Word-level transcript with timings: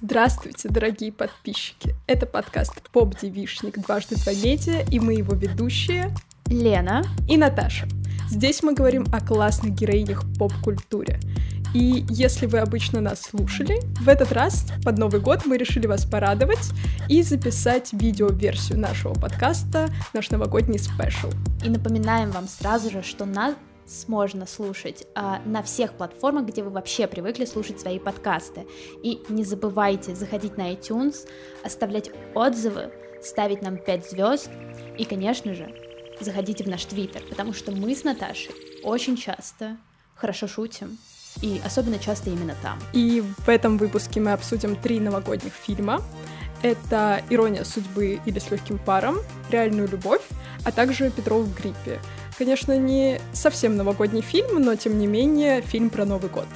Здравствуйте, 0.00 0.68
дорогие 0.68 1.10
подписчики! 1.10 1.96
Это 2.06 2.24
подкаст 2.24 2.88
«Поп-девишник. 2.92 3.80
Дважды 3.80 4.14
два 4.14 4.32
медиа» 4.32 4.84
и 4.88 5.00
мы 5.00 5.14
его 5.14 5.34
ведущие 5.34 6.14
Лена 6.46 7.02
и 7.28 7.36
Наташа. 7.36 7.88
Здесь 8.30 8.62
мы 8.62 8.74
говорим 8.74 9.06
о 9.12 9.20
классных 9.20 9.74
героинях 9.74 10.22
поп-культуре. 10.38 11.18
И 11.74 12.06
если 12.10 12.46
вы 12.46 12.58
обычно 12.58 13.00
нас 13.00 13.22
слушали, 13.22 13.80
в 14.00 14.08
этот 14.08 14.30
раз 14.30 14.68
под 14.84 14.98
Новый 14.98 15.20
год 15.20 15.44
мы 15.46 15.58
решили 15.58 15.88
вас 15.88 16.04
порадовать 16.04 16.70
и 17.08 17.22
записать 17.22 17.92
видео-версию 17.92 18.78
нашего 18.78 19.14
подкаста, 19.14 19.88
наш 20.14 20.30
новогодний 20.30 20.78
спешл. 20.78 21.30
И 21.64 21.68
напоминаем 21.68 22.30
вам 22.30 22.46
сразу 22.46 22.88
же, 22.88 23.02
что 23.02 23.24
нас 23.24 23.56
можно 24.06 24.46
слушать 24.46 25.06
а, 25.14 25.40
на 25.44 25.62
всех 25.62 25.92
платформах, 25.94 26.46
где 26.46 26.62
вы 26.62 26.70
вообще 26.70 27.06
привыкли 27.06 27.44
слушать 27.44 27.80
свои 27.80 27.98
подкасты. 27.98 28.66
И 29.02 29.22
не 29.28 29.44
забывайте 29.44 30.14
заходить 30.14 30.56
на 30.56 30.72
iTunes, 30.72 31.28
оставлять 31.64 32.10
отзывы, 32.34 32.92
ставить 33.22 33.62
нам 33.62 33.78
5 33.78 34.10
звезд 34.10 34.50
и, 34.96 35.04
конечно 35.04 35.54
же, 35.54 35.74
заходите 36.20 36.64
в 36.64 36.68
наш 36.68 36.84
Твиттер, 36.84 37.22
потому 37.28 37.52
что 37.52 37.72
мы 37.72 37.94
с 37.94 38.04
Наташей 38.04 38.54
очень 38.82 39.16
часто 39.16 39.76
хорошо 40.14 40.48
шутим, 40.48 40.98
и 41.42 41.60
особенно 41.64 41.98
часто 41.98 42.30
именно 42.30 42.54
там. 42.62 42.78
И 42.92 43.22
в 43.38 43.48
этом 43.48 43.78
выпуске 43.78 44.20
мы 44.20 44.32
обсудим 44.32 44.76
три 44.76 45.00
новогодних 45.00 45.52
фильма. 45.52 46.02
Это 46.62 47.22
«Ирония 47.30 47.62
судьбы» 47.62 48.20
или 48.26 48.38
«С 48.40 48.50
легким 48.50 48.78
паром», 48.78 49.18
«Реальную 49.50 49.88
любовь», 49.88 50.22
а 50.64 50.72
также 50.72 51.10
«Петров 51.10 51.44
в 51.44 51.54
гриппе». 51.54 52.00
Конечно, 52.38 52.78
не 52.78 53.20
совсем 53.32 53.76
новогодний 53.76 54.20
фильм, 54.20 54.62
но 54.62 54.76
тем 54.76 54.96
не 54.96 55.08
менее 55.08 55.60
фильм 55.60 55.90
про 55.90 56.04
Новый 56.04 56.30
год. 56.30 56.46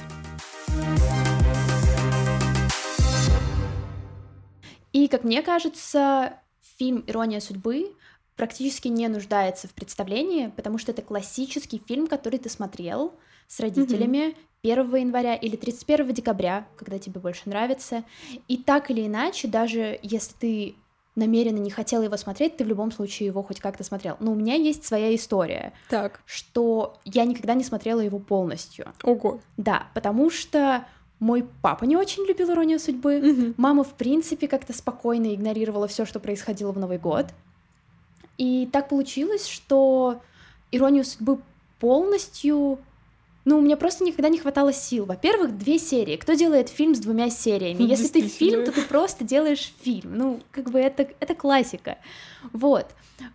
И, 4.93 5.09
как 5.09 5.25
мне 5.25 5.41
кажется, 5.41 6.39
фильм 6.77 7.03
«Ирония 7.05 7.41
судьбы» 7.41 7.91
практически 8.37 8.87
не 8.87 9.09
нуждается 9.09 9.67
в 9.67 9.73
представлении, 9.73 10.47
потому 10.55 10.77
что 10.77 10.93
это 10.93 11.01
классический 11.01 11.81
фильм, 11.85 12.07
который 12.07 12.39
ты 12.39 12.47
смотрел 12.47 13.13
с 13.47 13.59
родителями 13.59 14.37
1 14.63 14.95
января 14.95 15.35
или 15.35 15.57
31 15.57 16.13
декабря, 16.13 16.65
когда 16.77 16.97
тебе 16.97 17.19
больше 17.19 17.41
нравится. 17.49 18.05
И 18.47 18.55
так 18.55 18.89
или 18.89 19.05
иначе, 19.05 19.49
даже 19.49 19.99
если 20.01 20.33
ты 20.39 20.75
намеренно 21.15 21.57
не 21.57 21.69
хотела 21.69 22.03
его 22.03 22.17
смотреть, 22.17 22.57
ты 22.57 22.63
в 22.63 22.67
любом 22.67 22.91
случае 22.91 23.27
его 23.27 23.43
хоть 23.43 23.59
как-то 23.59 23.83
смотрел. 23.83 24.17
Но 24.19 24.31
у 24.31 24.35
меня 24.35 24.55
есть 24.55 24.85
своя 24.85 25.13
история. 25.13 25.73
Так. 25.89 26.21
Что 26.25 26.97
я 27.05 27.25
никогда 27.25 27.53
не 27.53 27.63
смотрела 27.63 27.99
его 27.99 28.19
полностью. 28.19 28.91
Ого. 29.03 29.39
Да, 29.57 29.87
потому 29.93 30.29
что 30.29 30.85
мой 31.19 31.47
папа 31.61 31.85
не 31.85 31.95
очень 31.95 32.25
любил 32.25 32.51
иронию 32.51 32.79
судьбы. 32.79 33.19
Мгм. 33.19 33.53
Мама, 33.57 33.83
в 33.83 33.93
принципе, 33.93 34.47
как-то 34.47 34.73
спокойно 34.73 35.33
игнорировала 35.33 35.87
все, 35.87 36.05
что 36.05 36.19
происходило 36.19 36.71
в 36.71 36.79
Новый 36.79 36.97
год. 36.97 37.27
И 38.37 38.67
так 38.71 38.89
получилось, 38.89 39.47
что 39.47 40.19
иронию 40.71 41.05
судьбы 41.05 41.39
полностью. 41.79 42.79
Ну, 43.45 43.57
у 43.57 43.61
меня 43.61 43.75
просто 43.75 44.03
никогда 44.03 44.29
не 44.29 44.39
хватало 44.39 44.71
сил. 44.71 45.05
Во-первых, 45.05 45.57
две 45.57 45.77
серии. 45.77 46.15
Кто 46.15 46.33
делает 46.33 46.69
фильм 46.69 46.95
с 46.95 46.99
двумя 46.99 47.29
сериями? 47.29 47.83
Если 47.83 48.07
ты 48.07 48.21
фильм, 48.27 48.63
то 48.63 48.71
ты 48.71 48.81
просто 48.81 49.23
делаешь 49.25 49.73
фильм. 49.81 50.15
Ну, 50.15 50.41
как 50.51 50.69
бы 50.71 50.79
это, 50.79 51.07
это 51.19 51.35
классика. 51.35 51.97
Вот. 52.53 52.87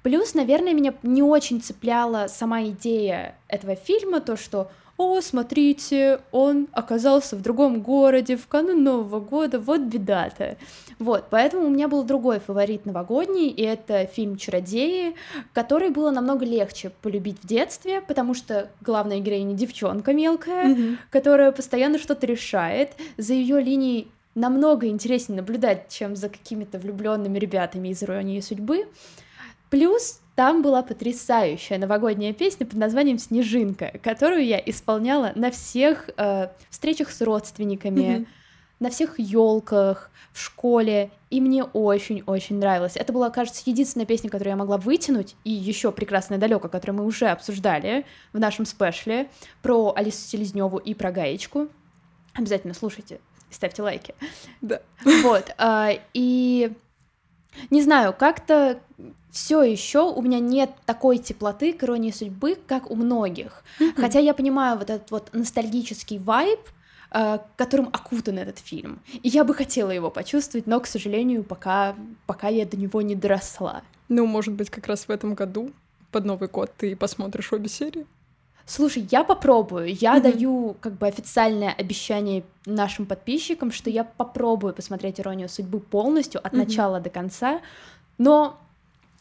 Плюс, 0.03 0.35
наверное, 0.35 0.73
меня 0.73 0.95
не 1.03 1.23
очень 1.23 1.61
цепляла 1.61 2.27
сама 2.29 2.65
идея 2.65 3.37
этого 3.49 3.75
фильма, 3.75 4.21
то, 4.21 4.37
что 4.37 4.71
«О, 4.99 5.21
смотрите, 5.21 6.21
он 6.33 6.67
оказался 6.73 7.37
в 7.37 7.41
другом 7.41 7.81
городе 7.83 8.37
в 8.37 8.49
канун 8.49 8.83
Нового 8.83 9.21
года, 9.21 9.61
вот 9.61 9.81
беда-то». 9.81 10.57
Вот, 10.99 11.27
поэтому 11.31 11.67
у 11.67 11.71
меня 11.71 11.87
был 11.87 12.03
другой 12.03 12.41
фаворит 12.41 12.85
новогодний, 12.85 13.49
и 13.49 13.63
это 13.63 14.07
фильм 14.07 14.37
«Чародеи», 14.37 15.15
который 15.53 15.91
было 15.91 16.11
намного 16.11 16.45
легче 16.45 16.91
полюбить 17.01 17.39
в 17.41 17.47
детстве, 17.47 18.01
потому 18.01 18.35
что 18.35 18.69
главная 18.81 19.21
героиня 19.21 19.55
девчонка 19.55 20.13
мелкая, 20.13 20.65
Мгм. 20.65 20.99
которая 21.11 21.53
постоянно 21.53 21.99
что-то 21.99 22.27
решает, 22.27 22.91
за 23.17 23.35
ее 23.35 23.61
линией 23.61 24.09
намного 24.35 24.89
интереснее 24.89 25.37
наблюдать, 25.41 25.89
чем 25.91 26.17
за 26.17 26.29
какими-то 26.29 26.79
влюбленными 26.79 27.39
ребятами 27.39 27.89
из 27.89 28.03
иронии 28.03 28.41
судьбы. 28.41 28.89
Плюс 29.71 30.21
там 30.39 30.63
была 30.63 30.85
потрясающая 30.85 31.79
новогодняя 31.79 32.33
песня 32.33 32.65
под 32.65 32.77
названием 32.77 33.19
«Снежинка», 33.19 33.91
которую 34.01 34.47
я 34.47 34.63
исполняла 34.65 35.33
на 35.35 35.51
всех 35.51 36.11
э, 36.17 36.51
встречах 36.71 37.11
с 37.11 37.21
родственниками, 37.23 38.29
на 38.79 38.89
всех 38.89 39.19
елках, 39.19 40.13
в 40.33 40.41
школе, 40.41 41.11
и 41.29 41.41
мне 41.41 41.65
очень-очень 41.65 42.61
нравилось. 42.61 42.93
Это 42.95 43.13
была, 43.13 43.31
кажется, 43.31 43.65
единственная 43.67 44.07
песня, 44.07 44.31
которую 44.31 44.53
я 44.53 44.57
могла 44.57 44.77
вытянуть, 44.77 45.35
и 45.43 45.51
еще 45.51 45.91
прекрасное 45.91 46.39
далеко, 46.39 46.69
которую 46.69 46.99
мы 46.99 47.05
уже 47.05 47.27
обсуждали 47.27 48.07
в 48.33 48.39
нашем 48.39 48.65
спешле 48.65 49.29
про 49.61 49.93
Алису 49.97 50.21
Селезневу 50.21 50.79
и 50.79 50.95
про 50.95 51.11
Гаечку. 51.11 51.67
Обязательно 52.35 52.75
слушайте, 52.75 53.19
и 53.51 53.55
ставьте 53.55 53.83
лайки. 53.83 54.15
Да. 54.61 54.83
Вот, 55.05 55.53
а, 55.59 55.95
и 56.15 56.71
не 57.71 57.83
знаю, 57.83 58.15
как-то 58.17 58.81
все 59.31 59.63
еще 59.63 60.11
у 60.11 60.23
меня 60.23 60.41
нет 60.41 60.71
такой 60.87 61.19
теплоты 61.19 61.73
к 61.73 61.85
иронии 61.85 62.11
судьбы, 62.11 62.59
как 62.67 62.91
у 62.91 62.95
многих. 62.95 63.63
Хотя 63.97 64.19
я 64.19 64.35
понимаю 64.35 64.79
вот 64.79 64.91
этот 64.91 65.11
вот 65.11 65.31
ностальгический 65.33 66.19
вайб, 66.19 66.61
а, 67.11 67.43
которым 67.57 67.89
окутан 67.93 68.39
этот 68.39 68.59
фильм. 68.59 69.01
И 69.23 69.29
я 69.29 69.45
бы 69.45 69.55
хотела 69.55 69.91
его 69.91 70.11
почувствовать, 70.11 70.67
но, 70.67 70.79
к 70.81 70.87
сожалению, 70.87 71.43
пока, 71.43 71.95
пока 72.27 72.49
я 72.49 72.67
до 72.67 72.77
него 72.77 73.01
не 73.01 73.15
доросла. 73.15 73.83
Ну, 74.09 74.27
может 74.27 74.55
быть, 74.55 74.69
как 74.71 74.87
раз 74.87 75.09
в 75.09 75.11
этом 75.11 75.35
году 75.35 75.71
под 76.11 76.25
Новый 76.25 76.49
год 76.49 76.73
ты 76.77 76.97
посмотришь 76.97 77.53
обе 77.53 77.69
серии? 77.69 78.07
Слушай, 78.69 79.09
я 79.11 79.25
попробую. 79.25 79.95
Я 79.95 80.15
Мгм. 80.15 80.23
даю 80.23 80.77
как 80.81 80.93
бы 80.93 81.07
официальное 81.07 81.73
обещание 81.73 82.45
нашим 82.67 83.07
подписчикам, 83.07 83.73
что 83.73 83.89
я 83.89 84.05
попробую 84.05 84.75
посмотреть 84.75 85.19
«Иронию 85.19 85.49
судьбы» 85.49 85.81
полностью 85.81 86.47
от 86.47 86.53
Мгм. 86.53 86.61
начала 86.65 87.01
до 87.01 87.09
конца, 87.09 87.61
но 88.19 88.59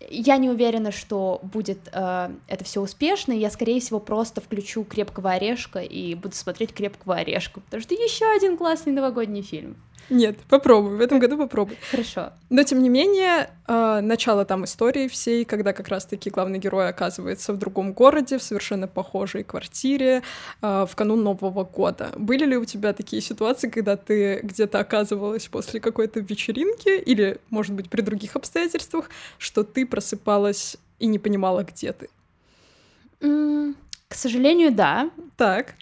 я 0.09 0.35
не 0.37 0.49
уверена, 0.49 0.91
что 0.91 1.39
будет 1.43 1.79
э, 1.93 2.29
это 2.47 2.63
все 2.65 2.81
успешно. 2.81 3.31
Я, 3.31 3.49
скорее 3.49 3.79
всего, 3.79 3.99
просто 4.01 4.41
включу 4.41 4.83
крепкого 4.83 5.31
орешка 5.31 5.79
и 5.79 6.13
буду 6.13 6.35
смотреть 6.35 6.73
крепкого 6.73 7.15
орешка, 7.15 7.61
потому 7.61 7.81
что 7.81 7.95
еще 7.95 8.25
один 8.35 8.57
классный 8.57 8.91
новогодний 8.91 9.41
фильм. 9.41 9.77
Нет, 10.09 10.37
попробуй, 10.49 10.97
в 10.97 11.01
этом 11.01 11.19
году 11.19 11.37
попробуй. 11.37 11.77
Хорошо. 11.91 12.31
Но, 12.49 12.63
тем 12.63 12.81
не 12.81 12.89
менее, 12.89 13.49
э, 13.67 13.99
начало 14.01 14.45
там 14.45 14.63
истории 14.63 15.07
всей, 15.07 15.43
когда 15.43 15.73
как 15.73 15.89
раз-таки 15.89 16.29
главный 16.29 16.59
герой 16.59 16.87
оказывается 16.87 17.53
в 17.53 17.57
другом 17.57 17.93
городе, 17.93 18.37
в 18.37 18.43
совершенно 18.43 18.87
похожей 18.87 19.43
квартире, 19.43 20.23
э, 20.61 20.85
в 20.89 20.95
канун 20.95 21.23
Нового 21.23 21.63
года. 21.65 22.11
Были 22.15 22.45
ли 22.45 22.57
у 22.57 22.65
тебя 22.65 22.93
такие 22.93 23.21
ситуации, 23.21 23.69
когда 23.69 23.97
ты 23.97 24.39
где-то 24.43 24.79
оказывалась 24.79 25.47
после 25.47 25.79
какой-то 25.79 26.21
вечеринки, 26.21 26.97
или, 26.99 27.39
может 27.49 27.73
быть, 27.73 27.89
при 27.89 28.01
других 28.01 28.35
обстоятельствах, 28.35 29.09
что 29.37 29.63
ты 29.63 29.85
просыпалась 29.85 30.77
и 30.99 31.07
не 31.07 31.19
понимала, 31.19 31.63
где 31.63 31.93
ты? 31.93 32.09
К 33.19 34.15
сожалению, 34.15 34.71
да. 34.71 35.09
Так. 35.35 35.75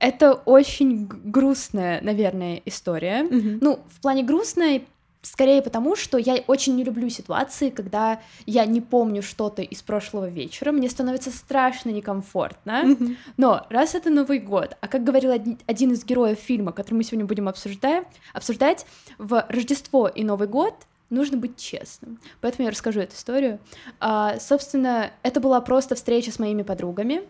Это 0.00 0.32
очень 0.32 1.06
грустная, 1.06 2.00
наверное, 2.00 2.62
история. 2.64 3.22
Мгм. 3.22 3.58
Ну, 3.60 3.80
в 3.90 4.00
плане 4.00 4.22
грустной, 4.22 4.86
скорее 5.22 5.60
потому, 5.60 5.94
что 5.94 6.16
я 6.16 6.36
очень 6.46 6.74
не 6.74 6.84
люблю 6.84 7.08
ситуации, 7.10 7.68
когда 7.68 8.20
я 8.46 8.64
не 8.64 8.80
помню 8.80 9.22
что-то 9.22 9.60
из 9.60 9.82
прошлого 9.82 10.28
вечера, 10.28 10.72
мне 10.72 10.88
становится 10.88 11.30
страшно 11.30 11.90
некомфортно. 11.90 12.82
Мгм. 12.84 13.16
Но 13.36 13.66
раз 13.68 13.94
это 13.94 14.08
Новый 14.08 14.38
год, 14.38 14.76
а 14.80 14.88
как 14.88 15.04
говорил 15.04 15.30
один, 15.32 15.58
один 15.66 15.92
из 15.92 16.04
героев 16.04 16.38
фильма, 16.38 16.72
который 16.72 16.96
мы 16.96 17.04
сегодня 17.04 17.26
будем 17.26 17.48
обсуждать, 17.48 18.04
обсуждать, 18.32 18.86
в 19.18 19.44
Рождество 19.48 20.08
и 20.08 20.24
Новый 20.24 20.48
год 20.48 20.74
нужно 21.10 21.36
быть 21.36 21.58
честным. 21.58 22.18
Поэтому 22.40 22.64
я 22.64 22.70
расскажу 22.70 23.00
эту 23.00 23.14
историю. 23.14 23.58
А, 23.98 24.38
собственно, 24.38 25.10
это 25.22 25.40
была 25.40 25.60
просто 25.60 25.94
встреча 25.94 26.32
с 26.32 26.38
моими 26.38 26.62
подругами. 26.62 27.22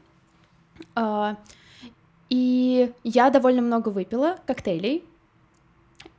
А, 0.94 1.36
и 2.30 2.92
я 3.04 3.28
довольно 3.30 3.60
много 3.60 3.88
выпила 3.90 4.38
коктейлей. 4.46 5.04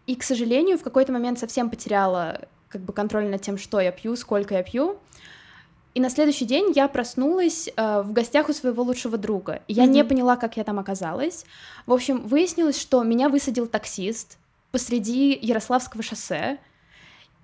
И, 0.08 0.16
к 0.16 0.24
сожалению, 0.24 0.78
в 0.78 0.84
какой-то 0.84 1.12
момент 1.13 1.40
совсем 1.40 1.69
потеряла 1.69 2.42
как 2.68 2.81
бы 2.81 2.94
контроль 2.94 3.28
над 3.28 3.42
тем, 3.42 3.58
что 3.58 3.80
я 3.80 3.92
пью, 3.92 4.16
сколько 4.16 4.56
я 4.56 4.63
пью. 4.63 4.98
И 5.94 6.00
на 6.00 6.10
следующий 6.10 6.46
день 6.46 6.72
я 6.75 6.88
проснулась 6.88 7.69
э, 7.75 8.02
в 8.02 8.13
гостях 8.13 8.50
у 8.50 8.54
своего 8.54 8.84
лучшего 8.84 9.18
друга. 9.18 9.62
И 9.68 9.74
Я 9.74 9.86
не 9.86 10.02
Мгм. 10.02 10.10
поняла, 10.10 10.36
как 10.38 10.56
я 10.58 10.63
там 10.63 10.80
оказалась. 10.80 11.46
В 11.86 11.92
общем, 11.94 12.25
выяснилось, 12.28 12.80
что 12.80 13.04
меня 13.04 13.28
высадил 13.30 13.68
таксист 13.68 14.38
посреди 14.72 15.38
Ярославского 15.42 16.02
шоссе. 16.02 16.60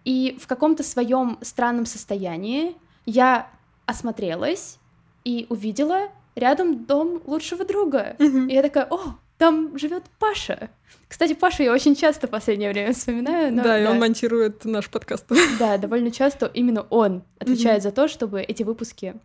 И 0.05 0.37
в 0.41 0.47
каком-то 0.47 0.83
своем 0.83 1.37
странном 1.41 1.85
состоянии 1.85 2.75
я 3.05 3.49
осмотрелась 3.85 4.77
и 5.25 5.45
увидела 5.49 6.09
рядом 6.37 6.85
дом 6.85 7.21
лучшего 7.25 7.65
друга. 7.65 8.15
Мгм. 8.19 8.47
И 8.47 8.53
я 8.53 8.61
такая, 8.61 8.87
о, 8.89 9.15
там 9.37 9.77
живет 9.77 10.03
Паша. 10.19 10.69
Кстати, 11.07 11.33
Пашу 11.33 11.63
я 11.63 11.73
очень 11.73 11.95
часто 11.95 12.27
в 12.27 12.29
последнее 12.29 12.71
время 12.71 12.93
вспоминаю. 12.93 13.53
Но, 13.53 13.63
да, 13.63 13.81
и 13.81 13.85
он 13.85 13.99
монтирует 13.99 14.65
наш 14.65 14.89
подкаст. 14.89 15.25
Да, 15.59 15.77
довольно 15.77 16.11
часто 16.11 16.45
именно 16.53 16.85
он 16.89 17.23
отвечает 17.39 17.81
за 17.83 17.91
то, 17.91 18.07
чтобы 18.07 18.41
эти 18.41 18.63
выпуски 18.63 19.15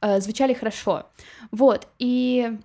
э, 0.00 0.20
звучали 0.20 0.54
хорошо. 0.54 1.06
Вот, 1.50 1.88
и 1.98 2.58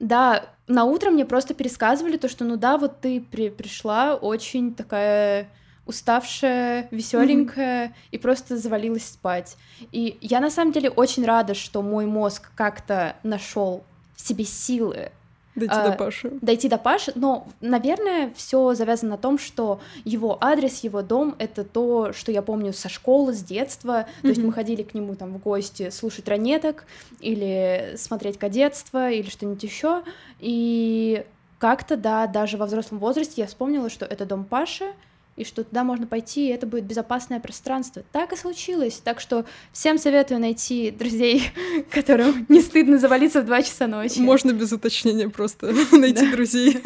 да, 0.00 0.46
на 0.66 0.84
утро 0.84 1.10
мне 1.10 1.24
просто 1.24 1.54
пересказывали 1.54 2.16
то, 2.16 2.28
что 2.28 2.44
ну 2.44 2.56
да, 2.56 2.78
вот 2.78 3.00
ты 3.00 3.20
при 3.20 3.48
пришла 3.48 4.14
очень 4.14 4.74
такая 4.74 5.50
уставшая, 5.86 6.88
веселенькая 6.90 7.88
mm-hmm. 7.88 7.92
и 8.12 8.18
просто 8.18 8.56
завалилась 8.56 9.06
спать. 9.06 9.56
И 9.92 10.16
я 10.20 10.40
на 10.40 10.50
самом 10.50 10.72
деле 10.72 10.90
очень 10.90 11.24
рада, 11.24 11.54
что 11.54 11.82
мой 11.82 12.06
мозг 12.06 12.50
как-то 12.54 13.16
нашел 13.22 13.84
в 14.14 14.20
себе 14.20 14.44
силы 14.44 15.10
Дойти 15.54 15.74
а, 15.76 15.90
до 15.90 15.96
Паши. 15.96 16.30
Дойти 16.40 16.68
до 16.68 16.78
Паши, 16.78 17.12
но, 17.14 17.46
наверное, 17.60 18.32
все 18.34 18.74
завязано 18.74 19.12
на 19.12 19.18
том, 19.18 19.38
что 19.38 19.80
его 20.04 20.36
адрес, 20.40 20.82
его 20.82 21.02
дом— 21.02 21.36
это 21.38 21.62
то, 21.62 22.12
что 22.12 22.32
я 22.32 22.42
помню 22.42 22.72
со 22.72 22.88
школы, 22.88 23.32
с 23.32 23.42
детства. 23.42 24.00
Mm-hmm. 24.00 24.22
То 24.22 24.28
есть 24.28 24.42
мы 24.42 24.52
ходили 24.52 24.82
к 24.82 24.94
нему 24.94 25.14
там 25.14 25.32
в 25.34 25.38
гости 25.38 25.90
слушать 25.90 26.28
ранеток 26.28 26.86
или 27.20 27.94
смотреть 27.96 28.36
кадетство 28.36 29.10
или 29.10 29.30
что-нибудь 29.30 29.62
еще. 29.62 30.02
И 30.40 31.24
как-то, 31.58 31.96
да, 31.96 32.26
даже 32.26 32.56
во 32.56 32.66
взрослом 32.66 32.98
возрасте 32.98 33.42
я 33.42 33.46
вспомнила, 33.46 33.88
что 33.90 34.04
это 34.04 34.26
дом 34.26 34.44
Паши, 34.44 34.92
и 35.36 35.44
что 35.44 35.64
туда 35.64 35.84
можно 35.84 36.06
пойти, 36.06 36.48
и 36.48 36.52
это 36.52 36.66
будет 36.66 36.84
безопасное 36.84 37.40
пространство. 37.40 38.02
Так 38.12 38.32
и 38.32 38.36
случилось. 38.36 39.00
Так 39.02 39.20
что 39.20 39.44
всем 39.72 39.98
советую 39.98 40.40
найти 40.40 40.90
друзей, 40.90 41.50
которым 41.90 42.46
не 42.48 42.60
стыдно 42.60 42.98
завалиться 42.98 43.42
в 43.42 43.46
2 43.46 43.62
часа 43.62 43.86
ночи. 43.86 44.18
Можно 44.18 44.52
без 44.52 44.72
уточнения 44.72 45.28
просто 45.28 45.72
найти 45.92 46.30
друзей. 46.30 46.80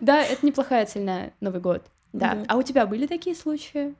Да, 0.00 0.22
это 0.22 0.44
неплохая 0.44 0.86
цель 0.86 1.02
на 1.02 1.30
Новый 1.40 1.60
год. 1.60 1.82
Да. 2.12 2.44
А 2.48 2.56
у 2.56 2.62
тебя 2.62 2.86
были 2.86 3.06
такие 3.06 3.36
случаи? 3.36 3.94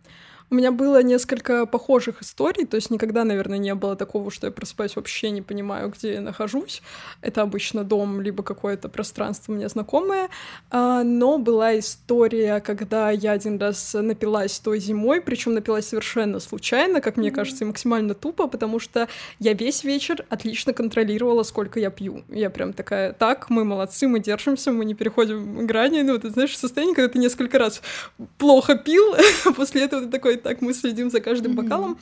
У 0.51 0.57
меня 0.57 0.73
было 0.73 1.01
несколько 1.01 1.65
похожих 1.65 2.23
историй, 2.23 2.67
то 2.67 2.75
есть 2.75 2.91
никогда, 2.91 3.23
наверное, 3.23 3.59
не 3.59 3.73
было 3.77 3.95
такого, 3.95 4.33
что 4.33 4.49
я 4.49 4.51
просыпаюсь 4.51 4.97
вообще 4.97 5.31
не 5.31 5.43
понимаю, 5.43 5.91
где 5.91 6.15
я 6.15 6.21
нахожусь. 6.21 6.83
Это 7.23 7.43
обычно 7.43 7.85
дом, 7.85 8.21
либо 8.21 8.43
какое-то 8.43 8.89
пространство 8.89 9.53
мне 9.53 9.69
знакомое. 9.69 10.29
А, 10.73 11.05
но 11.05 11.39
была 11.39 11.79
история, 11.79 12.59
когда 12.59 13.13
я 13.13 13.31
один 13.31 13.59
раз 13.59 13.95
напилась 13.95 14.59
той 14.59 14.81
зимой, 14.81 15.21
причем 15.21 15.55
напилась 15.55 15.87
совершенно 15.87 16.41
случайно, 16.41 17.01
как 17.01 17.17
мне 17.17 17.31
кажется, 17.31 17.63
и 17.63 17.69
максимально 17.69 18.15
тупо, 18.15 18.49
потому 18.49 18.81
что 18.81 19.07
я 19.39 19.53
весь 19.53 19.85
вечер 19.85 20.27
отлично 20.31 20.73
контролировала, 20.73 21.45
сколько 21.45 21.79
я 21.79 21.91
пью. 21.91 22.25
Я 22.29 22.51
прям 22.51 22.73
такая, 22.73 23.13
так, 23.13 23.51
мы 23.51 23.65
молодцы, 23.65 24.09
мы 24.09 24.19
держимся, 24.19 24.73
мы 24.73 24.85
не 24.85 24.95
переходим 24.95 25.65
грани. 25.65 26.03
Ну, 26.03 26.19
ты 26.19 26.31
знаешь, 26.31 26.59
состояние, 26.59 26.97
когда 26.97 27.13
ты 27.13 27.21
несколько 27.21 27.57
раз 27.59 27.83
плохо 28.37 28.75
пил, 28.75 29.15
после 29.57 29.83
этого 29.85 30.03
ты 30.03 30.09
такой, 30.09 30.40
так 30.43 30.61
мы 30.61 30.75
следим 30.75 31.11
за 31.11 31.21
каждым 31.21 31.53
mm-hmm. 31.53 31.63
бокалом. 31.63 31.99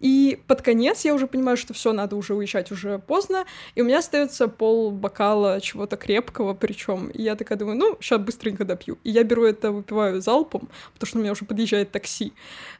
И 0.00 0.38
под 0.46 0.60
конец 0.60 1.04
я 1.04 1.14
уже 1.14 1.26
понимаю, 1.26 1.56
что 1.56 1.72
все, 1.72 1.92
надо 1.92 2.16
уже 2.16 2.34
уезжать 2.34 2.70
уже 2.70 2.98
поздно, 2.98 3.46
и 3.74 3.80
у 3.80 3.84
меня 3.84 3.98
остается 3.98 4.48
пол 4.48 4.90
бокала 4.90 5.60
чего-то 5.60 5.96
крепкого, 5.96 6.52
причем. 6.52 7.08
И 7.08 7.22
я 7.22 7.36
такая 7.36 7.56
думаю, 7.56 7.78
ну, 7.78 7.96
сейчас 8.00 8.20
быстренько 8.20 8.64
допью. 8.64 8.98
И 9.04 9.10
я 9.10 9.24
беру 9.24 9.44
это, 9.44 9.70
выпиваю 9.70 10.20
залпом, 10.20 10.68
потому 10.92 11.08
что 11.08 11.18
у 11.18 11.22
меня 11.22 11.32
уже 11.32 11.44
подъезжает 11.44 11.90
такси. 11.90 12.32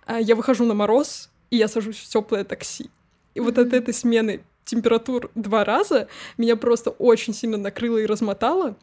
А 0.07 0.21
я 0.21 0.35
выхожу 0.35 0.65
на 0.65 0.75
мороз, 0.75 1.31
и 1.51 1.57
я 1.57 1.69
сажусь 1.69 1.97
в 1.97 2.09
теплое 2.09 2.45
такси. 2.45 2.91
И 3.35 3.39
mm-hmm. 3.39 3.43
вот 3.43 3.59
от 3.59 3.73
этой 3.73 3.95
смены 3.95 4.43
температур 4.65 5.31
два 5.35 5.65
раза 5.65 6.09
меня 6.37 6.57
просто 6.57 6.91
очень 6.91 7.33
сильно 7.33 7.57
накрыло 7.57 7.99
и 7.99 8.07
размотало. 8.07 8.77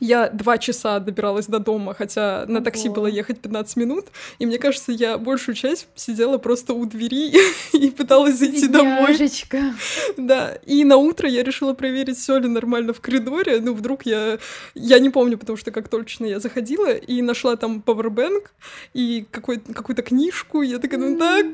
Я 0.00 0.28
два 0.28 0.58
часа 0.58 0.98
добиралась 0.98 1.46
до 1.46 1.58
дома, 1.60 1.94
хотя 1.94 2.44
на 2.48 2.60
такси 2.60 2.88
было 2.88 3.06
ехать 3.06 3.40
15 3.40 3.76
минут, 3.76 4.06
и 4.38 4.46
мне 4.46 4.58
кажется, 4.58 4.92
я 4.92 5.18
большую 5.18 5.54
часть 5.54 5.86
сидела 5.94 6.38
просто 6.38 6.74
у 6.74 6.84
двери 6.84 7.32
и 7.72 7.90
пыталась 7.90 8.38
зайти 8.38 8.66
Бедняжечка. 8.66 9.58
домой. 9.58 9.74
Да, 10.16 10.58
и 10.66 10.84
на 10.84 10.96
утро 10.96 11.28
я 11.28 11.42
решила 11.42 11.74
проверить, 11.74 12.18
все 12.18 12.38
ли 12.38 12.48
нормально 12.48 12.92
в 12.92 13.00
коридоре. 13.00 13.60
Ну, 13.60 13.72
вдруг 13.74 14.04
я... 14.04 14.38
Я 14.74 14.98
не 14.98 15.10
помню, 15.10 15.38
потому 15.38 15.56
что 15.56 15.70
как 15.70 15.88
точно 15.88 16.26
я 16.26 16.40
заходила, 16.40 16.92
и 16.92 17.22
нашла 17.22 17.56
там 17.56 17.80
пауэрбэнк 17.80 18.52
и 18.94 19.26
какой 19.30 19.58
какую-то 19.58 20.02
книжку, 20.02 20.62
и 20.62 20.68
я 20.68 20.78
такая, 20.78 21.00
ну 21.00 21.18
так, 21.18 21.46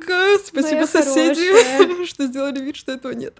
спасибо, 0.44 0.86
соседи, 0.86 2.04
что 2.06 2.26
сделали 2.26 2.60
вид, 2.60 2.76
что 2.76 2.92
этого 2.92 3.12
нет. 3.12 3.34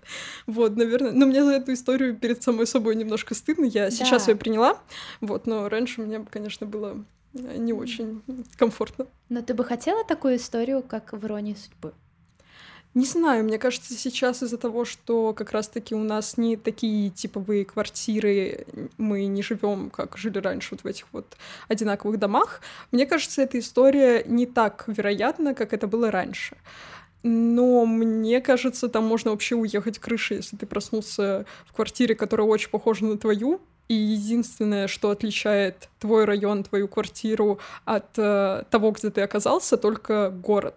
Вот, 0.47 0.77
наверное. 0.77 1.13
Но 1.13 1.27
мне 1.27 1.45
за 1.45 1.53
эту 1.53 1.73
историю 1.73 2.17
перед 2.17 2.43
самой 2.43 2.67
собой 2.67 2.97
немножко 2.97 3.35
стыдно. 3.35 3.65
Я 3.65 3.91
сейчас 3.91 4.29
ее 4.29 4.37
приняла, 4.37 4.79
вот, 5.21 5.47
но 5.47 5.69
раньше 5.69 6.01
мне, 6.03 6.25
конечно, 6.31 6.67
было 6.67 7.05
э, 7.35 7.57
не 7.57 7.73
очень 7.73 8.23
комфортно. 8.57 9.07
Но 9.29 9.43
ты 9.43 9.55
бы 9.55 9.65
хотела 9.65 10.05
такую 10.05 10.37
историю, 10.37 10.83
как 10.83 11.13
в 11.13 11.25
«Иронии 11.25 11.55
судьбы»? 11.55 11.93
Не 12.93 13.07
знаю, 13.07 13.45
мне 13.45 13.57
кажется, 13.57 13.95
сейчас 13.95 14.43
из-за 14.43 14.59
того, 14.59 14.85
что 14.85 15.33
как 15.33 15.53
раз-таки 15.53 15.95
у 15.95 16.03
нас 16.03 16.37
не 16.37 16.57
такие 16.57 17.11
типовые 17.11 17.65
квартиры, 17.65 18.67
мы 18.99 19.27
не 19.27 19.43
живем, 19.43 19.91
как 19.91 20.17
жили 20.17 20.39
раньше 20.39 20.71
вот 20.73 20.81
в 20.81 20.87
этих 20.87 21.07
вот 21.13 21.37
одинаковых 21.69 22.19
домах, 22.19 22.61
мне 22.91 23.07
кажется, 23.07 23.43
эта 23.43 23.61
история 23.61 24.25
не 24.25 24.45
так 24.45 24.85
вероятна, 24.89 25.55
как 25.55 25.73
это 25.73 25.87
было 25.87 26.11
раньше. 26.11 26.57
Но 27.23 27.87
мне 27.87 28.41
кажется, 28.41 28.89
там 28.89 29.05
можно 29.05 29.31
вообще 29.31 29.55
уехать 29.55 30.01
крышей, 30.01 30.39
если 30.39 30.57
ты 30.57 30.67
проснулся 30.67 31.47
в 31.67 31.73
квартире, 31.73 32.17
которая 32.17 32.49
очень 32.49 32.71
похожа 32.71 33.05
на 33.05 33.19
твою, 33.19 33.61
и 33.91 33.95
единственное, 33.95 34.87
что 34.87 35.11
отличает 35.11 35.89
твой 35.99 36.25
район, 36.25 36.63
твою 36.63 36.87
квартиру 36.87 37.59
от 37.85 38.17
э, 38.17 38.63
того, 38.71 38.93
где 38.93 39.11
ты 39.11 39.21
оказался, 39.21 39.77
только 39.77 40.31
город. 40.31 40.77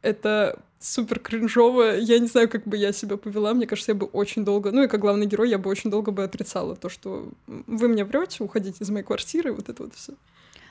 Это 0.00 0.56
супер 0.78 1.18
кринжово. 1.18 1.96
Я 1.96 2.20
не 2.20 2.28
знаю, 2.28 2.48
как 2.48 2.62
бы 2.62 2.76
я 2.76 2.92
себя 2.92 3.16
повела. 3.16 3.52
Мне 3.52 3.66
кажется, 3.66 3.90
я 3.90 3.96
бы 3.96 4.06
очень 4.06 4.44
долго, 4.44 4.70
ну 4.70 4.84
и 4.84 4.86
как 4.86 5.00
главный 5.00 5.26
герой, 5.26 5.50
я 5.50 5.58
бы 5.58 5.68
очень 5.68 5.90
долго 5.90 6.12
бы 6.12 6.22
отрицала 6.22 6.76
то, 6.76 6.88
что 6.88 7.28
вы 7.48 7.88
мне 7.88 8.04
врете, 8.04 8.44
уходите 8.44 8.84
из 8.84 8.90
моей 8.90 9.04
квартиры, 9.04 9.52
вот 9.52 9.68
это 9.68 9.82
вот 9.82 9.94
все. 9.96 10.12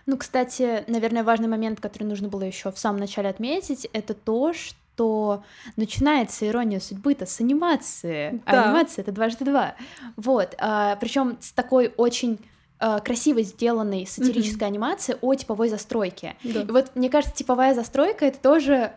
Ну, 0.06 0.16
кстати, 0.16 0.86
наверное, 0.88 1.25
важный 1.25 1.50
момент, 1.50 1.81
который 1.81 2.06
нужно 2.06 2.30
было 2.30 2.44
еще 2.44 2.71
в 2.71 2.80
самом 2.80 3.01
начале 3.01 3.28
отметить, 3.28 3.89
это 3.92 4.13
то, 4.13 4.54
что 4.54 4.78
что 4.95 5.44
начинается 5.75 6.47
ирония 6.47 6.80
судьбы-то 6.80 7.25
с 7.25 7.42
анимации. 7.42 8.42
А 8.45 8.51
да. 8.51 8.63
А 8.63 8.65
анимация 8.68 9.03
это 9.03 9.12
дважды 9.12 9.44
два. 9.44 9.75
Вот. 10.15 10.56
А, 10.57 10.95
причем 10.95 11.38
с 11.42 11.51
такой 11.51 11.94
очень 11.97 12.39
а, 12.80 13.00
красиво 13.00 13.42
сделанной 13.42 14.07
сатирической 14.07 14.68
mm-hmm. 14.68 14.71
анимации 14.71 15.18
о 15.21 15.36
типовой 15.36 15.68
застройке. 15.68 16.38
Да. 16.44 16.62
И 16.62 16.65
вот 16.65 16.95
мне 16.95 17.09
кажется, 17.09 17.36
типовая 17.36 17.75
застройка 17.75 18.25
это 18.25 18.39
тоже 18.39 18.94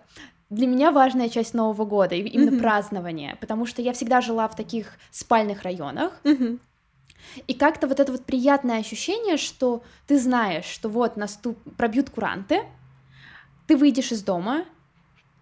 для 0.50 0.69
меня 0.69 0.93
важная 0.93 1.28
часть 1.28 1.52
Нового 1.52 1.84
года, 1.84 2.14
именно 2.14 2.50
mm-hmm. 2.50 2.60
празднование, 2.60 3.36
потому 3.40 3.67
что 3.67 3.82
я 3.82 3.93
всегда 3.93 4.20
жила 4.20 4.46
в 4.48 4.55
таких 4.55 4.93
спальных 5.10 5.62
районах. 5.62 6.12
Mm-hmm. 6.22 6.60
И 7.48 7.55
как-то 7.55 7.88
вот 7.88 7.98
это 7.98 8.12
вот 8.12 8.24
приятное 8.24 8.78
ощущение, 8.78 9.36
что 9.36 9.82
ты 10.06 10.19
знаешь, 10.19 10.64
что 10.64 10.88
вот 10.88 11.17
наступ... 11.17 11.58
пробьют 11.76 12.08
куранты, 12.08 12.62
ты 13.67 13.76
выйдешь 13.76 14.12
из 14.12 14.22
дома, 14.22 14.64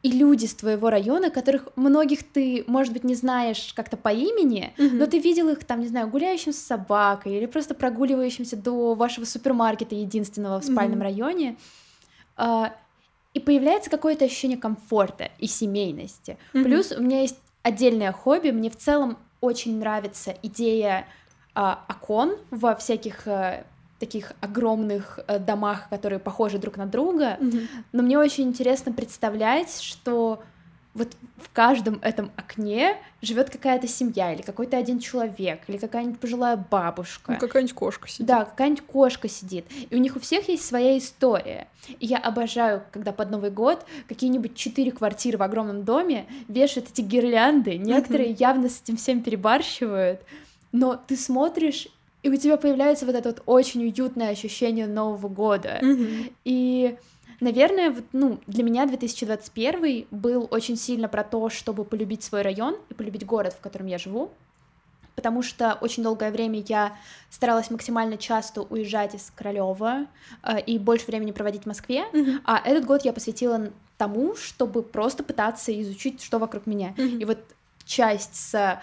и 0.07 0.13
люди 0.13 0.47
с 0.47 0.55
твоего 0.55 0.89
района, 0.89 1.31
которых 1.31 1.69
многих 1.75 2.23
ты, 2.23 2.63
может 2.69 2.93
быть, 2.93 3.03
не 3.03 3.17
знаешь 3.17 3.73
как-то 3.75 3.97
по 3.97 4.11
имени, 4.11 4.73
mm-hmm. 4.77 4.93
но 4.93 5.07
ты 5.07 5.19
видел 5.19 5.49
их 5.49 5.65
там, 5.65 5.81
не 5.81 5.89
знаю, 5.89 6.07
гуляющим 6.07 6.53
с 6.53 6.59
собакой 6.59 7.37
или 7.37 7.47
просто 7.47 7.75
прогуливающимся 7.75 8.57
до 8.57 8.95
вашего 8.95 9.25
супермаркета 9.25 9.97
единственного 9.97 10.61
в 10.61 10.65
спальном 10.65 11.01
mm-hmm. 11.01 11.03
районе. 11.03 11.57
Uh, 12.37 12.71
и 13.35 13.41
появляется 13.41 13.91
какое-то 13.91 14.27
ощущение 14.27 14.57
комфорта 14.57 15.33
и 15.41 15.49
семейности. 15.49 16.39
Mm-hmm. 16.53 16.63
Плюс 16.63 16.93
у 16.93 17.03
меня 17.03 17.23
есть 17.23 17.41
отдельное 17.65 18.13
хобби, 18.13 18.51
мне 18.51 18.71
в 18.71 18.77
целом 18.77 19.19
очень 19.41 19.81
нравится 19.81 20.37
идея 20.41 21.09
uh, 21.57 21.79
окон 21.89 22.37
во 22.53 22.77
всяких 22.77 23.27
uh, 23.27 23.65
таких 23.99 24.33
огромных 24.41 25.21
э, 25.27 25.39
домах, 25.39 25.89
которые 25.89 26.19
похожи 26.19 26.59
друг 26.59 26.77
на 26.77 26.87
друга, 26.87 27.39
mm-hmm. 27.41 27.69
но 27.93 28.03
мне 28.03 28.19
очень 28.19 28.45
интересно 28.45 28.93
представлять, 28.93 29.81
что 29.81 30.43
вот 30.97 31.15
в 31.37 31.53
каждом 31.53 31.99
этом 32.01 32.33
окне 32.37 32.97
живет 33.21 33.51
какая-то 33.51 33.87
семья, 33.87 34.33
или 34.33 34.41
какой-то 34.41 34.79
один 34.79 34.99
человек, 34.99 35.61
или 35.69 35.77
какая-нибудь 35.77 36.19
пожилая 36.19 36.57
бабушка. 36.57 37.33
Ну, 37.33 37.39
какая-нибудь 37.39 37.75
кошка 37.75 38.09
сидит. 38.09 38.27
Да, 38.27 38.47
какая-нибудь 38.47 38.87
кошка 38.87 39.29
сидит. 39.29 39.67
И 39.91 39.95
у 39.95 39.99
них 39.99 40.17
у 40.17 40.21
всех 40.21 40.49
есть 40.49 40.65
своя 40.65 40.97
история. 40.97 41.69
И 42.01 42.07
я 42.07 42.17
обожаю, 42.17 42.83
когда 42.93 43.13
под 43.13 43.31
Новый 43.31 43.51
год 43.51 43.85
какие-нибудь 44.09 44.55
четыре 44.55 44.91
квартиры 44.91 45.37
в 45.37 45.43
огромном 45.43 45.85
доме 45.85 46.27
вешают 46.49 46.89
эти 46.91 47.03
гирлянды. 47.03 47.77
Некоторые 47.77 48.31
mm-hmm. 48.31 48.41
явно 48.41 48.69
с 48.71 48.81
этим 48.81 48.97
всем 48.97 49.23
перебарщивают. 49.23 50.23
Но 50.73 50.97
ты 50.97 51.17
смотришь, 51.17 51.89
и 52.27 52.29
у 52.29 52.37
тебя 52.37 52.57
появляется 52.57 53.07
вот 53.07 53.15
это 53.15 53.29
вот 53.29 53.43
очень 53.47 53.85
уютное 53.85 54.31
ощущение 54.31 54.89
Нового 54.89 55.29
года. 55.29 55.79
Mm-hmm. 55.81 56.33
И, 56.45 56.97
наверное, 57.39 57.91
вот, 57.93 58.05
ну, 58.13 58.41
для 58.49 58.65
меня 58.65 58.85
2021 58.85 60.09
был 60.11 60.49
очень 60.51 60.77
сильно 60.77 61.07
про 61.07 61.23
то, 61.23 61.49
чтобы 61.51 61.85
полюбить 61.85 62.25
свой 62.25 62.43
район 62.43 62.77
и 62.89 62.95
полюбить 62.95 63.25
город, 63.25 63.55
в 63.57 63.61
котором 63.61 63.87
я 63.87 63.97
живу, 63.99 64.33
потому 65.15 65.43
что 65.43 65.79
очень 65.81 66.03
долгое 66.03 66.33
время 66.33 66.65
я 66.67 66.97
старалась 67.31 67.71
максимально 67.71 68.17
часто 68.17 68.63
уезжать 68.63 69.15
из 69.15 69.33
Королева 69.37 70.07
э, 70.43 70.61
и 70.63 70.81
больше 70.81 71.07
времени 71.07 71.31
проводить 71.31 71.63
в 71.63 71.67
Москве, 71.67 72.07
Мгм. 72.13 72.41
а 72.45 72.61
этот 72.65 72.87
год 72.87 73.05
я 73.05 73.13
посвятила 73.13 73.71
тому, 73.99 74.35
чтобы 74.35 74.83
просто 74.83 75.23
пытаться 75.23 75.71
изучить, 75.81 76.25
что 76.25 76.41
вокруг 76.41 76.67
меня. 76.67 76.93
Мгм. 76.97 77.21
И 77.21 77.25
вот 77.25 77.39
часть 77.85 78.35
с 78.35 78.81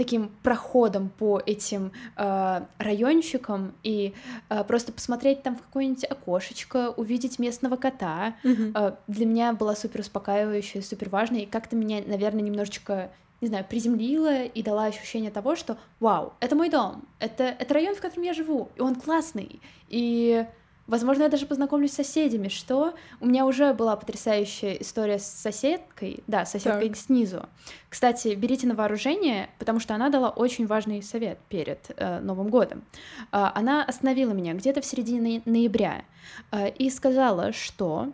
таким 0.00 0.30
проходом 0.42 1.10
по 1.10 1.42
этим 1.44 1.92
э, 2.16 2.62
райончикам 2.78 3.74
и 3.82 4.14
э, 4.48 4.64
просто 4.64 4.92
посмотреть 4.92 5.42
там 5.42 5.56
в 5.56 5.60
какое-нибудь 5.60 6.04
окошечко, 6.04 6.94
увидеть 6.96 7.38
местного 7.38 7.76
кота, 7.76 8.34
Мгм. 8.42 8.72
э, 8.74 8.92
для 9.08 9.26
меня 9.26 9.52
была 9.52 9.76
супер 9.76 10.00
успокаивающая, 10.00 10.80
супер 10.80 11.10
важная, 11.10 11.40
и 11.40 11.46
как-то 11.46 11.76
меня, 11.76 12.02
наверное, 12.06 12.40
немножечко, 12.40 13.10
не 13.42 13.48
знаю, 13.48 13.66
приземлила 13.68 14.44
и 14.44 14.62
дала 14.62 14.86
ощущение 14.86 15.30
того, 15.30 15.54
что 15.54 15.76
вау, 16.00 16.32
это 16.40 16.56
мой 16.56 16.70
дом, 16.70 17.04
это, 17.18 17.44
это 17.44 17.74
район, 17.74 17.94
в 17.94 18.00
котором 18.00 18.22
я 18.22 18.32
живу, 18.32 18.70
и 18.76 18.80
он 18.80 18.94
классный, 18.94 19.60
и 19.88 20.46
Возможно, 20.90 21.22
я 21.22 21.28
даже 21.28 21.46
познакомлюсь 21.46 21.92
с 21.92 21.94
соседями, 21.94 22.48
что 22.48 22.94
у 23.20 23.26
меня 23.26 23.46
уже 23.46 23.72
была 23.74 23.94
потрясающая 23.94 24.72
история 24.72 25.20
с 25.20 25.24
соседкой, 25.24 26.24
да, 26.26 26.44
с 26.44 26.50
соседкой 26.50 26.88
Так. 26.88 26.96
снизу. 26.96 27.48
Кстати, 27.88 28.34
берите 28.34 28.66
на 28.66 28.74
вооружение, 28.74 29.50
потому 29.60 29.78
что 29.78 29.94
она 29.94 30.08
дала 30.08 30.30
очень 30.30 30.66
важный 30.66 31.00
совет 31.00 31.38
перед 31.48 31.92
э, 31.96 32.18
Новым 32.18 32.48
годом. 32.48 32.82
А, 33.30 33.52
она 33.54 33.84
остановила 33.84 34.32
меня 34.32 34.52
где-то 34.54 34.80
в 34.80 34.84
середине 34.84 35.42
ноября 35.44 36.04
э, 36.50 36.70
и 36.70 36.90
сказала, 36.90 37.52
что 37.52 38.12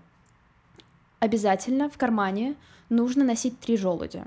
обязательно 1.18 1.88
в 1.88 1.97
кармане 1.97 2.56
нужно 2.90 3.25
носить 3.25 3.59
три 3.59 3.78
желудя, 3.78 4.26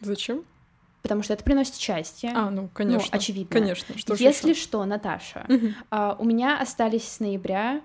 Зачем? 0.00 0.42
Потому 1.02 1.22
что 1.22 1.32
это 1.34 1.44
приносит 1.44 1.76
счастье. 1.76 2.30
А, 2.34 2.50
ну, 2.50 2.68
конечно. 2.72 3.08
очевидно. 3.16 3.50
Конечно. 3.52 3.96
Что 3.98 4.14
Если 4.14 4.50
ещё? 4.50 4.60
что, 4.62 4.84
Наташа, 4.84 5.44
Мгм. 5.48 5.74
а, 5.90 6.16
у 6.18 6.24
меня 6.24 6.58
остались 6.60 7.04
с 7.08 7.20
ноября 7.20 7.80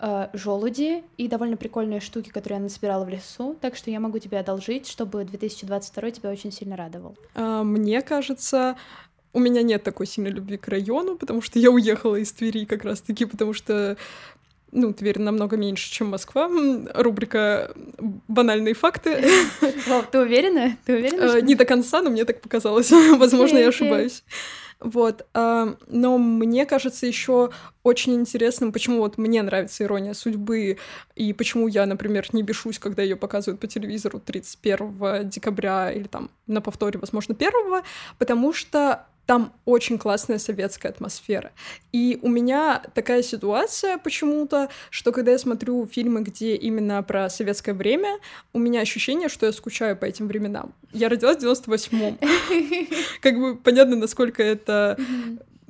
э, 0.00 0.28
желуди 0.32 1.02
и 1.16 1.26
довольно 1.26 1.56
прикольные 1.56 1.98
штуки, 1.98 2.28
которые 2.28 2.58
я 2.58 2.62
насобирала 2.62 3.04
в 3.04 3.08
лесу, 3.08 3.56
так 3.60 3.74
что 3.74 3.90
я 3.90 3.98
могу 3.98 4.20
тебе 4.20 4.38
одолжить, 4.38 4.86
чтобы 4.86 5.24
2022 5.24 6.10
тебя 6.12 6.30
очень 6.30 6.52
сильно 6.52 6.76
радовал. 6.76 7.16
А, 7.34 7.64
Мне 7.64 8.00
кажется, 8.02 8.76
у 9.32 9.40
меня 9.40 9.62
нет 9.62 9.82
такой 9.82 10.06
сильной 10.06 10.30
любви 10.30 10.56
к 10.56 10.68
району, 10.68 11.16
потому 11.16 11.42
что 11.42 11.58
я 11.58 11.70
уехала 11.72 12.14
из 12.14 12.30
Твери 12.32 12.64
как 12.64 12.84
раз-таки, 12.84 13.24
потому 13.24 13.52
что 13.52 13.96
ну, 14.72 14.92
Тверь 14.92 15.18
намного 15.18 15.56
меньше, 15.56 15.90
чем 15.90 16.08
Москва. 16.08 16.48
Рубрика 16.94 17.72
«Банальные 18.28 18.74
факты». 18.74 19.24
Вов, 19.86 20.06
ты 20.10 20.20
уверена? 20.20 20.76
Ты 20.84 20.94
уверена? 20.96 21.22
Э, 21.22 21.28
что- 21.28 21.42
Не 21.42 21.54
до 21.54 21.64
конца, 21.64 22.02
но 22.02 22.10
мне 22.10 22.24
так 22.24 22.40
показалось. 22.40 22.90
Возможно, 23.18 23.58
я 23.58 23.68
ошибаюсь. 23.68 24.22
Вот. 24.80 25.26
а, 25.34 25.74
Но 25.88 26.18
мне 26.18 26.64
кажется 26.64 27.06
еще 27.06 27.50
очень 27.82 28.14
интересным, 28.14 28.72
почему 28.72 28.98
вот 28.98 29.18
мне 29.18 29.42
нравится 29.42 29.82
ирония 29.84 30.14
судьбы, 30.14 30.78
и 31.16 31.32
почему 31.32 31.66
я, 31.66 31.84
например, 31.86 32.26
не 32.32 32.42
бешусь, 32.44 32.78
когда 32.78 33.02
ее 33.02 33.16
показывают 33.16 33.60
по 33.60 33.66
телевизору 33.66 34.20
31 34.20 35.28
декабря 35.28 35.90
или 35.90 36.04
там 36.04 36.30
на 36.46 36.60
повторе, 36.60 37.00
возможно, 37.00 37.34
1, 37.34 37.82
потому 38.18 38.52
что 38.52 39.06
там 39.28 39.52
очень 39.66 39.98
классная 39.98 40.38
советская 40.38 40.90
атмосфера. 40.90 41.52
И 41.92 42.18
у 42.22 42.30
меня 42.30 42.82
такая 42.94 43.22
ситуация 43.22 43.98
почему-то, 43.98 44.70
что 44.88 45.12
когда 45.12 45.32
я 45.32 45.38
смотрю 45.38 45.86
фильмы, 45.86 46.22
где 46.22 46.56
именно 46.56 47.02
про 47.02 47.28
советское 47.28 47.74
время, 47.74 48.20
у 48.54 48.58
меня 48.58 48.80
ощущение, 48.80 49.28
что 49.28 49.44
я 49.44 49.52
скучаю 49.52 49.98
по 49.98 50.06
этим 50.06 50.28
временам. 50.28 50.72
Я 50.94 51.10
родилась 51.10 51.36
в 51.36 51.44
98-м. 51.44 52.18
Как 53.20 53.38
бы 53.38 53.56
понятно, 53.56 53.96
насколько 53.96 54.42
это 54.42 54.98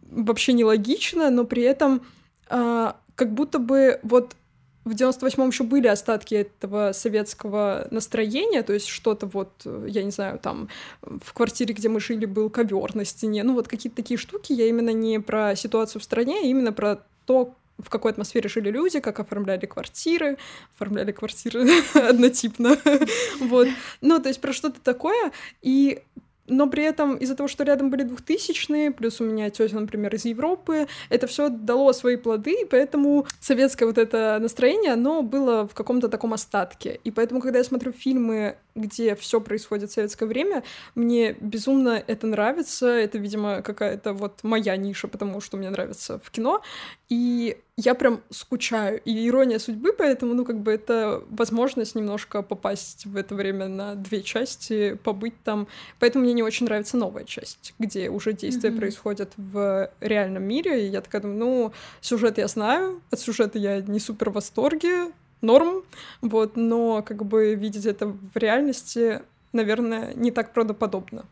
вообще 0.09 0.53
нелогично, 0.53 1.29
но 1.29 1.43
при 1.45 1.65
этом 1.65 2.07
а, 2.49 2.97
как 3.17 3.35
будто 3.35 3.59
бы 3.59 3.99
вот 4.05 4.37
в 4.85 4.92
98-м 4.92 5.49
еще 5.49 5.64
были 5.64 5.87
остатки 5.87 6.35
этого 6.35 6.92
советского 6.92 7.88
настроения, 7.90 8.62
то 8.62 8.73
есть 8.73 8.88
что-то 8.88 9.26
вот, 9.26 9.50
я 9.87 10.02
не 10.02 10.11
знаю, 10.11 10.38
там 10.38 10.68
в 11.02 11.32
квартире, 11.32 11.75
где 11.75 11.88
мы 11.88 12.00
жили, 12.00 12.26
был 12.26 12.49
ковер 12.50 12.94
на 12.94 13.04
стене, 13.04 13.42
ну 13.42 13.54
вот 13.54 13.68
какие-то 13.68 13.97
такие 13.97 14.18
штуки, 14.18 14.52
я 14.52 14.66
именно 14.66 14.90
не 14.90 15.20
про 15.20 15.54
ситуацию 15.56 16.00
в 16.00 16.04
стране, 16.04 16.38
а 16.42 16.47
именно 16.47 16.73
про 16.73 17.00
то, 17.26 17.54
в 17.78 17.90
какой 17.90 18.12
атмосфере 18.12 18.49
жили 18.49 18.70
люди, 18.70 19.00
как 19.00 19.20
оформляли 19.20 19.66
квартиры, 19.66 20.38
оформляли 20.75 21.12
квартиры 21.12 21.68
однотипно, 21.94 22.76
вот. 23.40 23.68
Ну, 24.00 24.18
то 24.20 24.28
есть 24.28 24.40
про 24.40 24.52
что-то 24.52 24.80
такое, 24.80 25.32
и 25.62 26.02
но 26.49 26.69
при 26.69 26.85
этом 26.85 27.17
из-за 27.17 27.35
того, 27.35 27.49
что 27.49 27.64
рядом 27.64 27.90
были 27.90 28.02
двухтысячные, 28.02 28.90
плюс 28.90 29.21
у 29.21 29.25
меня 29.25 29.50
тетя, 29.50 29.78
например, 29.78 30.14
из 30.14 30.25
Европы, 30.25 30.87
это 31.09 31.26
все 31.26 31.49
дало 31.49 31.93
свои 31.93 32.17
плоды, 32.17 32.62
и 32.62 32.64
поэтому 32.64 33.26
советское 33.40 33.87
вот 33.87 33.99
это 33.99 34.38
настроение, 34.40 34.93
оно 34.93 35.23
было 35.23 35.67
в 35.67 35.75
каком-то 35.75 36.09
таком 36.09 36.35
остатке. 36.35 37.00
И 37.05 37.11
поэтому, 37.11 37.40
когда 37.40 37.59
я 37.59 37.64
смотрю 37.64 37.93
фильмы, 37.93 38.57
где 38.78 39.14
все 39.14 39.40
происходит 39.40 39.90
в 39.90 39.94
советское 39.94 40.26
время, 40.26 40.62
мне 40.94 41.37
безумно 41.40 42.02
это 42.06 42.26
нравится. 42.26 42.87
Это, 42.88 43.18
видимо, 43.18 43.62
какая-то 43.62 44.12
вот 44.12 44.40
моя 44.42 44.76
ниша, 44.76 45.08
потому 45.08 45.40
что 45.40 45.56
мне 45.56 45.70
нравится 45.70 46.18
в 46.23 46.30
кино. 46.30 46.62
И 47.08 47.56
я 47.76 47.94
прям 47.94 48.20
скучаю. 48.30 49.00
И 49.04 49.28
ирония 49.28 49.58
судьбы, 49.58 49.92
поэтому, 49.92 50.35
ну, 50.35 50.44
как 50.44 50.58
бы 50.61 50.73
это 50.73 51.23
возможность 51.30 51.94
немножко 51.94 52.42
попасть 52.42 53.06
в 53.06 53.16
это 53.16 53.35
время 53.35 53.68
на 53.68 53.94
две 53.94 54.23
части, 54.23 54.94
побыть 55.04 55.35
там. 55.44 55.68
Поэтому 55.99 56.25
мне 56.25 56.35
не 56.35 56.42
очень 56.42 56.66
нравится 56.66 56.97
новая 56.97 57.25
часть, 57.25 57.75
где 57.78 58.11
уже 58.11 58.32
действия 58.32 58.70
Мгм. 58.70 58.78
происходят 58.78 59.32
в 59.37 59.90
реальном 60.00 60.42
мире. 60.42 60.87
И 60.87 60.90
я 60.90 61.00
такая 61.00 61.23
думаю, 61.23 61.38
ну, 61.38 61.73
сюжет 62.00 62.38
я 62.38 62.49
знаю, 62.49 63.00
от 63.11 63.20
сюжета 63.20 63.58
я 63.58 63.80
не 63.80 64.00
супер 64.00 64.30
в 64.30 64.35
восторге, 64.35 65.12
норм, 65.40 65.83
вот, 66.21 66.57
но 66.57 67.02
как 67.02 67.25
бы 67.25 67.54
видеть 67.54 67.87
это 67.87 68.07
в 68.07 68.37
реальности, 68.37 69.23
наверное, 69.52 70.14
не 70.14 70.30
так 70.30 70.52
правдоподобно. 70.52 71.25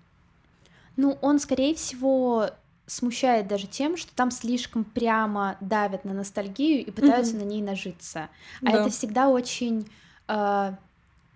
Ну, 0.96 1.18
он, 1.20 1.38
скорее 1.38 1.75
всего, 1.75 2.50
смущает 2.86 3.48
даже 3.48 3.66
тем, 3.66 3.96
что 3.96 4.14
там 4.14 4.30
слишком 4.30 4.84
прямо 4.84 5.56
давят 5.60 6.04
на 6.04 6.14
ностальгию 6.14 6.86
и 6.86 6.90
пытаются 6.90 7.36
Мгм. 7.36 7.44
на 7.44 7.48
ней 7.48 7.62
нажиться. 7.62 8.28
А 8.64 8.72
Да. 8.72 8.80
это 8.80 8.90
всегда 8.90 9.28
очень 9.28 9.88
э, 10.28 10.72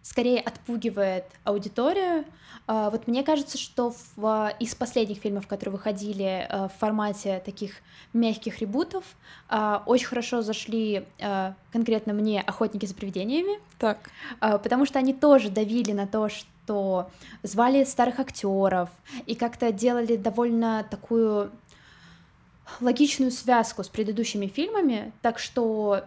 скорее 0.02 0.40
отпугивает 0.40 1.25
аудиторию. 1.45 2.25
Э, 2.66 2.88
вот 2.90 3.07
мне 3.07 3.23
кажется, 3.23 3.59
что 3.59 3.95
в, 4.16 4.52
из 4.59 4.75
последних 4.75 5.19
фильмов, 5.19 5.47
которые 5.47 5.73
выходили 5.73 6.47
э, 6.49 6.69
в 6.69 6.73
формате 6.78 7.42
таких 7.45 7.75
мягких 8.12 8.59
ребутов, 8.59 9.04
очень 9.87 10.07
хорошо 10.07 10.42
зашли 10.42 11.07
конкретно 11.73 12.12
мне 12.12 12.40
охотники 12.40 12.87
за 12.87 12.95
привидениями. 12.95 13.61
Так. 13.78 14.11
А, 14.40 14.59
потому 14.59 14.85
что 14.85 14.99
они 14.99 15.14
тоже 15.14 15.49
давили 15.49 15.92
на 15.92 16.09
то, 16.09 16.28
что 16.28 17.09
звали 17.45 17.85
старых 17.85 18.19
актеров 18.19 18.88
и 19.26 19.37
как-то 19.37 19.71
делали 19.71 20.16
довольно 20.16 20.85
такую 20.90 21.52
логичную 22.80 23.30
связку 23.30 23.83
с 23.83 23.88
предыдущими 23.88 24.47
фильмами, 24.47 25.12
так 25.23 25.38
что 25.38 26.04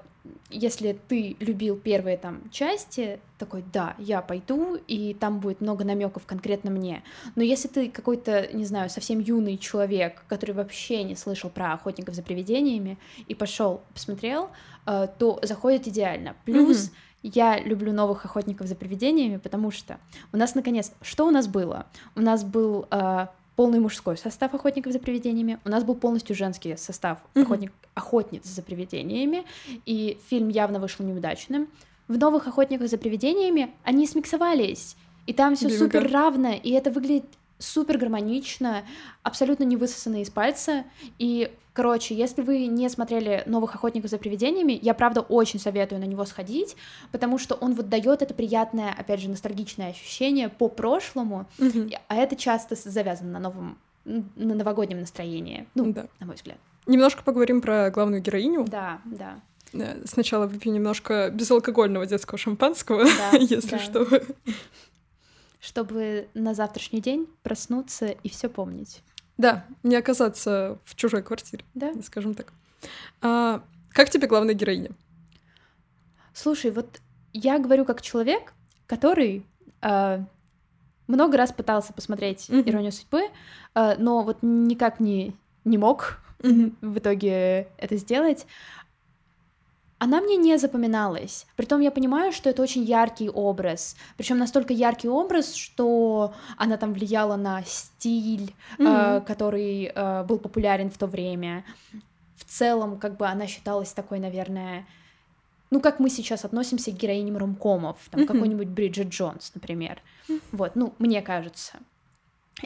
если 0.50 0.98
ты 1.08 1.36
любил 1.40 1.76
первые 1.76 2.18
там 2.18 2.50
части, 2.52 3.20
такой, 3.38 3.64
да, 3.74 3.96
я 3.98 4.22
пойду, 4.22 4.76
и 4.88 5.14
там 5.14 5.40
будет 5.40 5.60
много 5.60 5.84
намеков 5.84 6.26
конкретно 6.26 6.72
мне. 6.72 7.04
Но 7.36 7.44
если 7.44 7.68
ты 7.68 7.90
какой-то, 7.90 8.48
не 8.54 8.64
знаю, 8.64 8.90
совсем 8.90 9.20
юный 9.20 9.58
человек, 9.58 10.24
который 10.30 10.52
вообще 10.52 11.04
не 11.04 11.16
слышал 11.16 11.50
про 11.50 11.74
охотников 11.74 12.16
за 12.16 12.24
привидениями 12.24 12.98
и 13.28 13.36
пошел 13.36 13.82
посмотрел, 13.94 14.50
э, 14.86 15.08
то 15.20 15.40
заходит 15.44 15.88
идеально. 15.88 16.36
Плюс 16.46 16.86
Мгм. 16.86 16.94
я 17.24 17.60
люблю 17.60 17.92
новых 17.92 18.24
охотников 18.24 18.68
за 18.68 18.76
привидениями, 18.76 19.38
потому 19.38 19.72
что 19.72 20.00
у 20.32 20.38
нас 20.38 20.56
наконец, 20.56 20.94
что 21.02 21.28
у 21.28 21.32
нас 21.32 21.48
было? 21.48 21.88
У 22.16 22.22
нас 22.22 22.44
был 22.46 22.88
э, 22.92 23.28
полный 23.56 23.80
мужской 23.80 24.18
состав 24.18 24.54
охотников 24.54 24.94
за 24.94 25.00
привидениями, 25.00 25.60
у 25.66 25.70
нас 25.70 25.84
был 25.84 25.96
полностью 25.96 26.36
женский 26.36 26.76
состав 26.78 27.20
охотник, 27.36 27.72
охотниц 27.94 28.46
за 28.46 28.62
привидениями, 28.62 29.44
и 29.86 30.18
фильм 30.30 30.50
явно 30.50 30.80
вышел 30.80 31.06
неудачным. 31.06 31.68
В 32.08 32.18
новых 32.18 32.48
охотниках 32.48 32.90
за 32.90 32.98
привидениями 32.98 33.72
они 33.84 34.08
смиксовались, 34.08 34.96
и 35.26 35.34
там 35.34 35.56
все 35.56 35.70
супер 35.70 36.12
равно, 36.12 36.54
и 36.54 36.72
это 36.72 36.92
выглядит 36.92 37.26
супер 37.64 37.98
гармонично, 37.98 38.84
абсолютно 39.24 39.64
не 39.64 39.76
высосано 39.78 40.22
из 40.22 40.30
пальца. 40.30 40.84
И, 41.20 41.52
короче, 41.74 42.16
если 42.16 42.42
вы 42.42 42.68
не 42.68 42.90
смотрели 42.90 43.44
новых 43.46 43.76
охотников 43.76 44.10
за 44.12 44.18
привидениями, 44.18 44.78
я 44.82 44.94
правда 44.94 45.22
очень 45.22 45.60
советую 45.60 46.00
на 46.02 46.06
него 46.06 46.26
сходить, 46.26 46.76
потому 47.12 47.38
что 47.38 47.56
он 47.56 47.74
вот 47.74 47.90
дает 47.90 48.22
это 48.22 48.34
приятное, 48.34 48.94
опять 48.98 49.20
же, 49.22 49.30
ностальгичное 49.30 49.90
ощущение 49.92 50.50
по 50.50 50.68
прошлому, 50.68 51.46
и- 51.60 51.98
а 52.08 52.16
это 52.16 52.36
часто 52.36 52.76
завязано 52.76 53.32
на 53.32 53.40
новом 53.40 53.78
на 54.06 54.54
новогоднем 54.54 55.00
настроении, 55.00 55.66
ну, 55.76 55.94
Да. 55.94 56.08
на 56.20 56.26
мой 56.26 56.36
взгляд. 56.36 56.58
Немножко 56.88 57.24
поговорим 57.24 57.62
про 57.62 57.90
главную 57.90 58.22
героиню. 58.22 58.66
Да, 58.68 59.00
да. 59.06 59.40
Сначала 60.04 60.46
выпью 60.46 60.74
немножко 60.74 61.30
безалкогольного 61.34 62.06
детского 62.06 62.38
шампанского, 62.38 63.06
Да, 63.06 63.38
если 63.40 63.78
да. 63.78 63.80
что. 63.80 64.06
Чтобы 65.64 66.28
на 66.34 66.54
завтрашний 66.54 67.00
день 67.00 67.26
проснуться 67.42 68.08
и 68.08 68.28
все 68.28 68.50
помнить. 68.50 69.02
Да, 69.38 69.66
не 69.82 69.96
оказаться 69.96 70.78
в 70.84 70.94
чужой 70.96 71.24
квартире, 71.24 71.64
Да. 71.74 71.94
скажем 72.04 72.34
так. 72.34 72.52
А, 73.22 73.64
как 73.92 74.10
тебе 74.10 74.28
главная 74.28 74.56
героиня? 74.56 74.92
Слушай, 76.34 76.72
вот 76.72 77.00
я 77.32 77.60
говорю 77.60 77.86
как 77.86 78.02
человек, 78.02 78.54
который 78.88 79.46
э, 79.82 80.20
много 81.08 81.38
раз 81.38 81.54
пытался 81.54 81.94
посмотреть 81.94 82.50
Мгм. 82.50 82.70
«Иронию 82.70 82.92
судьбы», 82.92 83.22
э, 83.74 83.96
но 83.98 84.22
вот 84.24 84.40
никак 84.42 85.00
не, 85.00 85.34
не 85.64 85.78
мог 85.78 86.20
в 86.40 86.98
итоге 86.98 87.70
это 87.78 87.96
сделать. 87.96 88.48
Она 90.04 90.20
мне 90.20 90.36
не 90.36 90.58
запоминалась. 90.58 91.46
Притом 91.56 91.80
я 91.82 91.90
понимаю, 91.90 92.34
что 92.34 92.50
это 92.50 92.62
очень 92.62 92.84
яркий 92.84 93.30
образ. 93.30 93.96
Причем 94.18 94.38
настолько 94.38 94.74
яркий 94.74 95.08
образ, 95.08 95.54
что 95.56 96.34
она 96.58 96.76
там 96.76 96.92
влияла 96.94 97.38
на 97.38 97.64
стиль, 97.64 98.54
э, 98.80 98.84
Мгм. 98.84 99.26
который 99.26 99.92
э, 99.96 100.24
был 100.26 100.40
популярен 100.40 100.90
в 100.90 100.98
то 100.98 101.08
время. 101.08 101.64
В 102.36 102.44
целом, 102.44 103.00
как 103.00 103.16
бы 103.16 103.28
она 103.28 103.48
считалась 103.48 103.94
такой, 103.94 104.20
наверное, 104.20 104.86
ну, 105.72 105.80
как 105.80 106.00
мы 106.02 106.10
сейчас 106.10 106.44
относимся 106.44 106.92
к 106.92 106.96
героиням 106.96 107.38
ромкомов, 107.38 107.96
там, 108.12 108.22
Мгм. 108.22 108.28
какой-нибудь 108.28 108.68
Бриджит 108.68 109.08
Джонс, 109.08 109.52
например. 109.56 110.02
Вот, 110.52 110.76
ну, 110.76 110.94
мне 111.00 111.22
кажется. 111.22 111.74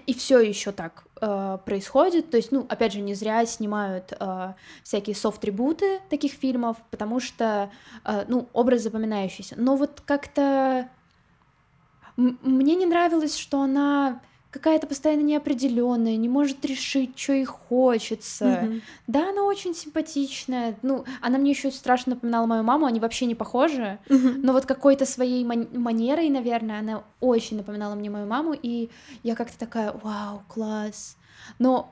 И 0.06 0.14
все 0.14 0.40
еще 0.40 0.72
так 0.72 1.06
э, 1.22 1.58
происходит. 1.66 2.30
То 2.30 2.38
есть, 2.38 2.52
ну, 2.52 2.66
опять 2.70 2.94
же, 2.94 3.00
не 3.00 3.14
зря 3.14 3.46
снимают 3.46 4.14
э, 4.20 4.54
всякие 4.84 5.16
софт-трибуты 5.16 6.02
таких 6.10 6.34
фильмов, 6.34 6.78
потому 6.92 7.20
что, 7.20 7.72
э, 8.04 8.26
ну, 8.28 8.50
образ 8.54 8.82
запоминающийся. 8.82 9.56
Но 9.58 9.76
вот 9.76 10.02
как-то 10.06 10.90
мне 12.18 12.76
не 12.76 12.86
нравилось, 12.86 13.38
что 13.38 13.62
она 13.62 14.22
какая-то 14.52 14.88
постоянно 14.88 15.22
неопределенная, 15.22 16.16
не 16.16 16.30
может 16.30 16.64
решить, 16.66 17.18
что 17.18 17.34
ей 17.34 17.46
хочется. 17.46 18.62
Мгм. 18.64 18.82
Да, 19.08 19.30
она 19.30 19.44
очень 19.44 19.76
симпатичная. 19.76 20.78
Ну, 20.82 21.06
она 21.22 21.38
мне 21.38 21.52
еще 21.52 21.72
страшно 21.72 22.12
напоминала 22.16 22.46
мою 22.46 22.64
маму, 22.64 22.86
они 22.86 23.00
вообще 23.00 23.26
не 23.26 23.36
похожи. 23.36 24.00
Мгм. 24.10 24.42
Но 24.42 24.54
вот 24.54 24.66
какой-то 24.66 25.06
своей 25.06 25.44
ман- 25.44 25.68
манерой, 25.74 26.30
наверное, 26.30 26.80
она 26.80 27.04
очень 27.20 27.58
напоминала 27.58 27.96
мне 27.96 28.10
мою 28.10 28.26
маму, 28.28 28.54
и 28.54 28.90
я 29.24 29.36
как-то 29.36 29.58
такая, 29.60 29.94
вау, 30.04 30.44
класс. 30.48 31.18
Но 31.60 31.92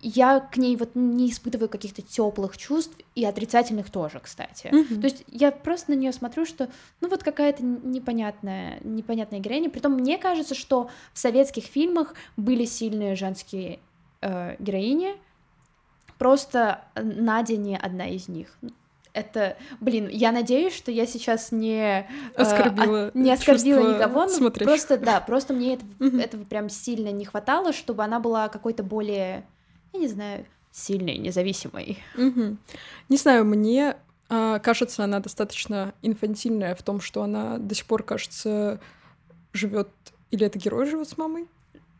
я 0.00 0.40
к 0.40 0.56
ней 0.56 0.76
вот 0.76 0.90
не 0.94 1.28
испытываю 1.30 1.68
каких-то 1.68 2.02
теплых 2.02 2.56
чувств 2.56 2.94
и 3.16 3.24
отрицательных 3.24 3.90
тоже, 3.90 4.20
кстати. 4.20 4.68
Мгм. 4.70 5.00
То 5.00 5.06
есть 5.08 5.24
я 5.26 5.50
просто 5.50 5.90
на 5.90 5.96
нее 5.96 6.12
смотрю, 6.12 6.46
что 6.46 6.68
ну 7.00 7.08
вот 7.08 7.22
какая-то 7.24 7.64
непонятная, 7.64 8.78
непонятная 8.84 9.40
героиня. 9.40 9.70
Притом 9.70 9.94
мне 9.94 10.16
кажется, 10.18 10.54
что 10.54 10.88
в 11.12 11.18
советских 11.18 11.64
фильмах 11.64 12.14
были 12.36 12.64
сильные 12.64 13.16
женские 13.16 13.80
э, 14.20 14.54
героини, 14.60 15.16
просто 16.18 16.84
Надя 16.94 17.56
не 17.56 17.76
одна 17.76 18.08
из 18.08 18.28
них. 18.28 18.56
Это, 19.14 19.56
блин, 19.80 20.08
я 20.12 20.30
надеюсь, 20.30 20.74
что 20.76 20.92
я 20.92 21.04
сейчас 21.06 21.50
не 21.50 22.02
э, 22.02 22.06
Оскорбила 22.36 23.06
от- 23.08 23.14
не 23.16 23.32
оскорбила 23.32 23.94
никого, 23.96 24.22
но 24.26 24.28
смотрящих. 24.28 24.66
просто 24.68 24.96
да, 24.96 25.20
просто 25.20 25.54
мне 25.54 25.74
это- 25.74 25.84
Мгм. 25.98 26.20
этого 26.20 26.44
прям 26.44 26.68
сильно 26.68 27.10
не 27.10 27.24
хватало, 27.24 27.72
чтобы 27.72 28.04
она 28.04 28.20
была 28.20 28.48
какой-то 28.48 28.84
более, 28.84 29.44
я 29.92 29.98
не 29.98 30.08
знаю, 30.08 30.46
сильной, 30.72 31.18
независимой. 31.18 31.98
Мгм. 32.16 32.58
Не 33.08 33.16
знаю, 33.16 33.44
мне 33.44 33.96
а, 34.28 34.58
кажется, 34.58 35.04
она 35.04 35.20
достаточно 35.20 35.94
инфантильная 36.02 36.74
в 36.74 36.82
том, 36.82 37.00
что 37.00 37.22
она 37.22 37.58
до 37.58 37.74
сих 37.74 37.86
пор, 37.86 38.02
кажется, 38.02 38.80
живет 39.52 39.88
или 40.30 40.46
это 40.46 40.58
герой 40.58 40.86
живет 40.86 41.08
с 41.08 41.16
мамой? 41.16 41.46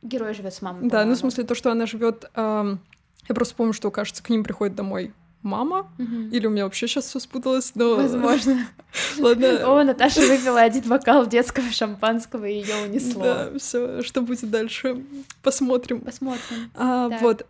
Герой 0.02 0.34
живет 0.34 0.54
с 0.54 0.62
мамой. 0.62 0.88
Да, 0.88 1.04
ну 1.04 1.14
в 1.14 1.18
смысле 1.18 1.44
то, 1.44 1.54
что 1.54 1.72
она 1.72 1.86
живет. 1.86 2.30
Я 2.36 3.34
просто 3.34 3.54
помню, 3.54 3.72
что, 3.72 3.90
кажется, 3.90 4.22
к 4.22 4.30
ним 4.30 4.44
приходит 4.44 4.74
домой 4.74 5.12
мама. 5.42 5.90
Мгм. 5.98 6.30
Или 6.30 6.46
у 6.46 6.50
меня 6.50 6.64
вообще 6.64 6.88
сейчас 6.88 7.06
все 7.06 7.20
спуталось, 7.20 7.72
но... 7.74 7.96
Возможно. 7.96 8.66
Ладно. 9.18 9.48
О, 9.66 9.84
Наташа 9.84 10.20
выпила 10.20 10.60
один 10.60 10.88
бокал 10.88 11.26
детского 11.26 11.70
шампанского, 11.70 12.44
и 12.44 12.60
ее 12.60 12.74
унесло. 12.86 13.22
Да, 13.22 13.50
все, 13.58 14.02
что 14.02 14.22
будет 14.22 14.50
дальше, 14.50 15.04
посмотрим. 15.42 16.00
Посмотрим. 16.00 16.70
А, 16.74 17.08
вот. 17.20 17.46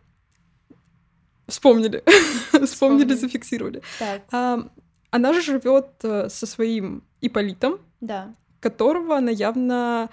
Вспомнили. 1.49 2.03
Вспомнили, 2.07 2.67
Вспомнили. 2.67 3.15
зафиксировали. 3.15 3.83
Так, 3.99 4.23
А, 4.33 4.69
она 5.11 5.33
же 5.33 5.41
живет 5.43 5.87
э, 6.03 6.29
со 6.29 6.47
своим 6.47 7.03
Иполитом, 7.21 7.81
да. 8.01 8.35
которого 8.61 9.17
она 9.17 9.31
явно 9.31 10.09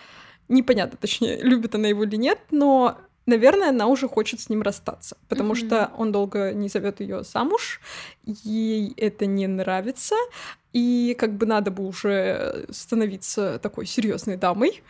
непонятно, 0.48 0.98
точнее, 1.00 1.42
любит 1.42 1.76
она 1.76 1.88
его 1.90 2.04
или 2.04 2.16
нет, 2.16 2.40
но, 2.52 2.98
наверное, 3.26 3.70
она 3.70 3.88
уже 3.88 4.08
хочет 4.08 4.40
с 4.40 4.50
ним 4.50 4.62
расстаться, 4.62 5.18
потому 5.28 5.56
что 5.56 5.92
он 5.98 6.12
долго 6.12 6.54
не 6.54 6.70
зовет 6.70 7.00
ее 7.02 7.24
замуж, 7.24 7.82
ей 8.26 8.94
это 8.98 9.26
не 9.26 9.48
нравится, 9.48 10.16
и 10.72 11.16
как 11.20 11.34
бы 11.34 11.46
надо 11.46 11.72
бы 11.72 11.86
уже 11.88 12.66
становиться 12.70 13.60
такой 13.60 13.86
серьезной 13.86 14.38
дамой 14.38 14.84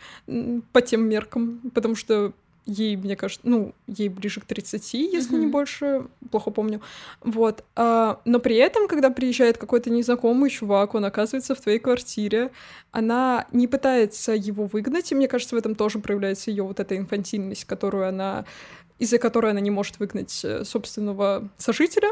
по 0.72 0.80
тем 0.82 1.08
меркам, 1.08 1.70
потому 1.74 1.94
что 1.96 2.32
ей, 2.66 2.96
мне 2.96 3.16
кажется, 3.16 3.48
ну, 3.48 3.72
ей 3.86 4.08
ближе 4.08 4.40
к 4.40 4.44
30, 4.44 4.94
если 5.12 5.36
не 5.36 5.42
Мгм. 5.46 5.50
больше, 5.52 6.06
плохо 6.30 6.50
помню. 6.50 6.80
Вот. 7.22 7.64
А, 7.76 8.20
но 8.24 8.40
при 8.40 8.56
этом, 8.56 8.88
когда 8.88 9.10
приезжает 9.10 9.56
какой-то 9.58 9.90
незнакомый 9.90 10.50
чувак, 10.50 10.94
он 10.94 11.04
оказывается 11.04 11.54
в 11.54 11.60
твоей 11.60 11.78
квартире, 11.78 12.50
она 12.90 13.46
не 13.52 13.68
пытается 13.68 14.32
его 14.32 14.66
выгнать, 14.66 15.10
и 15.12 15.14
мне 15.14 15.28
кажется, 15.28 15.54
в 15.54 15.58
этом 15.58 15.74
тоже 15.74 15.98
проявляется 15.98 16.50
ее 16.50 16.64
вот 16.64 16.80
эта 16.80 16.96
инфантильность, 16.96 17.64
которую 17.64 18.08
она 18.08 18.44
из-за 18.98 19.18
которой 19.18 19.50
она 19.50 19.60
не 19.60 19.70
может 19.70 19.98
выгнать 19.98 20.40
э, 20.42 20.64
собственного 20.64 21.50
сожителя. 21.58 22.08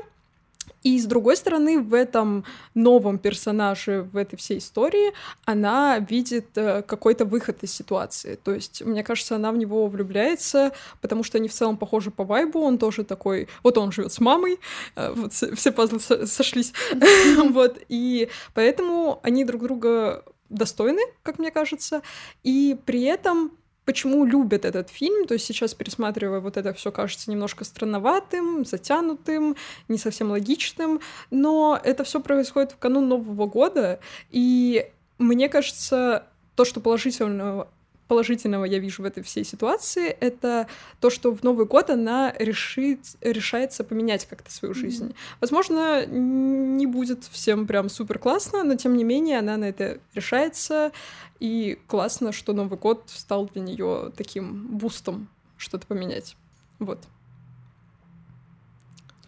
И 0.85 0.99
с 0.99 1.07
другой 1.07 1.37
стороны, 1.37 1.81
в 1.81 1.94
этом 1.94 2.44
новом 2.75 3.18
персонаже, 3.18 4.03
в 4.03 4.16
этой 4.16 4.37
всей 4.37 4.59
истории, 4.59 5.12
она 5.47 5.99
видит 5.99 6.47
э, 6.57 6.83
какой-то 6.83 7.25
выход 7.25 7.62
из 7.62 7.73
ситуации. 7.73 8.38
То 8.44 8.53
есть, 8.53 8.83
мне 8.83 9.03
кажется, 9.03 9.37
она 9.37 9.51
в 9.51 9.57
него 9.57 9.87
влюбляется, 9.88 10.73
потому 11.01 11.25
что 11.25 11.38
они 11.38 11.49
в 11.49 11.55
целом 11.55 11.79
похожи 11.79 12.11
по 12.11 12.23
вайбу. 12.23 12.61
Он 12.61 12.77
тоже 12.77 13.05
такой... 13.05 13.49
Вот 13.62 13.79
он 13.79 13.92
живет 13.92 14.12
с 14.12 14.20
мамой, 14.20 14.61
э, 14.94 15.12
вот 15.16 15.33
все 15.33 15.73
пазлы 15.73 16.01
со- 16.01 16.27
сошлись. 16.27 16.73
Вот, 17.55 17.79
и 17.88 18.29
поэтому 18.53 19.20
они 19.23 19.44
друг 19.44 19.62
друга 19.62 20.25
достойны, 20.51 21.01
как 21.23 21.38
мне 21.38 21.51
кажется. 21.51 22.03
И 22.42 22.77
при 22.85 23.03
этом 23.03 23.53
почему 23.85 24.25
любят 24.25 24.64
этот 24.64 24.90
фильм. 24.90 25.27
То 25.27 25.35
есть 25.35 25.47
сейчас, 25.47 25.75
пересматривая 25.75 26.40
вот 26.40 26.57
это 26.57 26.73
все 26.73 26.90
кажется 26.90 27.31
немножко 27.31 27.64
странноватым, 27.64 28.64
затянутым, 28.64 29.57
не 29.88 29.99
совсем 29.99 30.31
логичным, 30.31 31.01
но 31.31 31.79
это 31.83 32.05
все 32.05 32.20
происходит 32.20 32.73
в 32.73 32.79
канун 32.79 33.09
Нового 33.09 33.47
года, 33.47 34.01
и 34.31 34.90
мне 35.18 35.49
кажется, 35.49 36.27
то, 36.55 36.64
что 36.64 36.81
положительного 36.81 37.68
положительного 38.09 38.64
я 38.64 38.79
вижу 38.79 39.03
в 39.03 39.07
этой 39.07 39.23
всей 39.23 39.45
ситуации, 39.45 40.09
это 40.09 40.67
то, 41.01 41.11
что 41.11 41.35
в 41.35 41.43
Новый 41.43 41.67
год 41.67 41.90
она 41.90 42.33
решит, 42.38 43.01
решается 43.21 43.83
поменять 43.85 44.27
как-то 44.27 44.51
свою 44.53 44.75
жизнь. 44.75 45.14
Возможно, 45.40 46.05
не 46.07 46.87
будет 46.87 47.25
всем 47.25 47.67
прям 47.67 47.88
супер 47.88 48.19
классно, 48.19 48.62
но 48.62 48.77
тем 48.77 48.97
не 48.97 49.05
менее 49.05 49.38
она 49.38 49.57
на 49.57 49.64
это 49.64 49.99
решается, 50.14 50.93
и 51.40 51.79
классно, 51.87 52.33
что 52.33 52.53
Новый 52.53 52.79
год 52.79 53.05
стал 53.07 53.47
для 53.47 53.62
нее 53.62 54.12
таким 54.17 54.67
бустом 54.77 55.29
что-то 55.57 55.87
поменять. 55.87 56.37
Вот. 56.79 56.99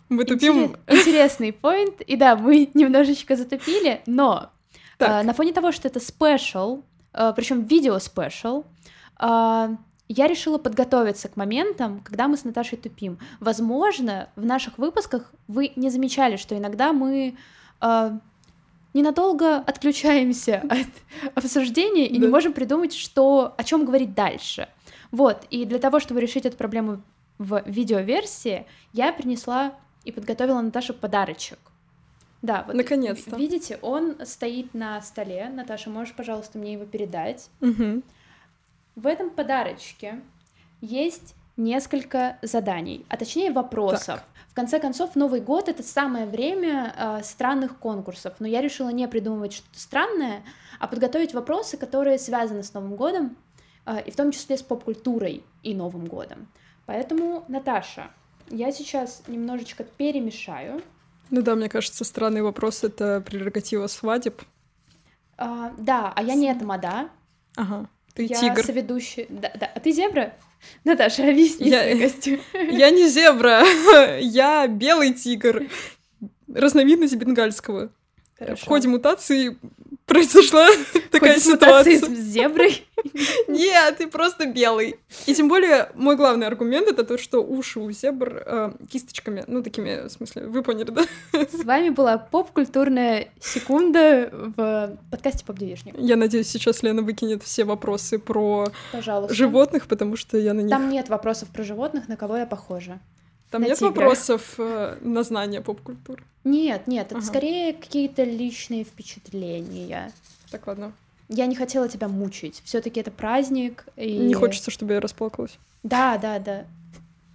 Мы 0.08 0.24
тупим. 0.24 0.74
Интерес- 0.86 1.00
Интересный 1.00 1.52
поинт. 1.52 2.00
И 2.02 2.16
да, 2.16 2.36
мы 2.36 2.70
немножечко 2.74 3.36
затупили, 3.36 4.02
но 4.06 4.50
Так. 4.98 5.08
а, 5.08 5.22
на 5.22 5.32
фоне 5.34 5.52
того, 5.52 5.72
что 5.72 5.88
это 5.88 5.98
special, 5.98 6.82
причем 7.32 7.64
видео 7.64 7.98
special, 7.98 8.64
а, 9.18 9.76
я 10.08 10.26
решила 10.28 10.58
подготовиться 10.58 11.28
к 11.28 11.36
моментам, 11.36 12.00
когда 12.00 12.28
мы 12.28 12.36
с 12.36 12.44
Наташей 12.44 12.78
тупим. 12.78 13.18
Возможно, 13.40 14.28
в 14.36 14.44
наших 14.44 14.78
выпусках 14.78 15.32
вы 15.48 15.72
не 15.76 15.90
замечали, 15.90 16.36
что 16.36 16.56
иногда 16.56 16.92
мы 16.92 17.36
а, 17.80 18.18
ненадолго 18.94 19.56
отключаемся 19.56 20.62
от 21.34 21.44
обсуждения 21.44 22.06
и 22.06 22.14
не 22.14 22.26
Да. 22.26 22.28
можем 22.28 22.52
придумать, 22.52 22.94
что, 22.94 23.54
о 23.56 23.64
чем 23.64 23.84
говорить 23.84 24.14
дальше. 24.14 24.68
Вот, 25.10 25.44
и 25.50 25.64
для 25.64 25.78
того, 25.78 26.00
чтобы 26.00 26.20
решить 26.20 26.46
эту 26.46 26.56
проблему 26.56 27.02
в 27.38 27.62
видеоверсии, 27.66 28.66
я 28.92 29.12
принесла 29.12 29.74
и 30.04 30.12
подготовила 30.12 30.60
Наташе 30.60 30.92
подарочек. 30.92 31.58
Да, 32.46 32.62
вот 32.64 32.76
Наконец-то. 32.76 33.34
видите, 33.34 33.78
он 33.82 34.24
стоит 34.24 34.72
на 34.72 35.02
столе. 35.02 35.48
Наташа, 35.52 35.90
можешь, 35.90 36.14
пожалуйста, 36.14 36.58
мне 36.58 36.74
его 36.74 36.84
передать? 36.84 37.50
Мгм. 37.60 38.04
В 38.94 39.06
этом 39.08 39.30
подарочке 39.30 40.20
есть 40.80 41.34
несколько 41.56 42.38
заданий, 42.42 43.04
а 43.08 43.16
точнее 43.16 43.50
вопросов. 43.50 44.06
Так. 44.06 44.24
В 44.48 44.54
конце 44.54 44.78
концов, 44.78 45.16
Новый 45.16 45.40
год 45.40 45.68
это 45.68 45.82
самое 45.82 46.24
время 46.26 46.94
э, 46.96 47.22
странных 47.24 47.78
конкурсов, 47.78 48.34
но 48.38 48.46
я 48.46 48.60
решила 48.60 48.90
не 48.90 49.08
придумывать 49.08 49.52
что-то 49.52 49.80
странное, 49.80 50.42
а 50.78 50.86
подготовить 50.86 51.34
вопросы, 51.34 51.76
которые 51.76 52.18
связаны 52.18 52.62
с 52.62 52.72
Новым 52.72 52.94
годом, 52.94 53.36
э, 53.86 54.02
и 54.02 54.10
в 54.12 54.16
том 54.16 54.30
числе 54.30 54.56
с 54.56 54.62
поп-культурой 54.62 55.42
и 55.64 55.74
Новым 55.74 56.06
годом. 56.06 56.46
Поэтому, 56.86 57.44
Наташа, 57.48 58.10
я 58.50 58.70
сейчас 58.70 59.24
немножечко 59.26 59.82
перемешаю. 59.82 60.80
Ну 61.30 61.42
да, 61.42 61.54
мне 61.54 61.68
кажется, 61.68 62.04
странный 62.04 62.42
вопрос— 62.42 62.84
это 62.84 63.20
прерогатива 63.20 63.86
свадеб. 63.88 64.42
А, 65.38 65.72
да, 65.78 66.12
а 66.14 66.22
я 66.22 66.34
не 66.34 66.54
тамада. 66.54 67.08
Ага, 67.56 67.88
ты 68.14 68.24
я 68.24 68.36
тигр. 68.40 68.62
соведущая. 68.64 69.26
Да, 69.28 69.50
да. 69.58 69.66
А 69.74 69.80
ты 69.80 69.92
зебра? 69.92 70.34
Наташа, 70.84 71.28
объясни 71.28 71.68
Я- 71.68 71.82
свой 71.82 72.00
костюм. 72.00 72.40
Я 72.70 72.90
не 72.90 73.08
зебра, 73.08 73.62
я 74.20 74.66
белый 74.66 75.12
тигр. 75.14 75.66
Разновидность 76.52 77.14
бенгальского. 77.16 77.90
В 78.34 78.38
Хорошо. 78.38 78.66
ходе 78.66 78.88
мутации 78.88 79.56
произошла 80.06 80.66
такая 81.10 81.38
ситуация. 81.38 81.98
с 81.98 82.08
зеброй. 82.08 82.86
Нет, 83.48 83.98
ты 83.98 84.06
просто 84.06 84.46
белый. 84.46 84.96
И 85.26 85.34
тем 85.34 85.48
более, 85.48 85.90
мой 85.94 86.16
главный 86.16 86.46
аргумент 86.46 86.88
это 86.88 87.04
то, 87.04 87.18
что 87.18 87.42
уши 87.42 87.80
у 87.80 87.90
зебр 87.90 88.42
э, 88.46 88.72
кисточками, 88.88 89.44
ну, 89.46 89.62
такими, 89.62 90.08
в 90.08 90.10
смысле, 90.10 90.46
вы 90.46 90.62
поняли, 90.62 90.90
да? 90.90 91.02
С 91.32 91.64
вами 91.64 91.90
была 91.90 92.18
поп-культурная 92.18 93.28
секунда 93.40 94.30
в 94.32 94.96
подкасте 95.10 95.44
«Поп-девишник». 95.44 95.94
Я 95.98 96.16
надеюсь, 96.16 96.48
сейчас 96.48 96.82
Лена 96.82 97.02
выкинет 97.02 97.42
все 97.42 97.64
вопросы 97.64 98.18
про 98.18 98.68
Пожалуйста. 98.92 99.34
животных, 99.34 99.86
потому 99.86 100.16
что 100.16 100.38
я 100.38 100.54
на 100.54 100.60
них... 100.60 100.70
Там 100.70 100.88
нет 100.88 101.08
вопросов 101.08 101.48
про 101.48 101.64
животных, 101.64 102.08
на 102.08 102.16
кого 102.16 102.36
я 102.36 102.46
похожа. 102.46 103.00
Там 103.50 103.62
на 103.62 103.66
нет 103.66 103.78
тигра. 103.78 103.88
вопросов 103.90 104.54
э, 104.58 104.98
на 105.00 105.22
знание 105.22 105.60
поп-культуры. 105.60 106.22
Нет, 106.44 106.86
нет, 106.86 107.06
это 107.06 107.16
Ага. 107.18 107.26
скорее 107.26 107.72
какие-то 107.72 108.24
личные 108.24 108.84
впечатления. 108.84 110.12
Так, 110.50 110.66
ладно. 110.66 110.92
Я 111.28 111.46
не 111.46 111.56
хотела 111.56 111.88
тебя 111.88 112.08
мучить. 112.08 112.62
Все-таки 112.64 113.00
это 113.00 113.10
праздник. 113.10 113.84
И... 113.96 114.16
Не 114.18 114.34
хочется, 114.34 114.70
чтобы 114.70 114.94
я 114.94 115.00
расплакалась. 115.00 115.58
Да, 115.82 116.18
да, 116.18 116.38
да. 116.38 116.64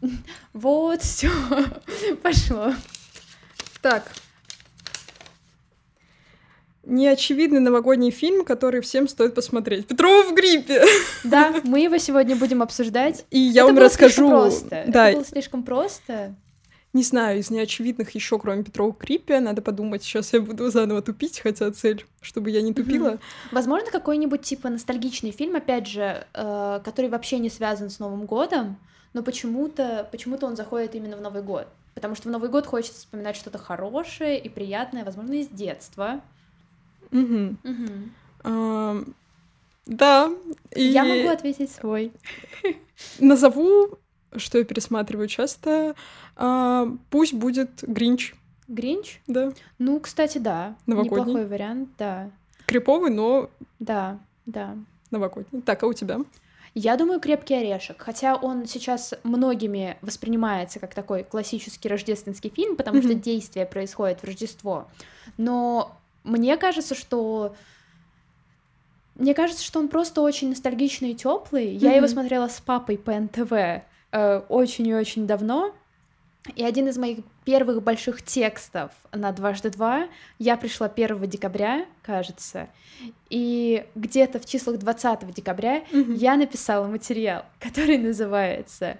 Вот, 0.54 1.02
все. 1.02 1.30
Пошло. 2.24 2.74
Так. 3.82 4.12
Неочевидный 6.84 7.60
новогодний 7.60 8.10
фильм, 8.10 8.44
который 8.44 8.82
всем 8.82 9.08
стоит 9.08 9.36
посмотреть. 9.36 9.88
Петрова 9.88 10.24
в 10.24 10.34
гриппе. 10.34 10.84
Да, 11.24 11.54
мы 11.64 11.82
его 11.82 11.98
сегодня 11.98 12.36
будем 12.36 12.64
обсуждать. 12.64 13.26
И 13.30 13.38
я 13.38 13.64
это 13.64 13.74
вам 13.74 13.84
расскажу. 13.84 14.14
слишком 14.16 14.30
просто. 14.32 14.84
Да, 14.88 15.10
Это 15.10 15.18
было 15.18 15.26
слишком 15.26 15.64
просто. 15.64 16.36
не 16.94 17.04
знаю, 17.04 17.40
из 17.40 17.52
неочевидных 17.52 18.10
еще, 18.16 18.40
кроме 18.40 18.64
Петрова 18.64 18.92
в 18.94 18.98
гриппе, 18.98 19.40
надо 19.40 19.62
подумать. 19.62 20.02
Сейчас 20.04 20.34
я 20.34 20.42
буду 20.42 20.72
заново 20.72 21.04
тупить, 21.04 21.40
хотя 21.40 21.72
цель, 21.72 22.04
чтобы 22.20 22.50
я 22.50 22.64
не 22.64 22.74
тупила. 22.74 23.20
Возможно, 23.52 23.92
какой-нибудь 23.92 24.42
типа 24.42 24.70
ностальгичный 24.70 25.32
фильм, 25.32 25.56
опять 25.56 25.88
же, 25.88 26.26
э, 26.34 26.82
который 26.84 27.12
вообще 27.12 27.38
не 27.38 27.50
связан 27.52 27.92
с 27.92 28.00
Новым 28.00 28.26
годом, 28.26 28.78
но 29.14 29.22
почему-то 29.22 30.08
почему-то 30.12 30.48
он 30.48 30.56
заходит 30.56 30.96
именно 30.96 31.16
в 31.16 31.22
Новый 31.22 31.44
год. 31.44 31.68
Потому 31.94 32.16
что 32.16 32.30
в 32.30 32.32
Новый 32.32 32.50
год 32.50 32.66
хочется 32.66 33.00
вспоминать 33.00 33.36
что-то 33.36 33.58
хорошее 33.60 34.40
и 34.40 34.50
приятное, 34.50 35.06
возможно, 35.06 35.34
из 35.34 35.48
детства. 35.48 36.22
Мгм. 37.12 37.58
Мгм. 37.64 38.12
Ам, 38.44 39.14
Да. 39.86 40.32
И 40.76 40.84
Я 40.84 41.04
могу 41.04 41.30
ответить 41.30 41.72
свой. 41.72 42.12
назову, 43.20 43.98
что 44.36 44.58
я 44.58 44.64
пересматриваю 44.64 45.28
часто. 45.28 45.96
а, 46.36 46.88
Пусть 47.10 47.34
будет 47.34 47.84
Гринч. 47.84 48.34
Гринч? 48.68 49.20
Да. 49.28 49.52
Ну, 49.80 50.00
кстати, 50.00 50.38
да. 50.38 50.76
Новогодний? 50.86 51.20
Неплохой 51.20 51.46
вариант, 51.48 51.90
да. 51.98 52.30
Криповый, 52.68 53.12
но 53.12 53.50
Да, 53.80 54.18
да. 54.46 54.78
новогодний. 55.10 55.62
Так, 55.62 55.84
а 55.84 55.88
у 55.88 55.94
тебя? 55.94 56.20
Я 56.74 56.96
думаю, 56.96 57.20
крепкий 57.20 57.56
орешек. 57.56 58.02
Хотя 58.02 58.36
он 58.38 58.66
сейчас 58.66 59.14
многими 59.24 59.98
воспринимается 60.02 60.80
как 60.80 60.94
такой 60.94 61.24
классический 61.26 61.90
рождественский 61.90 62.50
фильм, 62.50 62.78
потому 62.78 63.02
что 63.02 63.12
Мгм. 63.12 63.20
действие 63.20 63.66
происходит 63.66 64.22
в 64.22 64.24
Рождество. 64.24 64.88
Но 65.38 65.98
мне 66.24 66.58
кажется, 66.58 66.96
что 66.96 67.56
мне 69.16 69.34
кажется, 69.34 69.64
что 69.64 69.80
он 69.80 69.88
просто 69.88 70.22
очень 70.22 70.50
ностальгичный 70.50 71.12
и 71.12 71.16
теплый. 71.16 71.68
Я 71.76 71.94
его 71.94 72.08
смотрела 72.08 72.48
с 72.48 72.60
папой 72.60 72.98
по 72.98 73.12
НТВ 73.14 73.52
э, 74.12 74.38
очень 74.50 74.88
и 74.88 74.96
очень 74.96 75.28
давно. 75.28 75.76
И 76.56 76.64
один 76.64 76.88
из 76.88 76.98
моих 76.98 77.20
первых 77.46 77.84
больших 77.84 78.24
текстов 78.24 78.92
на 79.12 79.32
дважды 79.32 79.70
два 79.70 80.08
я 80.40 80.58
пришла 80.58 80.88
1 80.88 81.30
декабря, 81.30 81.86
кажется, 82.02 82.68
и 83.30 83.86
где-то 83.94 84.40
в 84.40 84.46
числах 84.46 84.80
20 84.80 85.32
декабря 85.34 85.84
Мгм. 85.92 86.16
я 86.16 86.36
написала 86.38 86.88
материал, 86.88 87.46
который 87.60 88.00
называется, 88.00 88.98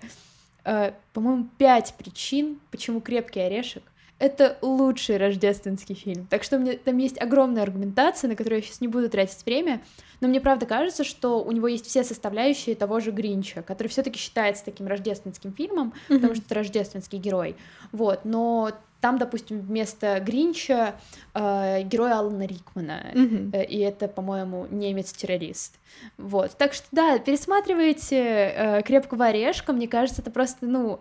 э, 0.66 0.92
по-моему, 1.14 1.48
«Пять 1.58 1.96
причин, 1.98 2.60
почему 2.70 3.02
крепкий 3.02 3.40
орешек 3.40 3.84
это 4.22 4.58
лучший 4.62 5.18
рождественский 5.18 5.96
фильм. 5.96 6.28
Так 6.30 6.44
что 6.44 6.58
мне, 6.60 6.74
там 6.74 6.98
есть 6.98 7.20
огромная 7.20 7.64
аргументация, 7.64 8.28
на 8.30 8.36
которую 8.36 8.60
я 8.60 8.66
сейчас 8.66 8.80
не 8.82 8.88
буду 8.88 9.10
тратить 9.10 9.44
время, 9.46 9.82
но 10.22 10.28
мне 10.28 10.40
правда 10.40 10.66
кажется, 10.66 11.04
что 11.04 11.44
у 11.44 11.52
него 11.52 11.68
есть 11.68 11.88
все 11.88 12.04
составляющие 12.04 12.76
того 12.76 13.00
же 13.00 13.12
Гринча, 13.12 13.62
который 13.64 13.88
все-таки 13.88 14.20
считается 14.20 14.64
таким 14.66 14.88
рождественским 14.88 15.52
фильмом, 15.54 15.94
потому 16.08 16.28
Мгм. 16.28 16.36
что 16.36 16.46
это 16.46 16.56
рождественский 16.56 17.18
герой. 17.20 17.56
Вот, 17.92 18.20
но 18.24 18.72
там, 19.02 19.18
допустим, 19.18 19.60
вместо 19.62 20.20
Гринча 20.20 20.94
э, 21.34 21.82
герой 21.82 22.12
Алана 22.14 22.46
Рикмана. 22.46 23.08
Мгм. 23.16 23.50
Э, 23.52 23.66
И 23.66 23.80
это, 23.80 24.08
по-моему, 24.08 24.68
немец-террорист. 24.70 25.80
Вот. 26.20 26.52
Так 26.58 26.74
что, 26.74 26.86
да, 26.92 27.18
пересматривайте 27.18 28.18
э, 28.20 28.82
«Крепкого 28.84 29.26
орешка». 29.26 29.74
Мне 29.74 29.88
кажется, 29.88 30.22
это 30.22 30.30
просто, 30.30 30.68
ну, 30.68 31.00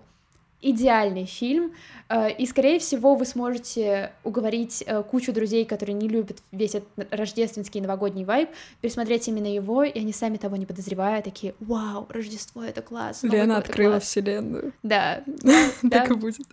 идеальный 0.63 1.25
фильм. 1.25 1.73
Э, 2.09 2.31
и, 2.31 2.47
скорее 2.47 2.79
всего, 2.79 3.15
вы 3.15 3.25
сможете 3.25 4.13
уговорить 4.25 4.83
э, 4.87 5.03
кучу 5.03 5.33
друзей, 5.33 5.65
которые 5.65 5.95
не 5.95 6.09
любят 6.09 6.39
весь 6.53 6.75
этот 6.75 6.89
рождественский 7.13 7.81
новогодний 7.81 8.25
вайб, 8.25 8.51
пересмотреть 8.81 9.29
именно 9.29 9.53
его, 9.53 9.85
и 9.85 9.99
они 9.99 10.13
сами 10.13 10.37
того 10.37 10.57
не 10.57 10.67
подозревая, 10.67 11.23
такие, 11.23 11.55
вау, 11.61 12.07
Рождество— 12.09 12.63
это 12.65 12.83
класс. 12.83 13.23
Новый 13.23 13.39
Лена 13.39 13.59
открыла 13.59 13.93
класс». 13.93 14.05
вселенную. 14.05 14.73
Да. 14.83 15.23
Так 15.91 16.11
и 16.11 16.15
будет. 16.15 16.47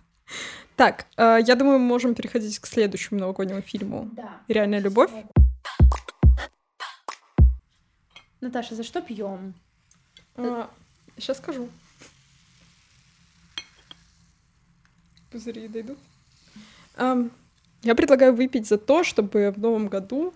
Так, 0.76 1.06
э, 1.16 1.38
я 1.44 1.54
думаю, 1.54 1.78
мы 1.78 1.86
можем 1.86 2.14
переходить 2.14 2.58
к 2.58 2.66
следующему 2.66 3.20
новогоднему 3.20 3.62
фильму. 3.62 4.08
Да. 4.12 4.40
«Реальная 4.48 4.80
любовь». 4.80 5.10
Наташа, 8.40 8.76
за 8.76 8.84
что 8.84 9.00
пьем? 9.02 9.54
Сейчас 11.16 11.38
скажу. 11.38 11.68
Пузыри 15.30 15.68
дойдут. 15.68 15.98
Ам, 16.96 17.30
Я 17.82 17.94
предлагаю 17.94 18.34
выпить 18.34 18.66
за 18.66 18.76
то, 18.78 19.04
чтобы 19.04 19.52
в 19.54 19.58
новом 19.58 19.88
году 19.88 20.34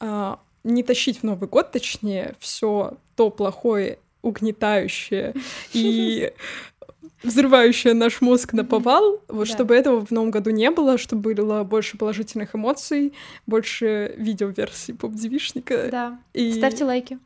а, 0.00 0.38
не 0.64 0.82
тащить 0.82 1.20
в 1.20 1.22
Новый 1.22 1.48
год, 1.48 1.72
точнее, 1.72 2.34
все 2.40 2.98
то 3.16 3.30
плохое, 3.30 3.98
угнетающее 4.22 5.34
и 5.72 6.32
взрывающее 7.22 7.94
наш 7.94 8.20
мозг 8.20 8.52
на 8.52 8.64
повал, 8.64 9.22
вот 9.28 9.46
Да. 9.48 9.54
чтобы 9.54 9.74
этого 9.74 10.04
в 10.04 10.10
новом 10.10 10.30
году 10.30 10.50
не 10.50 10.70
было, 10.70 10.98
чтобы 10.98 11.34
было 11.34 11.64
больше 11.64 11.96
положительных 11.96 12.54
эмоций, 12.54 13.14
больше 13.46 14.14
видеоверсий 14.18 14.94
поп-девишника. 14.94 15.88
Да. 15.90 16.18
И 16.34 16.52
Ставьте 16.52 16.84
лайки. 16.84 17.18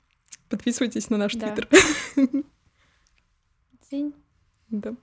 подписывайтесь 0.48 1.10
на 1.10 1.16
наш 1.16 1.34
Да. 1.34 1.48
твиттер. 1.50 1.68
День. 3.90 4.12
Да. 4.70 4.94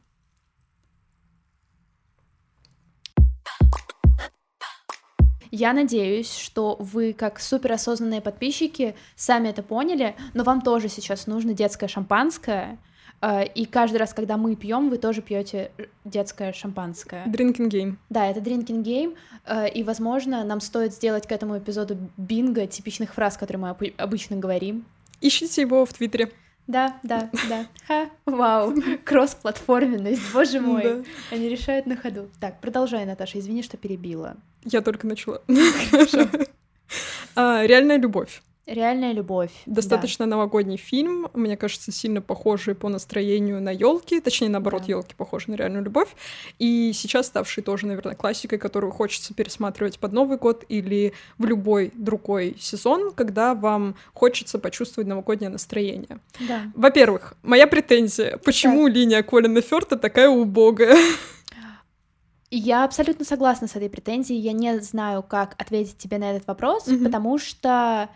Я 5.58 5.72
надеюсь, 5.72 6.34
что 6.36 6.76
вы, 6.80 7.14
как 7.14 7.40
суперосознанные 7.40 8.20
подписчики, 8.20 8.94
сами 9.16 9.48
это 9.48 9.64
поняли, 9.64 10.14
но 10.34 10.44
вам 10.44 10.62
тоже 10.62 10.90
сейчас 10.90 11.28
нужно 11.28 11.54
детское 11.54 11.88
шампанское. 11.88 12.78
э, 13.22 13.46
И 13.56 13.66
каждый 13.66 13.96
раз, 13.98 14.14
когда 14.14 14.36
мы 14.36 14.58
пьем, 14.58 14.90
вы 14.90 14.98
тоже 14.98 15.22
пьете 15.22 15.72
детское 16.04 16.52
шампанское. 16.52 17.24
Drinking 17.28 17.70
game. 17.70 17.96
Да, 18.10 18.28
это 18.28 18.42
drinking 18.42 18.84
game, 18.84 19.16
э, 19.46 19.70
и, 19.70 19.84
возможно, 19.84 20.44
нам 20.44 20.60
стоит 20.60 20.94
сделать 20.94 21.26
к 21.26 21.32
этому 21.32 21.58
эпизоду 21.58 21.98
бинго 22.18 22.68
типичных 22.68 23.14
фраз, 23.14 23.38
которые 23.38 23.62
мы 23.62 23.70
обы- 23.70 23.94
обычно 23.98 24.36
говорим. 24.36 24.84
Ищите 25.22 25.62
его 25.62 25.86
в 25.86 25.94
Твиттере. 25.94 26.32
Да, 26.68 27.00
да, 27.04 27.30
да. 27.48 27.66
Ха, 27.88 28.10
вау, 28.26 28.74
кросс-платформенность, 29.04 30.34
боже 30.34 30.60
мой. 30.60 30.84
Да. 30.84 31.04
Они 31.32 31.48
решают 31.48 31.86
на 31.86 31.96
ходу. 31.96 32.30
Так, 32.40 32.60
продолжай, 32.60 33.06
Наташа, 33.06 33.40
извини, 33.40 33.62
что 33.62 33.78
перебила. 33.78 34.38
Я 34.64 34.82
только 34.82 35.06
начала. 35.06 35.42
А, 37.36 37.64
Реальная 37.66 37.98
любовь. 37.98 38.42
Реальная 38.68 39.14
любовь. 39.14 39.52
Достаточно 39.68 40.26
да. 40.26 40.32
новогодний 40.32 40.78
фильм, 40.78 41.28
мне 41.36 41.56
кажется, 41.56 41.92
сильно 41.92 42.20
похожий 42.20 42.74
по 42.74 42.90
настроению 42.90 43.62
на 43.62 43.70
елки, 43.70 44.20
точнее, 44.20 44.50
наоборот, 44.50 44.84
да. 44.88 44.94
елки 44.94 45.14
похожи 45.16 45.52
на 45.52 45.56
реальную 45.56 45.84
любовь. 45.84 46.10
И 46.58 46.92
сейчас 46.94 47.28
ставший 47.28 47.62
тоже, 47.62 47.86
наверное, 47.86 48.16
классикой, 48.16 48.58
которую 48.58 48.92
хочется 48.92 49.36
пересматривать 49.36 50.00
под 50.00 50.14
Новый 50.14 50.40
год 50.40 50.64
или 50.68 51.14
в 51.38 51.46
любой 51.46 51.92
другой 51.94 52.58
сезон, 52.60 53.12
когда 53.12 53.54
вам 53.54 53.96
хочется 54.14 54.58
почувствовать 54.58 55.08
новогоднее 55.08 55.50
настроение. 55.50 56.20
Да. 56.40 56.64
Во-первых, 56.74 57.36
моя 57.44 57.68
претензия: 57.68 58.38
почему 58.38 58.88
так. 58.88 58.96
линия 58.96 59.22
Колина 59.22 59.62
Ферта 59.62 59.96
такая 59.96 60.28
убогая? 60.28 60.98
Я 62.50 62.84
абсолютно 62.84 63.26
согласна 63.26 63.68
с 63.68 63.76
этой 63.76 63.90
претензией. 63.90 64.40
Я 64.40 64.54
не 64.54 64.80
знаю, 64.80 65.24
как 65.24 65.56
ответить 65.58 65.98
тебе 65.98 66.18
на 66.18 66.32
этот 66.32 66.48
вопрос, 66.48 66.88
mm-hmm. 66.88 67.04
потому 67.04 67.38
что 67.38 68.10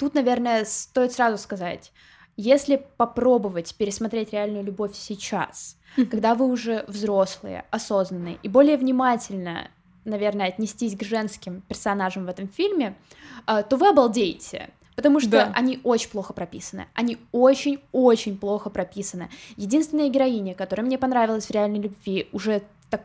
Тут, 0.00 0.14
наверное, 0.14 0.64
стоит 0.64 1.12
сразу 1.12 1.36
сказать, 1.36 1.92
если 2.34 2.82
попробовать 2.96 3.74
пересмотреть 3.74 4.32
реальную 4.32 4.64
любовь 4.64 4.94
сейчас, 4.94 5.76
когда 6.10 6.34
вы 6.34 6.46
уже 6.46 6.86
взрослые, 6.88 7.66
осознанные 7.70 8.38
и 8.42 8.48
более 8.48 8.78
внимательно, 8.78 9.70
наверное, 10.06 10.48
отнестись 10.48 10.96
к 10.96 11.02
женским 11.02 11.60
персонажам 11.68 12.24
в 12.24 12.30
этом 12.30 12.48
фильме, 12.48 12.96
а, 13.44 13.62
то 13.62 13.76
вы 13.76 13.90
обалдеете. 13.90 14.70
Потому 14.96 15.20
что 15.20 15.30
да. 15.32 15.52
они 15.54 15.80
очень 15.84 16.08
плохо 16.08 16.32
прописаны. 16.32 16.86
Они 16.94 17.18
очень-очень 17.32 18.38
плохо 18.38 18.70
прописаны. 18.70 19.28
Единственная 19.58 20.08
героиня, 20.08 20.54
которая 20.54 20.86
мне 20.86 20.96
понравилась 20.96 21.44
в 21.44 21.50
реальной 21.50 21.80
любви, 21.80 22.30
уже 22.32 22.62
так, 22.88 23.04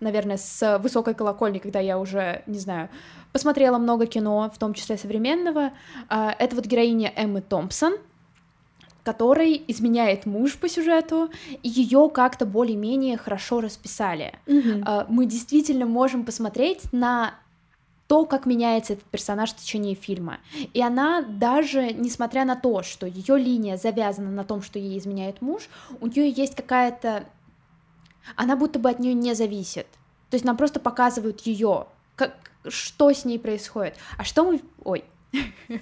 наверное, 0.00 0.36
с 0.36 0.78
высокой 0.78 1.14
колокольни, 1.14 1.58
когда 1.58 1.80
я 1.80 1.98
уже, 1.98 2.42
не 2.46 2.58
знаю, 2.58 2.88
посмотрела 3.32 3.78
много 3.78 4.06
кино, 4.06 4.50
в 4.54 4.58
том 4.58 4.74
числе 4.74 4.96
современного. 4.96 5.72
А, 6.08 6.34
это 6.38 6.56
вот 6.56 6.66
героиня 6.66 7.12
Эммы 7.16 7.40
Томпсон, 7.40 7.94
которой 9.02 9.62
изменяет 9.68 10.24
муж 10.24 10.56
по 10.56 10.68
сюжету, 10.68 11.30
и 11.62 11.68
ее 11.68 12.10
как-то 12.12 12.46
более-менее 12.46 13.16
хорошо 13.18 13.60
расписали. 13.60 14.34
Mm-hmm. 14.46 15.06
Мы 15.08 15.26
действительно 15.26 15.84
можем 15.84 16.24
посмотреть 16.24 16.90
на 16.92 17.34
то, 18.06 18.26
как 18.26 18.46
меняется 18.46 18.94
этот 18.94 19.04
персонаж 19.06 19.52
в 19.52 19.56
течение 19.56 19.94
фильма. 19.94 20.38
И 20.74 20.80
она 20.82 21.22
даже, 21.22 21.92
несмотря 21.92 22.44
на 22.44 22.54
то, 22.54 22.82
что 22.82 23.06
ее 23.06 23.38
линия 23.38 23.76
завязана 23.76 24.30
на 24.30 24.44
том, 24.44 24.62
что 24.62 24.78
ей 24.78 24.98
изменяет 24.98 25.40
муж, 25.42 25.68
у 26.00 26.06
нее 26.06 26.30
есть 26.30 26.54
какая-то... 26.54 27.24
Она 28.36 28.56
будто 28.56 28.78
бы 28.78 28.90
от 28.90 28.98
нее 28.98 29.14
не 29.14 29.34
зависит. 29.34 29.86
То 30.30 30.36
есть 30.36 30.44
нам 30.44 30.56
просто 30.56 30.80
показывают 30.80 31.40
ее, 31.42 31.86
как, 32.16 32.34
что 32.68 33.12
с 33.12 33.24
ней 33.24 33.38
происходит. 33.38 33.96
А 34.16 34.24
что 34.24 34.44
мы... 34.44 34.60
Ой. 34.82 35.04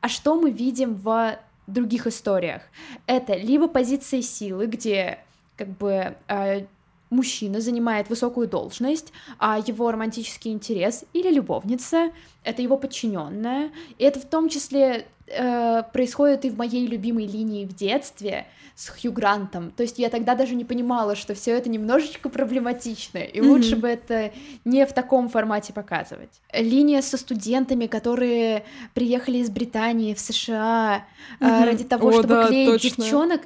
а 0.00 0.08
что 0.08 0.40
мы 0.40 0.50
видим 0.50 0.94
в 0.94 1.38
других 1.66 2.06
историях? 2.06 2.62
Это 3.06 3.34
либо 3.34 3.68
позиция 3.68 4.22
силы, 4.22 4.66
где 4.66 5.18
как 5.56 5.68
бы 5.68 6.16
э, 6.28 6.66
мужчина 7.14 7.60
занимает 7.60 8.08
высокую 8.08 8.48
должность, 8.48 9.12
а 9.38 9.58
его 9.58 9.90
романтический 9.90 10.52
интерес 10.52 11.04
или 11.12 11.30
любовница 11.30 12.10
это 12.44 12.62
его 12.62 12.76
подчиненная. 12.76 13.70
И 13.98 14.04
это 14.04 14.20
в 14.20 14.26
том 14.26 14.48
числе 14.48 15.06
э, 15.26 15.82
происходит 15.92 16.44
и 16.44 16.50
в 16.50 16.58
моей 16.58 16.86
любимой 16.86 17.26
линии 17.26 17.64
в 17.64 17.74
детстве 17.74 18.46
с 18.76 18.88
Хью 18.88 19.12
Грантом. 19.12 19.70
То 19.70 19.82
есть 19.82 19.98
я 19.98 20.10
тогда 20.10 20.34
даже 20.34 20.54
не 20.54 20.64
понимала, 20.64 21.16
что 21.16 21.34
все 21.34 21.52
это 21.52 21.70
немножечко 21.70 22.28
проблематично, 22.28 23.18
и 23.18 23.40
mm-hmm. 23.40 23.48
лучше 23.48 23.76
бы 23.76 23.88
это 23.88 24.32
не 24.64 24.84
в 24.84 24.92
таком 24.92 25.28
формате 25.28 25.72
показывать. 25.72 26.40
Линия 26.52 27.00
со 27.00 27.16
студентами, 27.16 27.86
которые 27.86 28.64
приехали 28.92 29.38
из 29.38 29.50
Британии 29.50 30.12
в 30.14 30.20
США 30.20 31.06
mm-hmm. 31.40 31.62
э, 31.62 31.64
ради 31.64 31.84
того, 31.84 32.08
О, 32.08 32.12
чтобы 32.12 32.28
да, 32.28 32.46
клеить 32.48 32.70
точно. 32.70 33.04
девчонок. 33.04 33.40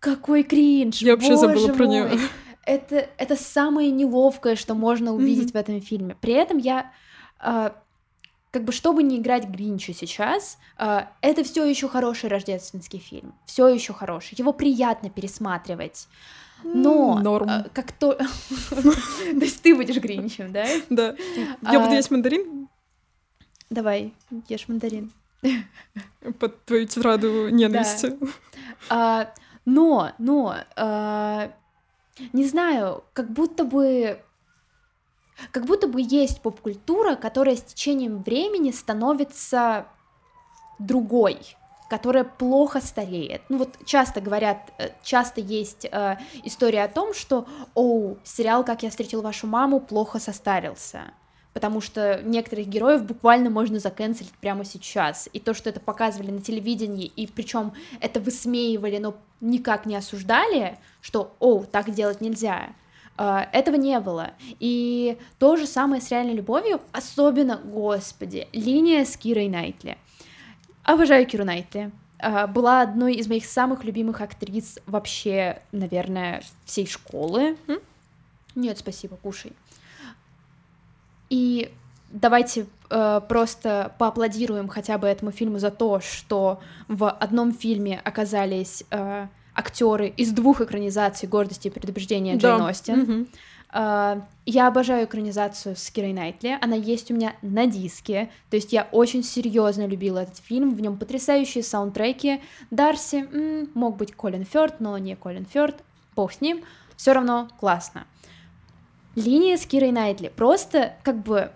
Какой 0.00 0.44
кринж! 0.44 0.98
Я 0.98 1.14
вообще 1.14 1.36
забыла 1.36 1.68
мой. 1.68 1.76
про 1.76 1.86
нее. 1.86 2.10
Это, 2.68 3.08
это 3.16 3.34
самое 3.34 3.90
неловкое, 3.90 4.54
что 4.54 4.74
можно 4.74 5.14
увидеть 5.14 5.50
mm-hmm. 5.50 5.52
в 5.52 5.56
этом 5.56 5.80
фильме. 5.80 6.16
При 6.20 6.34
этом 6.34 6.58
я 6.58 6.92
э, 7.40 7.70
как 8.50 8.64
бы 8.64 8.72
чтобы 8.72 9.02
не 9.02 9.16
играть 9.16 9.48
Гринча 9.48 9.94
сейчас, 9.94 10.58
э, 10.78 11.00
это 11.22 11.44
все 11.44 11.64
еще 11.64 11.88
хороший 11.88 12.28
рождественский 12.28 12.98
фильм, 12.98 13.34
все 13.46 13.68
еще 13.68 13.94
хороший, 13.94 14.34
его 14.36 14.52
приятно 14.52 15.08
пересматривать. 15.08 16.08
Но 16.62 17.18
Норм. 17.20 17.48
Э, 17.48 17.64
как 17.72 17.92
то, 17.92 18.14
то 18.70 19.44
есть 19.44 19.62
ты 19.62 19.74
будешь 19.74 19.96
Гринчем, 19.96 20.52
да? 20.52 20.66
Да. 20.90 21.14
Я 21.62 21.80
буду 21.80 21.92
а, 21.92 21.94
есть 21.94 22.10
мандарин. 22.10 22.68
Давай, 23.70 24.12
ешь 24.48 24.68
мандарин. 24.68 25.10
Под 26.38 26.64
твою 26.64 26.86
тетраду 26.86 27.48
ненависти. 27.48 28.18
А, 28.90 29.32
но, 29.64 30.12
но, 30.18 30.56
а, 30.76 31.52
не 32.32 32.44
знаю, 32.44 33.04
как 33.12 33.30
будто 33.30 33.64
бы 33.64 34.20
как 35.52 35.66
будто 35.66 35.86
бы 35.86 36.00
есть 36.00 36.42
поп-культура, 36.42 37.14
которая 37.14 37.54
с 37.56 37.62
течением 37.62 38.22
времени 38.22 38.72
становится 38.72 39.86
другой, 40.80 41.38
которая 41.88 42.24
плохо 42.24 42.80
стареет. 42.80 43.42
Ну 43.48 43.58
вот 43.58 43.76
часто 43.84 44.20
говорят, 44.20 44.72
э, 44.78 44.90
часто 45.02 45.40
есть 45.40 45.84
э, 45.84 46.18
история 46.42 46.84
о 46.84 46.88
том, 46.88 47.14
что, 47.14 47.46
оу, 47.74 48.18
сериал 48.24 48.64
«Как 48.64 48.82
я 48.82 48.90
встретил 48.90 49.22
вашу 49.22 49.46
маму» 49.46 49.80
плохо 49.80 50.18
состарился 50.18 51.12
потому 51.52 51.80
что 51.80 52.22
некоторых 52.22 52.68
героев 52.68 53.04
буквально 53.04 53.50
можно 53.50 53.78
заканцелить 53.78 54.32
прямо 54.40 54.64
сейчас. 54.64 55.28
И 55.32 55.40
то, 55.40 55.54
что 55.54 55.70
это 55.70 55.80
показывали 55.80 56.30
на 56.30 56.40
телевидении, 56.40 57.06
и 57.06 57.26
причем 57.26 57.72
это 58.00 58.20
высмеивали, 58.20 58.98
но 58.98 59.16
никак 59.40 59.86
не 59.86 59.96
осуждали, 59.96 60.78
что, 61.00 61.34
оу, 61.38 61.64
так 61.64 61.90
делать 61.90 62.20
нельзя, 62.20 62.70
а, 63.16 63.48
этого 63.52 63.74
не 63.74 63.98
было. 63.98 64.30
И 64.60 65.18
то 65.38 65.56
же 65.56 65.66
самое 65.66 66.00
с 66.00 66.10
реальной 66.10 66.34
любовью, 66.34 66.80
особенно, 66.92 67.56
господи, 67.56 68.46
линия 68.52 69.04
с 69.04 69.16
Кирой 69.16 69.48
Найтли. 69.48 69.98
Обожаю 70.84 71.26
Киру 71.26 71.44
Найтли. 71.44 71.90
А, 72.20 72.46
была 72.46 72.80
одной 72.80 73.14
из 73.14 73.26
моих 73.26 73.44
самых 73.44 73.82
любимых 73.82 74.20
актрис 74.20 74.78
вообще, 74.86 75.60
наверное, 75.72 76.42
всей 76.64 76.86
школы. 76.86 77.56
Нет, 78.54 78.78
спасибо, 78.78 79.16
кушай. 79.16 79.52
И 81.30 81.72
давайте 82.10 82.66
э, 82.90 83.20
просто 83.28 83.94
поаплодируем 83.98 84.68
хотя 84.68 84.98
бы 84.98 85.06
этому 85.06 85.30
фильму 85.30 85.58
за 85.58 85.70
то, 85.70 86.00
что 86.00 86.60
в 86.88 87.10
одном 87.10 87.52
фильме 87.52 88.00
оказались 88.02 88.84
э, 88.90 89.26
актеры 89.54 90.08
из 90.16 90.32
двух 90.32 90.60
экранизаций 90.60 91.28
«Гордости 91.28 91.68
и 91.68 91.70
предубеждения» 91.70 92.36
Джейн 92.36 92.58
да. 92.58 92.66
Остин. 92.66 93.00
Угу. 93.02 93.26
Uh, 93.70 94.22
я 94.46 94.66
обожаю 94.66 95.04
экранизацию 95.04 95.76
с 95.76 95.90
Кирой 95.90 96.14
Найтли, 96.14 96.56
она 96.62 96.74
есть 96.74 97.10
у 97.10 97.14
меня 97.14 97.34
на 97.42 97.66
диске, 97.66 98.30
то 98.48 98.56
есть 98.56 98.72
я 98.72 98.88
очень 98.92 99.22
серьезно 99.22 99.86
любила 99.86 100.20
этот 100.20 100.38
фильм, 100.38 100.74
в 100.74 100.80
нем 100.80 100.96
потрясающие 100.96 101.62
саундтреки. 101.62 102.40
Дарси 102.70 103.28
м, 103.30 103.68
мог 103.74 103.98
быть 103.98 104.14
Колин 104.14 104.46
Фёрд, 104.46 104.80
но 104.80 104.96
не 104.96 105.16
Колин 105.16 105.44
Фёрд, 105.44 105.84
бог 106.16 106.32
с 106.32 106.40
ним, 106.40 106.64
все 106.96 107.12
равно 107.12 107.50
классно. 107.60 108.06
Линия 109.18 109.56
с 109.56 109.66
Кирой 109.66 109.92
Найтли, 109.92 110.28
просто 110.34 110.94
как 111.02 111.22
бы 111.22 111.50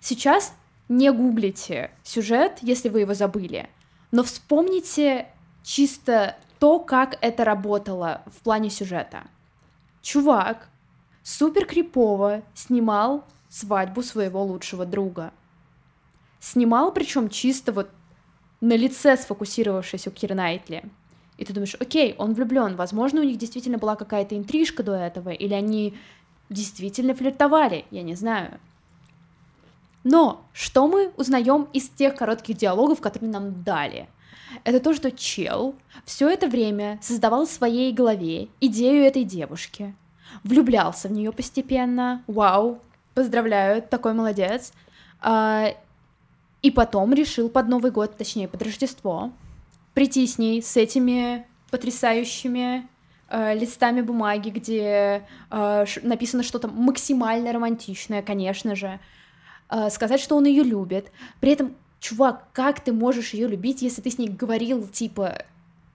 сейчас 0.00 0.54
не 0.88 1.10
гуглите 1.10 1.90
сюжет, 2.02 2.58
если 2.60 2.88
вы 2.88 3.00
его 3.00 3.14
забыли, 3.14 3.68
но 4.10 4.22
вспомните 4.22 5.28
чисто 5.62 6.36
то, 6.58 6.78
как 6.78 7.16
это 7.20 7.44
работало 7.44 8.22
в 8.26 8.42
плане 8.42 8.70
сюжета. 8.70 9.24
Чувак 10.02 10.68
супер 11.22 11.66
крипово 11.66 12.42
снимал 12.54 13.24
свадьбу 13.48 14.02
своего 14.02 14.42
лучшего 14.42 14.84
друга. 14.84 15.32
Снимал, 16.40 16.92
причем 16.92 17.30
чисто 17.30 17.72
вот 17.72 17.90
на 18.60 18.76
лице 18.76 19.16
сфокусировавшись 19.16 20.06
у 20.06 20.10
Кира 20.10 20.34
Найтли. 20.34 20.84
И 21.38 21.44
ты 21.44 21.52
думаешь, 21.52 21.74
окей, 21.80 22.14
он 22.18 22.34
влюблен, 22.34 22.76
возможно, 22.76 23.20
у 23.20 23.24
них 23.24 23.38
действительно 23.38 23.78
была 23.78 23.96
какая-то 23.96 24.36
интрижка 24.36 24.82
до 24.82 24.94
этого, 24.94 25.30
или 25.30 25.54
они 25.54 25.94
действительно 26.50 27.14
флиртовали, 27.14 27.84
я 27.90 28.02
не 28.02 28.14
знаю. 28.14 28.60
Но 30.02 30.44
что 30.52 30.86
мы 30.86 31.12
узнаем 31.16 31.68
из 31.72 31.88
тех 31.88 32.14
коротких 32.14 32.56
диалогов, 32.56 33.00
которые 33.00 33.30
нам 33.30 33.62
дали? 33.62 34.08
это 34.62 34.80
то, 34.80 34.94
что 34.94 35.10
чел 35.10 35.74
все 36.04 36.28
это 36.28 36.46
время 36.46 36.98
создавал 37.02 37.46
в 37.46 37.50
своей 37.50 37.92
голове 37.92 38.48
идею 38.60 39.04
этой 39.04 39.24
девушки, 39.24 39.94
влюблялся 40.44 41.08
в 41.08 41.12
нее 41.12 41.32
постепенно, 41.32 42.22
вау, 42.26 42.80
поздравляю, 43.14 43.82
такой 43.82 44.14
молодец, 44.14 44.72
а, 45.20 45.74
и 46.62 46.70
потом 46.70 47.12
решил 47.12 47.48
под 47.48 47.68
Новый 47.68 47.90
год, 47.90 48.16
точнее 48.16 48.48
под 48.48 48.62
Рождество, 48.62 49.32
прийти 49.92 50.26
с 50.26 50.38
ней 50.38 50.62
с 50.62 50.76
этими 50.76 51.46
потрясающими 51.70 52.86
э, 53.34 53.54
листами 53.54 54.00
бумаги, 54.00 54.50
где 54.50 55.26
э, 55.50 55.84
написано 56.02 56.42
что-то 56.42 56.68
максимально 56.68 57.52
романтичное, 57.52 58.22
конечно 58.22 58.74
же, 58.74 59.00
э, 59.70 59.90
сказать, 59.90 60.20
что 60.20 60.36
он 60.36 60.44
ее 60.44 60.62
любит, 60.62 61.10
при 61.40 61.52
этом 61.52 61.74
чувак, 62.00 62.48
как 62.52 62.80
ты 62.80 62.92
можешь 62.92 63.34
ее 63.34 63.48
любить, 63.48 63.82
если 63.82 64.02
ты 64.02 64.10
с 64.10 64.18
ней 64.18 64.28
говорил, 64.28 64.86
типа, 64.86 65.44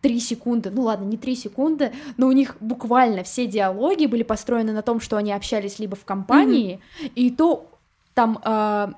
три 0.02 0.20
секунды, 0.20 0.72
ну 0.72 0.84
ладно, 0.84 1.06
не 1.06 1.18
три 1.18 1.36
секунды, 1.36 1.92
но 2.18 2.28
у 2.28 2.32
них 2.32 2.56
буквально 2.60 3.24
все 3.24 3.48
диалоги 3.48 4.06
были 4.06 4.24
построены 4.24 4.72
на 4.72 4.82
том, 4.82 5.00
что 5.00 5.18
они 5.18 5.32
общались 5.32 5.80
либо 5.80 5.96
в 5.96 6.06
компании, 6.06 6.80
mm-hmm. 7.02 7.12
и 7.16 7.32
то 7.32 7.70
там 8.14 8.40
э, 8.44 8.94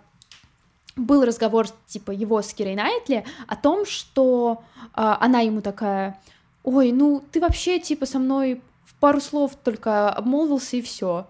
был 0.95 1.25
разговор, 1.25 1.67
типа, 1.87 2.11
его 2.11 2.41
с 2.41 2.53
Кирой 2.53 2.75
Найтли 2.75 3.25
о 3.47 3.55
том, 3.55 3.85
что 3.85 4.63
э, 4.79 4.85
она 4.95 5.39
ему 5.39 5.61
такая, 5.61 6.19
ой, 6.63 6.91
ну 6.91 7.23
ты 7.31 7.39
вообще, 7.39 7.79
типа, 7.79 8.05
со 8.05 8.19
мной 8.19 8.61
в 8.85 8.95
пару 8.95 9.19
слов 9.19 9.55
только 9.63 10.09
обмолвился 10.09 10.77
и 10.77 10.81
все. 10.81 11.27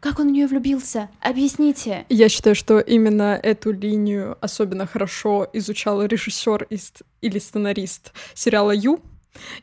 Как 0.00 0.20
он 0.20 0.28
в 0.28 0.30
нее 0.30 0.46
влюбился? 0.46 1.10
Объясните. 1.20 2.06
Я 2.08 2.28
считаю, 2.28 2.54
что 2.54 2.78
именно 2.78 3.38
эту 3.42 3.72
линию 3.72 4.38
особенно 4.40 4.86
хорошо 4.86 5.48
изучал 5.52 6.04
режиссер 6.04 6.68
или 7.20 7.38
сценарист 7.38 8.12
сериала 8.34 8.70
Ю. 8.70 9.00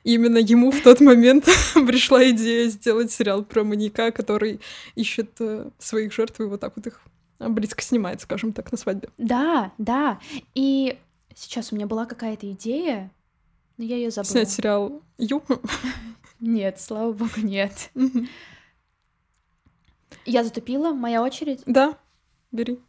И 0.03 0.13
именно 0.13 0.37
ему 0.37 0.71
в 0.71 0.81
тот 0.81 0.99
момент 0.99 1.45
пришла 1.73 2.29
идея 2.29 2.69
сделать 2.69 3.11
сериал 3.11 3.43
про 3.43 3.63
маньяка, 3.63 4.11
который 4.11 4.59
ищет 4.95 5.31
э, 5.39 5.69
своих 5.79 6.13
жертв 6.13 6.39
и 6.39 6.43
вот 6.43 6.59
так 6.59 6.73
вот 6.75 6.87
их 6.87 7.01
близко 7.39 7.81
снимает, 7.81 8.21
скажем 8.21 8.53
так, 8.53 8.71
на 8.71 8.77
свадьбе. 8.77 9.09
Да, 9.17 9.71
да. 9.77 10.19
И 10.53 10.97
сейчас 11.33 11.71
у 11.71 11.75
меня 11.75 11.87
была 11.87 12.05
какая-то 12.05 12.49
идея, 12.51 13.11
но 13.77 13.83
я 13.83 13.95
ее 13.97 14.11
забыла. 14.11 14.31
Снять 14.31 14.49
сериал 14.49 15.01
Ю? 15.17 15.43
Нет, 16.39 16.79
слава 16.79 17.11
богу, 17.11 17.31
нет. 17.37 17.91
Я 20.25 20.43
затупила, 20.43 20.93
моя 20.93 21.21
очередь? 21.21 21.61
Да, 21.65 21.97
бери. 22.51 22.79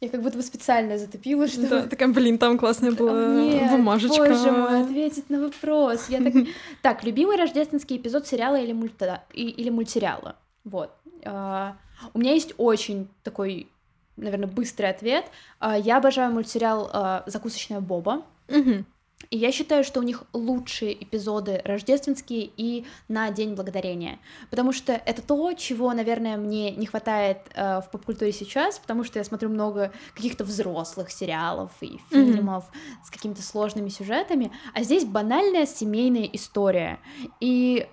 Я 0.00 0.08
как 0.08 0.22
будто 0.22 0.38
бы 0.38 0.42
специально 0.42 0.96
затупила, 0.96 1.46
что... 1.46 1.68
Да, 1.68 1.86
такая, 1.86 2.08
блин, 2.08 2.38
там 2.38 2.56
классная 2.58 2.92
была 2.92 3.34
Нет, 3.34 3.70
бумажечка. 3.70 4.24
боже 4.24 4.50
мой, 4.50 4.82
ответить 4.82 5.28
на 5.28 5.42
вопрос. 5.42 6.08
Я 6.08 6.22
так... 6.22 6.32
Так, 6.82 7.04
любимый 7.04 7.36
рождественский 7.36 7.98
эпизод 7.98 8.26
сериала 8.26 8.56
или, 8.56 8.72
мульта... 8.72 9.24
или 9.34 9.68
мультсериала? 9.68 10.36
Вот. 10.64 10.90
Uh, 11.22 11.74
у 12.14 12.18
меня 12.18 12.32
есть 12.32 12.54
очень 12.56 13.08
такой, 13.22 13.68
наверное, 14.16 14.48
быстрый 14.48 14.90
ответ. 14.90 15.26
Uh, 15.60 15.80
я 15.80 15.98
обожаю 15.98 16.32
мультсериал 16.32 16.90
uh, 16.92 17.22
«Закусочная 17.26 17.80
Боба». 17.80 18.22
Uh-huh. 18.48 18.84
И 19.28 19.36
я 19.36 19.52
считаю, 19.52 19.84
что 19.84 20.00
у 20.00 20.02
них 20.02 20.24
лучшие 20.32 21.04
эпизоды 21.04 21.60
рождественские 21.64 22.50
и 22.56 22.86
на 23.08 23.30
День 23.30 23.54
Благодарения, 23.54 24.18
потому 24.48 24.72
что 24.72 24.92
это 24.92 25.20
то, 25.20 25.52
чего, 25.52 25.92
наверное, 25.92 26.36
мне 26.38 26.72
не 26.72 26.86
хватает 26.86 27.38
э, 27.54 27.80
в 27.80 27.90
поп-культуре 27.90 28.32
сейчас, 28.32 28.78
потому 28.78 29.04
что 29.04 29.18
я 29.18 29.24
смотрю 29.24 29.50
много 29.50 29.92
каких-то 30.14 30.42
взрослых 30.44 31.10
сериалов 31.10 31.70
и 31.82 32.00
фильмов 32.10 32.64
mm-hmm. 32.64 33.04
с 33.06 33.10
какими-то 33.10 33.42
сложными 33.42 33.90
сюжетами, 33.90 34.50
а 34.72 34.82
здесь 34.82 35.04
банальная 35.04 35.66
семейная 35.66 36.28
история. 36.32 36.98
И 37.40 37.86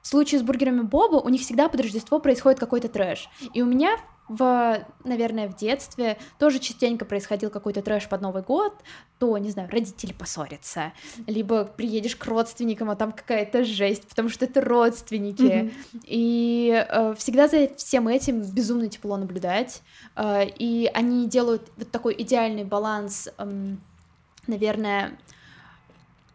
в 0.00 0.06
случае 0.06 0.40
с 0.40 0.42
бургерами 0.42 0.82
Боба 0.82 1.16
у 1.16 1.28
них 1.28 1.40
всегда 1.40 1.68
под 1.68 1.80
Рождество 1.80 2.20
происходит 2.20 2.60
какой-то 2.60 2.88
трэш. 2.88 3.28
И 3.52 3.60
у 3.60 3.66
меня 3.66 3.98
в, 4.28 4.84
наверное, 5.04 5.48
в 5.48 5.56
детстве 5.56 6.18
тоже 6.38 6.58
частенько 6.58 7.04
происходил 7.04 7.50
какой-то 7.50 7.82
трэш 7.82 8.08
под 8.08 8.20
Новый 8.20 8.42
год, 8.42 8.74
то, 9.18 9.36
не 9.38 9.50
знаю, 9.50 9.68
родители 9.70 10.12
поссорятся, 10.12 10.92
либо 11.26 11.64
приедешь 11.64 12.16
к 12.16 12.24
родственникам, 12.26 12.90
а 12.90 12.96
там 12.96 13.12
какая-то 13.12 13.64
жесть, 13.64 14.06
потому 14.06 14.28
что 14.28 14.44
это 14.44 14.60
родственники. 14.60 15.42
Mm-hmm. 15.42 15.72
И 16.04 16.86
э, 16.88 17.14
всегда 17.16 17.48
за 17.48 17.68
всем 17.74 18.08
этим 18.08 18.42
безумно 18.42 18.88
тепло 18.88 19.16
наблюдать. 19.16 19.82
Э, 20.14 20.44
и 20.46 20.90
они 20.94 21.26
делают 21.26 21.62
вот 21.76 21.90
такой 21.90 22.14
идеальный 22.18 22.64
баланс, 22.64 23.28
э, 23.36 23.74
наверное, 24.46 25.18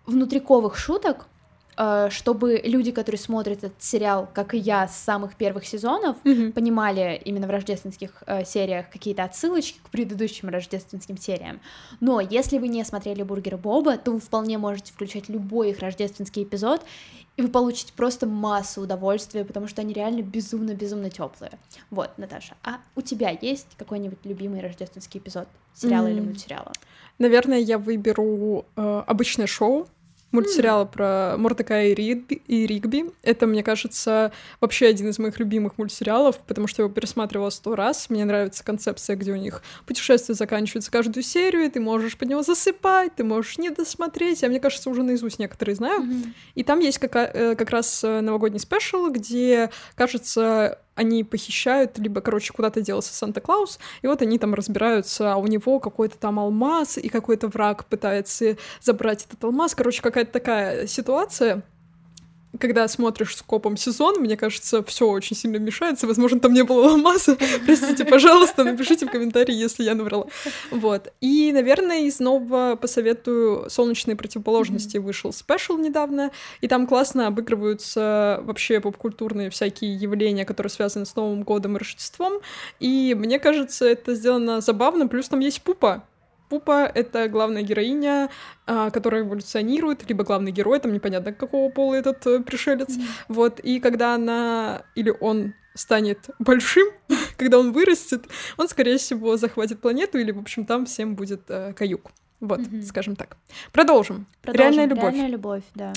внутриковых 0.06 0.78
шуток, 0.78 1.28
чтобы 1.76 2.62
люди, 2.64 2.92
которые 2.92 3.20
смотрят 3.20 3.64
этот 3.64 3.82
сериал, 3.82 4.30
как 4.34 4.54
и 4.54 4.58
я, 4.58 4.88
с 4.88 4.98
самых 4.98 5.36
первых 5.36 5.66
сезонов, 5.66 6.18
mm-hmm. 6.24 6.52
понимали 6.54 7.22
именно 7.26 7.48
в 7.48 7.50
рождественских 7.50 8.24
э, 8.26 8.46
сериях 8.46 8.90
какие-то 8.90 9.24
отсылочки 9.24 9.80
к 9.84 9.90
предыдущим 9.90 10.50
рождественским 10.50 11.18
сериям. 11.18 11.60
Но 12.00 12.20
если 12.20 12.58
вы 12.58 12.68
не 12.68 12.84
смотрели 12.86 13.24
«Бургеры 13.24 13.58
Боба», 13.58 13.98
то 13.98 14.12
вы 14.12 14.20
вполне 14.20 14.58
можете 14.58 14.94
включать 14.94 15.30
любой 15.30 15.72
их 15.72 15.80
рождественский 15.80 16.44
эпизод, 16.44 16.82
и 17.36 17.42
вы 17.42 17.48
получите 17.48 17.94
просто 17.94 18.28
массу 18.28 18.82
удовольствия, 18.82 19.44
потому 19.44 19.68
что 19.68 19.82
они 19.82 19.94
реально 19.94 20.22
безумно-безумно 20.22 21.10
теплые. 21.10 21.54
Вот, 21.90 22.12
Наташа, 22.18 22.56
а 22.64 22.78
у 22.96 23.02
тебя 23.02 23.36
есть 23.42 23.68
какой-нибудь 23.78 24.20
любимый 24.24 24.62
рождественский 24.62 25.20
эпизод 25.20 25.48
сериала 25.74 26.08
mm. 26.08 26.12
или 26.12 26.20
мультсериала? 26.20 26.72
Наверное, 27.18 27.60
я 27.60 27.78
выберу 27.78 28.66
э, 28.76 29.04
обычное 29.08 29.48
шоу, 29.48 29.88
мультсериала 30.34 30.84
про 30.84 31.36
Мордекая 31.38 31.88
и, 31.90 31.94
Ригби, 31.94 32.42
и 32.48 32.66
Ригби. 32.68 33.06
Это, 33.22 33.48
мне 33.48 33.64
кажется, 33.64 34.34
вообще 34.60 34.88
один 34.88 35.10
из 35.10 35.20
моих 35.20 35.40
любимых 35.40 35.78
мультсериалов, 35.78 36.40
потому 36.40 36.68
что 36.68 36.82
я 36.82 36.86
его 36.86 36.94
пересматривала 36.94 37.50
сто 37.50 37.76
раз. 37.76 38.10
Мне 38.10 38.26
нравится 38.26 38.66
концепция, 38.66 39.16
где 39.16 39.32
у 39.32 39.38
них 39.38 39.62
путешествие 39.86 40.36
заканчивается 40.36 40.92
каждую 40.92 41.24
серию, 41.24 41.64
и 41.64 41.70
ты 41.70 41.80
можешь 41.80 42.18
под 42.18 42.30
него 42.30 42.42
засыпать, 42.42 43.16
ты 43.16 43.24
можешь 43.24 43.58
не 43.58 43.70
досмотреть. 43.70 44.44
А 44.44 44.50
мне 44.50 44.60
кажется, 44.60 44.90
уже 44.90 45.04
наизусть 45.04 45.40
некоторые 45.40 45.76
знаю. 45.76 46.02
Mm-hmm. 46.02 46.34
И 46.56 46.64
там 46.64 46.80
есть 46.80 46.98
как, 46.98 47.16
э, 47.16 47.56
как 47.56 47.70
раз 47.70 48.04
э, 48.04 48.22
новогодний 48.22 48.60
спешл, 48.60 49.10
где, 49.10 49.70
кажется, 49.96 50.80
они 50.96 51.24
похищают, 51.24 51.98
либо, 51.98 52.22
короче, 52.22 52.54
куда-то 52.54 52.82
делся 52.82 53.14
Санта-Клаус, 53.14 53.80
и 54.02 54.08
вот 54.08 54.22
они 54.22 54.38
там 54.38 54.54
разбираются, 54.54 55.34
а 55.34 55.38
у 55.38 55.48
него 55.48 55.80
какой-то 55.80 56.18
там 56.18 56.40
алмаз, 56.40 56.98
и 56.98 57.10
какой-то 57.10 57.48
враг 57.48 57.86
пытается 57.86 58.58
забрать 58.82 59.26
этот 59.26 59.44
алмаз. 59.44 59.76
Короче, 59.76 60.02
какая-то 60.02 60.32
такая 60.32 60.88
ситуация 60.88 61.64
когда 62.60 62.88
смотришь 62.88 63.36
с 63.36 63.42
копом 63.42 63.78
сезон, 63.78 64.20
мне 64.20 64.38
кажется, 64.38 64.84
все 64.84 65.08
очень 65.08 65.36
сильно 65.36 65.58
мешается. 65.58 66.08
Возможно, 66.08 66.40
там 66.40 66.54
не 66.54 66.64
было 66.64 66.92
алмаза. 66.92 67.38
Простите, 67.66 68.06
пожалуйста, 68.06 68.64
напишите 68.64 69.06
в 69.06 69.12
комментарии, 69.12 69.54
если 69.54 69.84
я 69.84 69.96
наврала. 69.96 70.28
Вот. 70.72 71.12
И, 71.22 71.52
наверное, 71.52 72.02
из 72.02 72.20
нового 72.20 72.76
посоветую 72.76 73.70
«Солнечные 73.70 74.16
противоположности» 74.16 74.98
вышел 74.98 75.34
спешл 75.34 75.78
недавно, 75.78 76.32
и 76.62 76.68
там 76.68 76.88
классно 76.88 77.28
обыгрываются 77.28 78.40
вообще 78.44 78.80
попкультурные 78.80 79.50
всякие 79.50 79.96
явления, 79.96 80.46
которые 80.46 80.70
связаны 80.70 81.06
с 81.06 81.16
Новым 81.16 81.44
годом 81.44 81.76
и 81.76 81.80
Рождеством. 81.80 82.42
И 82.80 83.16
мне 83.18 83.40
кажется, 83.40 83.86
это 83.86 84.14
сделано 84.16 84.62
забавно, 84.62 85.08
плюс 85.08 85.28
там 85.28 85.40
есть 85.40 85.62
пупа, 85.62 86.04
Пупа— 86.54 86.86
это 86.96 87.28
главная 87.30 87.64
героиня, 87.64 88.30
а, 88.68 88.92
которая 88.92 89.24
эволюционирует, 89.24 90.08
либо 90.08 90.24
главный 90.24 90.52
герой, 90.52 90.80
там 90.80 90.94
непонятно, 90.94 91.34
какого 91.34 91.72
пола 91.72 91.96
этот 91.96 92.28
э, 92.28 92.42
пришелец. 92.42 92.90
Mm-hmm. 92.90 93.26
Вот, 93.30 93.60
и 93.60 93.80
когда 93.80 94.14
она 94.14 94.84
или 94.94 95.12
он 95.20 95.56
станет 95.74 96.30
большим, 96.38 96.86
когда 97.38 97.58
он 97.58 97.72
вырастет, 97.72 98.26
он, 98.58 98.68
скорее 98.68 99.00
всего, 99.00 99.36
захватит 99.36 99.82
планету, 99.82 100.20
или, 100.20 100.32
в 100.32 100.38
общем, 100.38 100.68
там 100.68 100.86
всем 100.86 101.16
будет 101.16 101.42
э, 101.50 101.74
каюк. 101.74 102.12
Вот, 102.40 102.60
mm-hmm. 102.60 102.84
скажем 102.84 103.16
так. 103.16 103.38
Продолжим. 103.72 104.28
Продолжим. 104.44 104.62
Реальная 104.62 104.86
любовь. 104.86 105.14
Реальная 105.14 105.30
любовь, 105.30 105.64
да. 105.74 105.94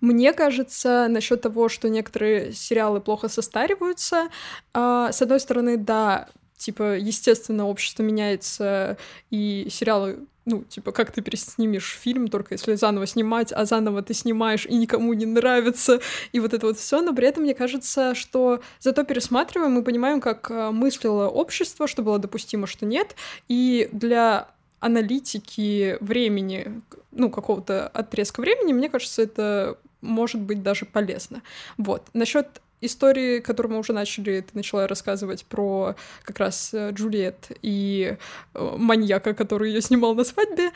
Мне 0.00 0.32
кажется, 0.32 1.06
насчет 1.10 1.42
того, 1.42 1.68
что 1.68 1.90
некоторые 1.90 2.54
сериалы 2.54 3.02
плохо 3.02 3.28
состариваются, 3.28 4.28
э, 4.72 5.08
с 5.12 5.20
одной 5.20 5.38
стороны, 5.38 5.76
да, 5.76 6.28
типа, 6.58 6.96
естественно, 6.98 7.66
общество 7.66 8.02
меняется, 8.02 8.98
и 9.30 9.68
сериалы 9.70 10.18
ну, 10.48 10.64
типа, 10.64 10.92
как 10.92 11.12
ты 11.12 11.20
переснимешь 11.20 11.96
фильм, 12.00 12.28
только 12.28 12.54
если 12.54 12.74
заново 12.74 13.06
снимать, 13.06 13.52
а 13.52 13.66
заново 13.66 14.02
ты 14.02 14.14
снимаешь, 14.14 14.64
и 14.64 14.74
никому 14.76 15.12
не 15.12 15.26
нравится, 15.26 16.00
и 16.32 16.40
вот 16.40 16.54
это 16.54 16.66
вот 16.66 16.78
все, 16.78 17.02
но 17.02 17.14
при 17.14 17.28
этом 17.28 17.42
мне 17.42 17.54
кажется, 17.54 18.14
что 18.14 18.62
зато 18.80 19.04
пересматриваем, 19.04 19.72
мы 19.72 19.82
понимаем, 19.84 20.22
как 20.22 20.50
э, 20.50 20.70
мыслило 20.70 21.28
общество, 21.28 21.86
что 21.86 22.02
было 22.02 22.18
допустимо, 22.18 22.66
что 22.66 22.86
нет, 22.86 23.14
и 23.48 23.90
для 23.92 24.48
аналитики 24.80 25.98
времени, 26.00 26.80
ну, 27.12 27.30
какого-то 27.30 27.88
отрезка 27.88 28.40
времени, 28.40 28.72
мне 28.72 28.88
кажется, 28.88 29.22
это 29.22 29.76
может 30.00 30.40
быть 30.40 30.62
даже 30.62 30.86
полезно. 30.86 31.42
Вот. 31.76 32.06
Насчет 32.12 32.62
истории, 32.80 33.40
которую 33.40 33.74
мы 33.74 33.78
уже 33.80 33.92
начали, 33.92 34.40
ты 34.40 34.50
начала 34.54 34.86
рассказывать 34.86 35.44
про 35.44 35.96
как 36.22 36.38
раз 36.38 36.70
э, 36.72 36.90
Джульет 36.92 37.50
и 37.62 38.16
э, 38.54 38.74
маньяка, 38.78 39.34
который 39.34 39.70
ее 39.72 39.82
снимал 39.82 40.14
на 40.14 40.24
свадьбе. 40.24 40.70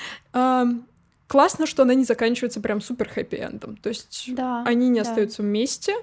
Классно, 1.28 1.66
что 1.66 1.82
она 1.84 1.94
не 1.94 2.04
заканчивается 2.04 2.60
прям 2.60 2.82
супер 2.82 3.08
хэппи-эндом. 3.08 3.78
То 3.80 3.88
есть 3.88 4.24
да, 4.28 4.62
они 4.66 4.90
не 4.90 5.00
да. 5.00 5.08
остаются 5.08 5.40
вместе. 5.40 5.94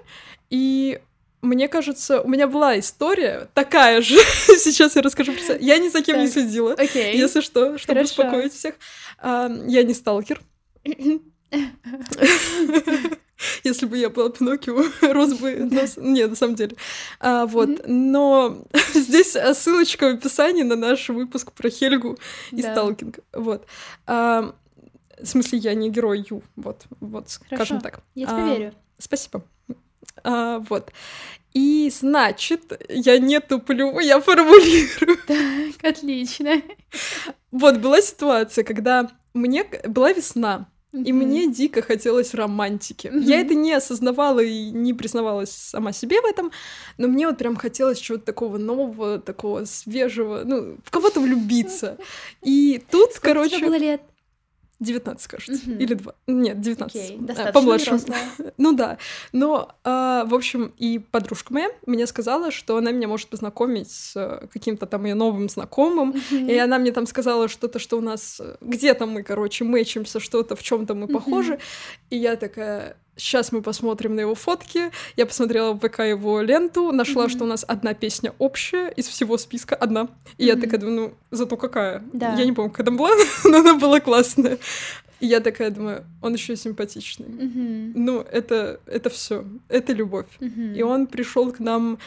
И 0.48 1.00
мне 1.40 1.68
кажется, 1.68 2.20
у 2.20 2.28
меня 2.28 2.48
была 2.48 2.76
история 2.80 3.48
такая 3.54 4.02
же. 4.02 4.16
Сейчас 4.58 4.96
я 4.96 5.02
расскажу 5.02 5.32
про 5.32 5.40
себя. 5.40 5.56
Я 5.60 5.78
ни 5.78 5.88
за 5.88 6.02
кем 6.02 6.16
так. 6.16 6.24
не 6.24 6.30
следила. 6.30 6.74
Okay. 6.74 7.14
Если 7.14 7.42
что, 7.42 7.78
чтобы 7.78 7.98
Хорошо. 8.00 8.22
успокоить 8.22 8.52
всех. 8.52 8.74
Я 9.22 9.84
не 9.84 9.94
сталкер. 9.94 10.40
Если 13.64 13.86
бы 13.86 13.96
я 13.96 14.10
была 14.10 14.30
Пиноккио, 14.30 14.84
рос 15.12 15.34
бы 15.34 15.56
нос. 15.56 15.96
Нет, 15.96 16.30
на 16.30 16.36
самом 16.36 16.54
деле. 16.54 16.76
А, 17.18 17.46
вот. 17.46 17.82
Но 17.86 18.64
здесь 18.94 19.36
ссылочка 19.54 20.10
в 20.10 20.14
описании 20.14 20.62
на 20.62 20.76
наш 20.76 21.08
выпуск 21.08 21.52
про 21.52 21.70
Хельгу 21.70 22.18
и 22.50 22.62
Да. 22.62 22.72
Сталкинг. 22.72 23.20
Вот. 23.32 23.66
А, 24.06 24.54
в 25.18 25.26
смысле, 25.26 25.58
я 25.58 25.74
не 25.74 25.90
герой 25.90 26.24
Ю. 26.30 26.42
Вот, 26.56 26.84
вот, 27.00 27.30
скажем 27.30 27.56
Хорошо. 27.56 27.80
так. 27.80 28.00
Я 28.14 28.26
тебе 28.26 28.36
А, 28.36 28.46
верю. 28.46 28.74
Спасибо. 28.98 29.42
А, 30.24 30.58
вот. 30.68 30.92
И 31.52 31.90
значит, 31.92 32.80
я 32.88 33.18
не 33.18 33.40
туплю, 33.40 33.98
я 33.98 34.20
формулирую. 34.20 35.18
Так, 35.26 35.84
отлично. 35.84 36.62
Вот 37.50 37.78
была 37.78 38.00
ситуация, 38.00 38.62
когда 38.62 39.10
мне 39.34 39.64
была 39.84 40.12
весна, 40.12 40.68
и 40.92 41.12
Мгм. 41.12 41.22
мне 41.24 41.46
дико 41.52 41.82
хотелось 41.82 42.34
романтики. 42.34 43.08
Мгм. 43.08 43.20
Я 43.20 43.40
это 43.40 43.54
не 43.54 43.72
осознавала 43.72 44.40
и 44.40 44.70
не 44.70 44.92
признавалась 44.92 45.50
сама 45.50 45.92
себе 45.92 46.20
в 46.20 46.24
этом, 46.24 46.50
но 46.98 47.06
мне 47.08 47.26
вот 47.28 47.38
прям 47.38 47.56
хотелось 47.56 47.98
чего-то 47.98 48.24
такого 48.24 48.58
нового, 48.58 49.18
такого 49.18 49.64
свежего, 49.66 50.42
ну, 50.44 50.76
в 50.84 50.90
кого-то 50.90 51.20
влюбиться. 51.20 51.96
И 52.42 52.82
тут, 52.90 53.12
Сколько 53.12 53.28
короче, 53.34 53.56
тебе 53.56 53.66
было 53.66 53.78
лет? 53.78 54.00
19, 54.80 55.26
кажется, 55.26 55.68
Мгм. 55.70 55.78
или 55.78 55.94
2. 55.94 56.14
Нет, 56.26 56.60
19. 56.60 56.96
Окей, 56.96 57.18
А, 57.18 57.22
достаточно 57.22 57.52
помладше. 57.52 57.98
Ну 58.56 58.72
да. 58.72 58.98
Но, 59.32 59.74
а, 59.84 60.24
в 60.24 60.34
общем, 60.34 60.72
и 60.78 60.98
подружка 60.98 61.52
моя 61.52 61.68
мне 61.86 62.06
сказала, 62.06 62.50
что 62.50 62.76
она 62.76 62.90
меня 62.90 63.06
может 63.06 63.28
познакомить 63.28 63.90
с 63.90 64.16
э, 64.16 64.46
каким-то 64.52 64.86
там 64.86 65.04
ее 65.04 65.14
новым 65.14 65.48
знакомым. 65.48 66.14
И 66.30 66.56
она 66.56 66.78
мне 66.78 66.92
там 66.92 67.06
сказала 67.06 67.48
что-то, 67.48 67.78
что 67.78 67.98
у 67.98 68.00
нас 68.00 68.40
э, 68.40 68.56
где-то 68.60 69.06
мы, 69.06 69.22
короче, 69.22 69.64
мэчимся, 69.64 70.18
что-то 70.20 70.56
в 70.56 70.62
чем-то 70.62 70.94
мы 70.94 71.06
похожи. 71.08 71.58
И 72.08 72.16
я 72.16 72.36
такая. 72.36 72.96
Сейчас 73.20 73.52
мы 73.52 73.60
посмотрим 73.60 74.14
на 74.16 74.20
его 74.20 74.34
фотки. 74.34 74.90
Я 75.16 75.26
посмотрела 75.26 75.72
в 75.74 75.78
ВК 75.80 76.00
его 76.00 76.40
ленту, 76.40 76.90
нашла, 76.90 77.24
Мгм. 77.24 77.30
что 77.30 77.44
у 77.44 77.46
нас 77.46 77.64
одна 77.68 77.92
песня 77.92 78.32
общая 78.38 78.88
из 78.96 79.06
всего 79.08 79.36
списка, 79.36 79.74
одна. 79.76 80.08
И 80.38 80.46
я 80.46 80.54
Мгм. 80.54 80.62
такая 80.62 80.80
думаю, 80.80 80.96
ну, 81.00 81.12
зато 81.30 81.56
какая. 81.58 82.02
Да. 82.14 82.34
Я 82.34 82.44
не 82.46 82.52
помню, 82.52 82.70
когда 82.70 82.90
была, 82.90 83.10
но 83.44 83.58
она 83.58 83.74
была 83.74 84.00
классная. 84.00 84.56
И 85.20 85.26
я 85.26 85.40
такая 85.40 85.70
думаю, 85.70 86.04
он 86.22 86.32
еще 86.32 86.56
симпатичный. 86.56 87.26
Мгм. 87.28 87.92
Ну, 87.94 88.20
это, 88.32 88.80
это 88.86 89.10
все, 89.10 89.44
это 89.68 89.92
любовь. 89.92 90.26
Мгм. 90.40 90.72
И 90.72 90.80
он 90.82 91.06
пришел 91.06 91.52
к 91.52 91.58
нам, 91.60 91.98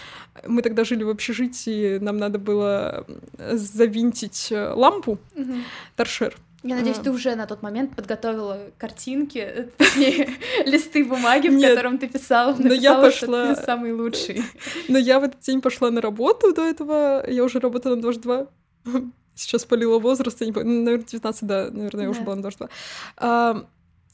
мы 0.48 0.64
тогда 0.64 0.84
жили 0.84 1.04
в 1.04 1.10
общежитии, 1.10 2.00
нам 2.00 2.18
надо 2.18 2.40
было 2.40 3.06
завинтить 3.38 4.48
э, 4.52 4.74
лампу, 4.74 5.20
Мгм. 5.36 5.64
торшер. 5.96 6.36
Я 6.64 6.76
надеюсь, 6.76 6.98
ты 6.98 7.12
уже 7.12 7.36
на 7.36 7.46
тот 7.46 7.62
момент 7.62 7.94
подготовила 7.96 8.58
картинки, 8.78 9.70
листы 10.66 11.04
бумаги, 11.04 11.50
в 11.50 11.62
котором 11.62 11.98
ты 11.98 12.08
писала, 12.08 12.56
Но 12.58 12.74
я 12.74 13.02
пошла- 13.02 13.54
ты 13.54 13.62
самый 13.62 13.92
лучший. 13.92 14.42
Но 14.88 14.98
я 14.98 15.20
в 15.20 15.24
этот 15.26 15.42
день 15.42 15.62
пошла 15.62 15.92
на 15.92 16.00
работу 16.00 16.54
до 16.54 16.66
этого, 16.66 17.30
я 17.30 17.44
уже 17.44 17.60
работала 17.60 17.96
на 17.96 18.02
22. 18.02 18.48
Сейчас 19.36 19.66
полила 19.66 20.00
возраст, 20.00 20.40
я 20.42 20.48
не 20.48 20.54
помню, 20.54 20.70
ну, 20.72 20.84
наверное, 20.84 21.06
19, 21.06 21.44
да, 21.44 21.70
наверное, 21.70 22.04
я 22.04 22.10
уже 22.10 22.22
была 22.22 22.36
на 22.36 22.42
22. 22.44 22.70
А, 23.18 23.66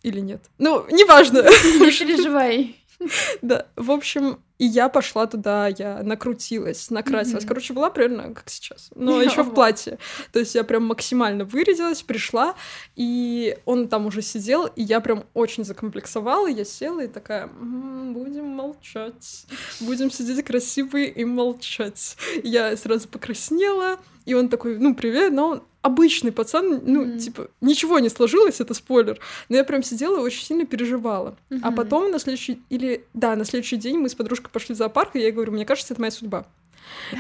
или 0.01 0.19
нет. 0.19 0.41
Ну, 0.57 0.85
неважно. 0.91 1.43
Не 1.43 1.91
переживай. 1.91 2.75
Да, 3.41 3.67
в 3.75 3.91
общем, 3.91 4.39
и 4.57 4.65
я 4.65 4.89
пошла 4.89 5.25
туда, 5.25 5.67
я 5.67 6.03
накрутилась, 6.03 6.89
накрасилась. 6.89 7.45
Короче, 7.45 7.73
была 7.73 7.89
примерно 7.89 8.33
как 8.33 8.49
сейчас, 8.49 8.89
но 8.93 9.21
еще 9.21 9.43
в 9.43 9.53
платье. 9.53 9.97
То 10.33 10.39
есть 10.39 10.55
я 10.55 10.63
прям 10.63 10.85
максимально 10.85 11.45
вырядилась, 11.45 12.01
пришла, 12.01 12.55
и 12.95 13.57
он 13.65 13.87
там 13.87 14.05
уже 14.05 14.21
сидел, 14.21 14.65
и 14.65 14.83
я 14.83 14.99
прям 14.99 15.23
очень 15.33 15.63
закомплексовала. 15.63 16.47
Я 16.47 16.65
села 16.65 17.01
и 17.01 17.07
такая, 17.07 17.45
«М, 17.45 18.13
будем 18.13 18.45
молчать, 18.47 19.45
будем 19.79 20.11
сидеть 20.11 20.43
красивые 20.45 21.09
и 21.09 21.23
молчать. 21.23 22.17
Я 22.43 22.75
сразу 22.75 23.07
покраснела, 23.07 23.97
и 24.25 24.33
он 24.33 24.49
такой, 24.49 24.77
ну, 24.77 24.93
привет, 24.93 25.31
но 25.31 25.47
он 25.49 25.63
обычный 25.81 26.31
пацан, 26.31 26.81
ну, 26.85 27.05
Мгм. 27.05 27.17
типа, 27.19 27.47
ничего 27.61 27.99
не 27.99 28.09
сложилось, 28.09 28.59
это 28.59 28.73
спойлер. 28.73 29.19
Но 29.47 29.55
я 29.57 29.63
прям 29.63 29.81
сидела 29.83 30.17
и 30.17 30.21
очень 30.21 30.43
сильно 30.43 30.65
переживала. 30.65 31.37
А 31.49 31.55
Мгм. 31.67 31.75
потом 31.75 32.11
на 32.11 32.19
следующий, 32.19 32.61
или, 32.69 33.05
да, 33.13 33.35
на 33.35 33.45
следующий 33.45 33.77
день 33.77 33.97
мы 33.97 34.09
с 34.09 34.15
подружкой 34.15 34.49
пошли 34.51 34.75
в 34.75 34.77
зоопарк, 34.77 35.15
и 35.15 35.19
я 35.19 35.31
говорю, 35.31 35.51
мне 35.53 35.65
кажется, 35.65 35.93
это 35.93 36.01
моя 36.01 36.11
судьба. 36.11 36.45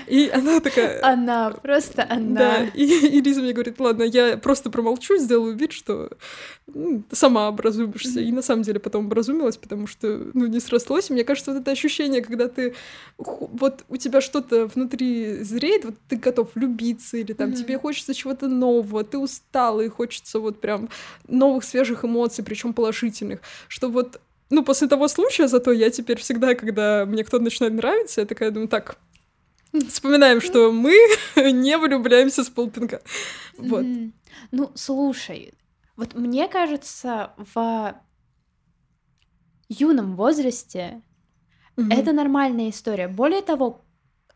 И 0.07 0.29
она 0.29 0.59
такая... 0.59 1.03
Она, 1.03 1.51
просто 1.51 2.05
Да, 2.07 2.15
она. 2.15 2.65
и, 2.73 2.83
и 2.83 3.21
Лиза 3.21 3.41
мне 3.41 3.53
говорит, 3.53 3.79
ладно, 3.79 4.03
я 4.03 4.37
просто 4.37 4.69
промолчу, 4.69 5.17
сделаю 5.17 5.55
вид, 5.55 5.71
что 5.71 6.11
ну, 6.67 7.03
сама 7.11 7.49
образумишься. 7.49 8.19
И 8.19 8.31
на 8.31 8.41
самом 8.41 8.63
деле 8.63 8.79
потом 8.79 9.05
образумилась, 9.05 9.57
потому 9.57 9.87
что, 9.87 10.29
ну, 10.33 10.47
не 10.47 10.59
срослось. 10.59 11.09
И 11.09 11.13
мне 11.13 11.23
кажется, 11.23 11.51
вот 11.51 11.61
это 11.61 11.71
ощущение, 11.71 12.21
когда 12.21 12.47
ты, 12.47 12.75
вот 13.17 13.83
у 13.89 13.97
тебя 13.97 14.21
что-то 14.21 14.67
внутри 14.67 15.43
зреет, 15.43 15.85
вот 15.85 15.95
ты 16.07 16.17
готов 16.17 16.49
влюбиться, 16.55 17.17
или 17.17 17.33
там 17.33 17.53
тебе 17.53 17.77
хочется 17.77 18.13
чего-то 18.13 18.47
нового, 18.47 19.03
ты 19.03 19.17
устал, 19.17 19.81
и 19.81 19.87
хочется 19.89 20.39
вот 20.39 20.61
прям 20.61 20.89
новых 21.27 21.63
свежих 21.63 22.05
эмоций, 22.05 22.43
причем 22.43 22.73
положительных, 22.73 23.41
что 23.67 23.89
вот 23.89 24.19
ну, 24.51 24.63
после 24.63 24.87
того 24.87 25.07
случая, 25.07 25.47
зато 25.47 25.71
я 25.71 25.89
теперь 25.91 26.17
всегда, 26.17 26.55
когда 26.55 27.05
мне 27.05 27.23
кто-то 27.23 27.43
начинает 27.43 27.75
нравиться, 27.75 28.21
я 28.21 28.27
такая 28.27 28.51
думаю, 28.51 28.67
так, 28.67 28.97
вспоминаем, 29.87 30.41
что 30.41 30.71
мы 30.71 30.95
не 31.51 31.77
влюбляемся 31.77 32.43
с 32.43 32.49
полпинка. 32.49 33.01
Вот. 33.57 33.85
Ну, 34.51 34.71
слушай, 34.75 35.53
вот 35.95 36.13
мне 36.15 36.47
кажется, 36.47 37.33
в 37.37 37.95
юном 39.69 40.15
возрасте 40.15 41.01
Мгм. 41.77 41.91
это 41.91 42.11
нормальная 42.13 42.69
история. 42.69 43.07
Более 43.07 43.41
того, 43.41 43.81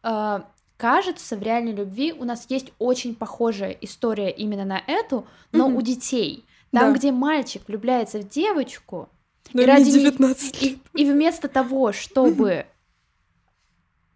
э, 0.04 0.40
кажется, 0.78 1.36
в 1.36 1.42
реальной 1.42 1.74
любви 1.74 2.14
у 2.14 2.24
нас 2.26 2.46
есть 2.50 2.72
очень 2.80 3.16
похожая 3.16 3.72
история 3.82 4.30
именно 4.30 4.66
на 4.66 4.82
эту, 4.88 5.28
но 5.52 5.68
Мгм. 5.68 5.78
у 5.78 5.82
детей. 5.82 6.46
Там, 6.72 6.92
Да. 6.94 6.98
где 7.00 7.12
мальчик 7.12 7.68
влюбляется 7.68 8.20
в 8.20 8.28
девочку, 8.30 9.10
Но 9.54 9.62
и 9.62 9.66
ради 9.66 9.86
не- 9.86 9.92
19 9.92 10.62
и, 10.64 10.70
лет. 10.70 10.80
и 10.96 11.06
вместо 11.12 11.48
того, 11.48 11.92
чтобы 11.94 12.66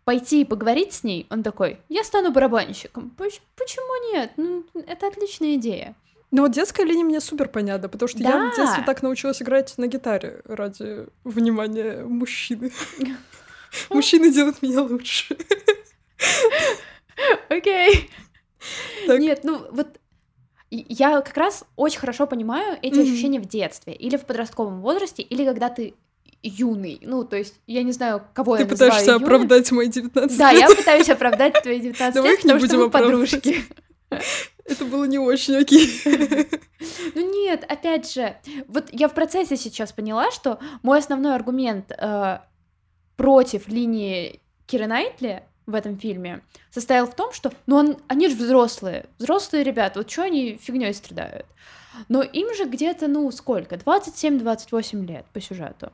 пойти 0.07 0.41
и 0.41 0.45
поговорить 0.45 0.93
с 0.93 1.03
ней, 1.03 1.27
он 1.29 1.43
такой, 1.43 1.81
я 1.89 2.01
стану 2.05 2.31
барабанщиком. 2.31 3.09
Поч- 3.09 3.41
Почему 3.57 4.13
нет? 4.13 4.31
Ну, 4.37 4.63
это 4.73 5.07
отличная 5.07 5.55
идея. 5.55 5.95
Ну 6.31 6.43
вот 6.43 6.51
детская 6.53 6.85
линия 6.85 7.03
мне 7.03 7.19
супер 7.19 7.49
понятна, 7.49 7.89
потому 7.89 8.07
что 8.07 8.19
я 8.19 8.31
Да. 8.31 8.51
в 8.51 8.55
детстве 8.55 8.83
так 8.85 9.03
научилась 9.03 9.41
играть 9.41 9.77
на 9.77 9.87
гитаре 9.87 10.39
ради 10.45 11.07
внимания 11.25 12.05
мужчины. 12.05 12.71
Мужчины 13.89 14.31
делают 14.31 14.61
меня 14.61 14.81
лучше. 14.81 15.35
Окей. 17.49 18.09
Нет, 19.07 19.41
ну 19.43 19.61
вот 19.71 19.99
я 20.71 21.19
как 21.21 21.35
раз 21.35 21.65
очень 21.75 21.99
хорошо 21.99 22.27
понимаю 22.27 22.77
эти 22.81 22.99
ощущения 22.99 23.39
в 23.41 23.45
детстве 23.45 23.93
или 23.93 24.15
в 24.15 24.25
подростковом 24.25 24.79
возрасте, 24.81 25.21
или 25.21 25.43
когда 25.43 25.67
ты 25.69 25.95
юный. 26.47 26.99
Ну, 27.01 27.23
то 27.23 27.35
есть, 27.37 27.55
я 27.67 27.83
не 27.83 27.91
знаю, 27.91 28.21
кого 28.33 28.55
Ты 28.57 28.63
я 28.63 28.67
называю 28.69 28.91
пытаешься 28.91 29.11
юным. 29.13 29.23
оправдать 29.25 29.71
мои 29.71 29.87
19 29.87 30.37
Да, 30.37 30.51
лет. 30.51 30.61
я 30.69 30.75
пытаюсь 30.75 31.09
оправдать 31.09 31.61
твои 31.61 31.79
19 31.79 32.15
Давай 32.15 32.31
лет, 32.31 32.39
их 32.39 32.45
не 32.45 32.51
потому 32.53 32.67
что 32.67 32.77
мы 32.77 32.85
оправдывать. 32.85 33.31
подружки. 33.31 33.65
Это 34.65 34.85
было 34.85 35.05
не 35.05 35.19
очень 35.19 35.55
окей. 35.55 35.89
Ну 37.15 37.33
нет, 37.33 37.65
опять 37.67 38.11
же, 38.11 38.37
вот 38.67 38.89
я 38.91 39.07
в 39.07 39.13
процессе 39.15 39.57
сейчас 39.57 39.91
поняла, 39.91 40.29
что 40.31 40.59
мой 40.83 40.99
основной 40.99 41.33
аргумент 41.33 41.91
э, 41.91 42.39
против 43.15 43.67
линии 43.67 44.41
Киры 44.67 44.85
Найтли 44.85 45.43
в 45.65 45.73
этом 45.73 45.97
фильме 45.97 46.41
состоял 46.69 47.07
в 47.07 47.15
том, 47.15 47.33
что, 47.33 47.51
ну, 47.65 47.77
он, 47.77 47.97
они 48.07 48.29
же 48.29 48.35
взрослые, 48.35 49.07
взрослые 49.17 49.63
ребята, 49.63 49.99
вот 49.99 50.11
что 50.11 50.23
они 50.23 50.57
фигней 50.61 50.93
страдают. 50.93 51.45
Но 52.09 52.21
им 52.21 52.53
же 52.55 52.65
где-то, 52.65 53.07
ну, 53.07 53.29
сколько? 53.31 53.75
27-28 53.75 55.05
лет 55.07 55.25
по 55.33 55.41
сюжету. 55.41 55.91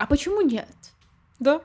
А 0.00 0.06
почему 0.06 0.40
нет? 0.40 0.66
Да, 1.38 1.60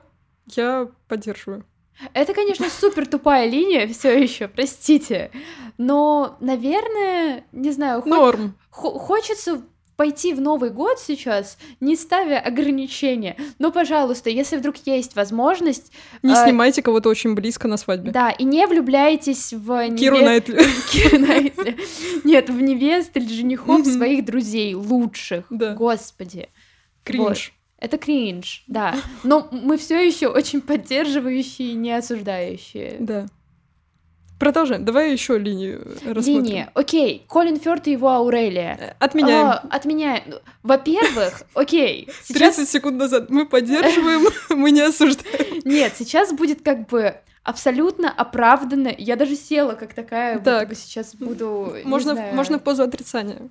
я 0.54 0.88
поддерживаю. 1.08 1.64
Это, 2.12 2.34
конечно, 2.34 2.68
супер 2.68 3.06
тупая 3.06 3.48
линия, 3.48 3.88
все 3.88 4.18
еще, 4.22 4.46
простите. 4.48 5.30
Но, 5.78 6.36
наверное, 6.40 7.44
не 7.52 7.70
знаю, 7.70 8.02
хо- 8.02 8.08
Норм. 8.10 8.54
Хо- 8.70 8.98
Хочется 8.98 9.62
пойти 9.96 10.34
в 10.34 10.40
Новый 10.42 10.68
год 10.68 10.98
сейчас, 10.98 11.56
не 11.80 11.96
ставя 11.96 12.38
ограничения. 12.40 13.34
Но, 13.58 13.72
пожалуйста, 13.72 14.28
если 14.28 14.58
вдруг 14.58 14.76
есть 14.84 15.16
возможность, 15.16 15.90
Не 16.22 16.34
А, 16.34 16.44
снимайте 16.44 16.82
кого-то 16.82 17.08
очень 17.08 17.34
близко 17.34 17.66
на 17.68 17.78
свадьбе. 17.78 18.10
да, 18.10 18.30
и 18.30 18.44
не 18.44 18.66
влюбляйтесь 18.66 19.54
в 19.54 19.96
Киру 19.96 20.18
неве- 20.18 20.24
Найтли. 20.26 20.58
Киру 20.92 21.18
Найтли. 21.20 21.78
Нет, 22.24 22.50
в 22.50 22.60
невест 22.60 23.12
или 23.16 23.26
женихов 23.32 23.86
своих 23.86 24.26
друзей, 24.26 24.74
лучших. 24.74 25.46
Да. 25.48 25.72
Господи. 25.74 26.50
Кринж. 27.02 27.54
Это 27.86 27.98
кринж, 27.98 28.64
да. 28.66 28.96
Но 29.22 29.46
мы 29.52 29.76
все 29.78 30.04
еще 30.04 30.26
очень 30.26 30.60
поддерживающие, 30.60 31.74
не 31.74 31.92
осуждающие. 31.92 32.96
Да. 32.98 33.26
Продолжаем. 34.40 34.84
Давай 34.84 35.12
еще 35.12 35.38
линию 35.38 35.86
рассмотрим. 36.04 36.44
Линия. 36.44 36.70
Окей. 36.74 37.24
Колин 37.28 37.60
Фёрд 37.60 37.86
и 37.86 37.92
его 37.92 38.08
Аурелия. 38.08 38.76
Э, 38.80 38.94
Отменяем. 38.98 39.46
А, 39.46 39.64
отменяем. 39.70 40.24
Во-первых, 40.64 41.44
окей. 41.54 42.08
30 42.26 42.68
секунд 42.68 42.96
назад 42.98 43.30
мы 43.30 43.46
поддерживаем, 43.46 44.26
мы 44.50 44.72
не 44.72 44.80
осуждаем. 44.80 45.60
Нет, 45.64 45.92
сейчас 45.96 46.32
будет 46.32 46.62
как 46.62 46.88
бы 46.88 47.14
абсолютно 47.44 48.10
оправданно. 48.10 48.92
Я 48.98 49.14
даже 49.14 49.36
села 49.36 49.74
как 49.74 49.94
такая, 49.94 50.40
Так. 50.40 50.64
будто 50.64 50.66
бы 50.66 50.74
сейчас 50.74 51.14
буду... 51.14 51.76
Можно, 51.84 52.32
можно 52.32 52.58
в 52.58 52.62
позу 52.64 52.82
отрицания. 52.82 53.48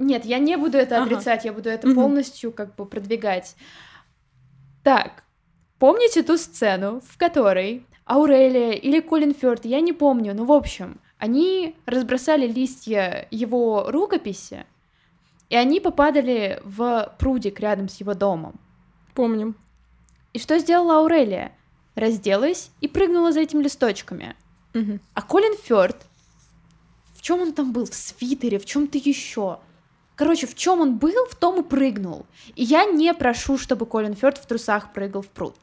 Нет, 0.00 0.24
я 0.24 0.38
не 0.38 0.56
буду 0.56 0.78
это 0.78 0.96
Ага. 0.96 1.04
отрицать, 1.04 1.44
я 1.44 1.52
буду 1.52 1.68
это 1.68 1.86
Мгм. 1.86 1.94
полностью 1.94 2.52
как 2.52 2.74
бы 2.74 2.86
продвигать. 2.86 3.54
Так, 4.82 5.24
помните 5.78 6.22
ту 6.22 6.38
сцену, 6.38 7.02
в 7.06 7.18
которой 7.18 7.86
Аурелия 8.06 8.72
или 8.72 9.00
Колин 9.00 9.34
Фёрд, 9.34 9.66
я 9.66 9.80
не 9.82 9.92
помню, 9.92 10.34
ну, 10.34 10.46
в 10.46 10.52
общем, 10.52 10.98
они 11.18 11.76
разбросали 11.84 12.46
листья 12.46 13.28
его 13.30 13.90
рукописи, 13.90 14.64
и 15.50 15.56
они 15.56 15.80
попадали 15.80 16.60
в 16.64 17.14
прудик 17.18 17.60
рядом 17.60 17.90
с 17.90 17.96
его 18.00 18.14
домом. 18.14 18.58
Помним. 19.14 19.54
И 20.32 20.38
что 20.38 20.58
сделала 20.58 20.96
Аурелия? 21.00 21.52
Разделась 21.94 22.70
и 22.80 22.88
прыгнула 22.88 23.32
за 23.32 23.40
этими 23.40 23.62
листочками. 23.64 24.34
Мгм. 24.72 25.00
А 25.12 25.20
Колин 25.22 25.56
Фёрд, 25.62 25.96
в 27.16 27.20
чем 27.20 27.40
он 27.42 27.52
там 27.52 27.72
был? 27.72 27.84
В 27.84 27.92
свитере, 27.94 28.58
в 28.58 28.64
чем-то 28.64 28.96
еще. 28.96 29.58
Короче, 30.20 30.46
в 30.46 30.54
чем 30.54 30.82
он 30.82 30.98
был, 30.98 31.26
в 31.30 31.34
том 31.34 31.60
и 31.60 31.62
прыгнул. 31.62 32.26
И 32.54 32.62
я 32.62 32.84
не 32.84 33.14
прошу, 33.14 33.56
чтобы 33.56 33.86
Колин 33.86 34.12
Фёрд 34.14 34.36
в 34.36 34.44
трусах 34.44 34.92
прыгал 34.92 35.22
в 35.22 35.28
пруд. 35.28 35.54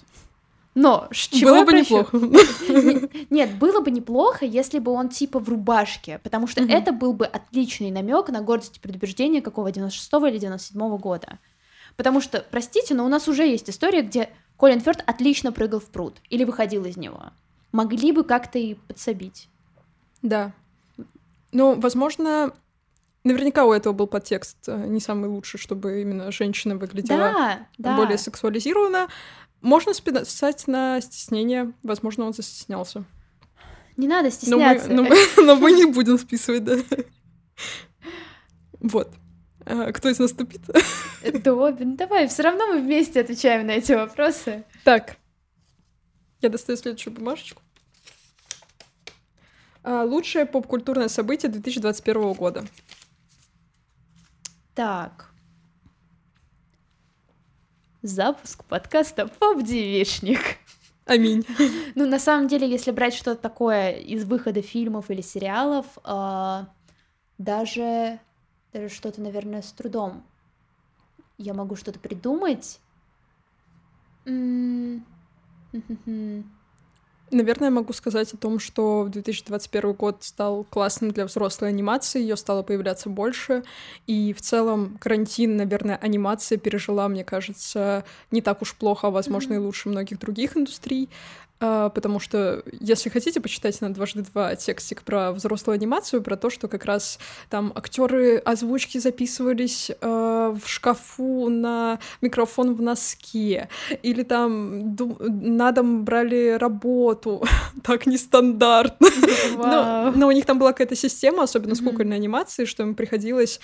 Но 0.73 1.07
с 1.11 1.27
чего 1.27 1.51
Было 1.51 1.59
бы 1.63 1.71
прошу? 1.73 1.99
неплохо. 1.99 2.17
Не- 2.17 3.27
Нет, 3.29 3.53
было 3.59 3.81
бы 3.81 3.91
неплохо, 3.91 4.45
если 4.45 4.79
бы 4.79 4.91
он 4.93 5.09
типа 5.09 5.37
в 5.39 5.47
рубашке, 5.47 6.19
потому 6.23 6.47
что 6.47 6.63
Мгм. 6.63 6.71
это 6.71 6.91
был 6.91 7.13
бы 7.13 7.27
отличный 7.27 7.91
намек 7.91 8.29
на 8.29 8.41
гордость 8.41 8.77
и 8.77 8.79
предубеждение 8.79 9.43
какого 9.43 9.71
96 9.71 10.27
или 10.31 10.39
97 10.39 10.97
года. 10.97 11.37
Потому 11.95 12.19
что, 12.19 12.43
простите, 12.49 12.95
но 12.95 13.05
у 13.05 13.09
нас 13.09 13.27
уже 13.27 13.43
есть 13.45 13.69
история, 13.69 14.01
где 14.01 14.27
Колин 14.57 14.79
Фёрд 14.81 15.03
отлично 15.05 15.51
прыгал 15.51 15.79
в 15.81 15.85
пруд 15.91 16.15
или 16.31 16.43
выходил 16.43 16.83
из 16.85 16.97
него. 16.97 17.25
Могли 17.71 18.11
бы 18.11 18.23
как-то 18.23 18.57
и 18.57 18.73
подсобить. 18.73 19.49
Да. 20.23 20.51
Ну, 21.51 21.75
возможно, 21.79 22.53
наверняка 23.27 23.65
у 23.65 23.71
этого 23.71 23.93
был 23.93 24.07
подтекст 24.07 24.57
э, 24.67 24.75
не 24.87 24.99
самый 24.99 25.29
лучший, 25.29 25.59
чтобы 25.59 26.01
именно 26.01 26.31
женщина 26.31 26.75
выглядела 26.75 27.17
Да, 27.17 27.67
да. 27.77 27.95
более 27.95 28.17
сексуализированно. 28.17 29.07
Можно 29.61 29.93
списать 29.93 30.67
на 30.67 30.99
стеснение. 31.01 31.73
Возможно, 31.83 32.25
он 32.25 32.33
застеснялся. 32.33 33.03
Не 33.95 34.07
надо 34.07 34.29
Но 34.47 34.57
мы, 34.57 34.75
стесняться. 34.77 34.89
но 34.91 35.03
мы- 35.03 35.27
но 35.45 35.55
мы 35.55 35.71
не 35.71 35.85
будем 35.85 36.17
списывать, 36.19 36.63
да. 36.63 36.77
Вот. 38.79 39.11
А, 39.65 39.91
Кто 39.91 40.09
из 40.09 40.19
нас 40.19 40.31
тупит? 40.33 40.61
Добин, 41.43 41.95
давай, 41.95 42.27
все 42.27 42.43
равно 42.43 42.67
мы 42.67 42.81
вместе 42.81 43.19
отвечаем 43.21 43.65
на 43.67 43.71
эти 43.71 43.93
вопросы. 43.93 44.63
Так. 44.83 45.17
Я 46.41 46.49
достаю 46.49 46.77
следующую 46.77 47.13
бумажечку. 47.13 47.61
А, 49.83 50.03
Лучшее 50.03 50.45
поп-культурное 50.45 51.07
событие 51.07 51.51
2021 51.51 52.33
года. 52.33 52.65
Так. 54.77 55.33
Запуск 58.03 58.63
подкаста 58.63 59.25
«Поп-девичник». 59.27 60.39
Аминь. 61.07 61.43
Ну, 61.95 62.05
на 62.05 62.19
самом 62.19 62.47
деле, 62.47 62.69
если 62.69 62.91
брать 62.91 63.15
что-то 63.15 63.41
такое 63.41 63.93
из 63.93 64.23
выхода 64.23 64.61
фильмов 64.61 65.09
или 65.09 65.21
сериалов, 65.21 65.87
а, 66.03 66.67
даже, 67.39 68.19
даже 68.71 68.89
что-то, 68.89 69.19
наверное, 69.19 69.63
с 69.63 69.71
трудом 69.71 70.23
я 71.39 71.55
могу 71.55 71.75
что-то 71.75 71.97
придумать. 71.97 72.79
М, 74.25 75.03
хм-хм-хм. 75.71 76.43
Наверное, 77.29 77.69
могу 77.69 77.91
сказать 77.91 78.33
о 78.33 78.37
том, 78.37 78.57
что 78.57 79.07
2021 79.09 79.91
год 79.93 80.23
стал 80.23 80.63
классным 80.69 81.11
для 81.11 81.25
взрослой 81.25 81.67
анимации, 81.69 82.21
ее 82.21 82.37
стало 82.37 82.63
появляться 82.63 83.09
больше, 83.09 83.63
и 84.05 84.31
в 84.31 84.39
целом 84.39 84.97
карантин, 85.01 85.57
наверное, 85.57 85.97
анимация 85.97 86.57
пережила, 86.57 87.07
мне 87.09 87.25
кажется, 87.25 88.05
не 88.31 88.41
так 88.41 88.61
уж 88.61 88.75
плохо, 88.75 89.07
а, 89.07 89.11
возможно, 89.11 89.55
и 89.55 89.57
Мгм. 89.57 89.65
лучше 89.65 89.89
многих 89.89 90.19
других 90.19 90.55
индустрий, 90.55 91.09
потому 91.59 92.19
что, 92.19 92.63
если 92.79 93.09
хотите, 93.09 93.41
почитайте 93.41 93.79
на 93.81 93.93
дважды 93.93 94.21
два 94.21 94.55
текстик 94.55 95.01
про 95.03 95.31
взрослую 95.31 95.75
анимацию, 95.75 96.21
про 96.21 96.37
то, 96.37 96.49
что 96.49 96.67
как 96.67 96.85
раз 96.85 97.19
там 97.49 97.71
актеры 97.75 98.37
озвучки 98.37 98.99
записывались 98.99 99.89
э, 99.89 100.55
в 100.55 100.67
шкафу 100.67 101.49
на 101.49 101.99
микрофон 102.21 102.75
в 102.75 102.81
носке, 102.81 103.69
или 104.03 104.23
там 104.23 104.95
на 104.95 105.71
дом 105.71 106.05
брали 106.05 106.57
работу, 106.59 107.43
так 107.83 108.05
нестандартно. 108.05 109.07
Но, 110.15 110.27
у 110.27 110.31
них 110.31 110.45
там 110.45 110.59
была 110.59 110.73
какая-то 110.73 110.95
система, 110.95 111.43
особенно 111.43 111.75
с 111.75 111.81
Мгм. 111.81 111.89
кукольной 111.91 112.17
анимацией, 112.17 112.67
что 112.67 112.83
им 112.83 112.93
приходилось 112.95 113.59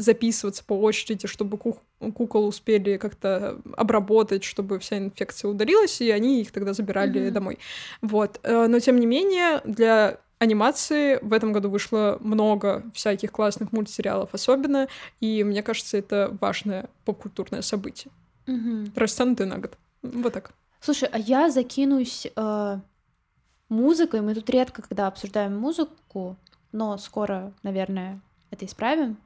записываться 0.00 0.64
по 0.64 0.74
очереди, 0.80 1.26
чтобы 1.26 1.56
ку- 1.58 1.78
кукол 2.14 2.46
успели 2.46 2.96
как-то 2.96 3.60
обработать, 3.76 4.44
чтобы 4.44 4.78
вся 4.78 4.98
инфекция 4.98 5.50
удалилась, 5.50 6.00
и 6.00 6.10
они 6.10 6.40
их 6.40 6.50
тогда 6.52 6.72
забирали 6.72 7.20
Мгм. 7.26 7.32
домой. 7.32 7.58
Вот. 8.02 8.40
Э, 8.42 8.66
Но, 8.66 8.78
тем 8.80 8.98
не 8.98 9.06
менее, 9.06 9.60
для 9.64 10.18
анимации 10.38 11.18
в 11.22 11.32
этом 11.32 11.52
году 11.52 11.68
вышло 11.68 12.16
много 12.20 12.82
всяких 12.94 13.30
классных 13.30 13.72
мультсериалов 13.72 14.30
особенно, 14.32 14.88
и 15.20 15.44
мне 15.44 15.62
кажется, 15.62 15.98
это 15.98 16.36
важное 16.40 16.88
попкультурное 17.04 17.62
событие. 17.62 18.10
Мгм. 18.46 18.92
Растянутый 18.96 19.46
на 19.46 19.58
год. 19.58 19.76
Вот 20.02 20.32
так. 20.32 20.52
Слушай, 20.80 21.10
а 21.12 21.18
я 21.18 21.50
закинусь 21.50 22.26
э, 22.34 22.78
музыкой. 23.68 24.20
Мы 24.22 24.34
тут 24.34 24.48
редко, 24.50 24.80
когда 24.82 25.06
обсуждаем 25.08 25.56
музыку, 25.58 26.36
но 26.72 26.96
скоро, 26.98 27.52
наверное, 27.62 28.20
это 28.50 28.64
исправим. 28.64 29.16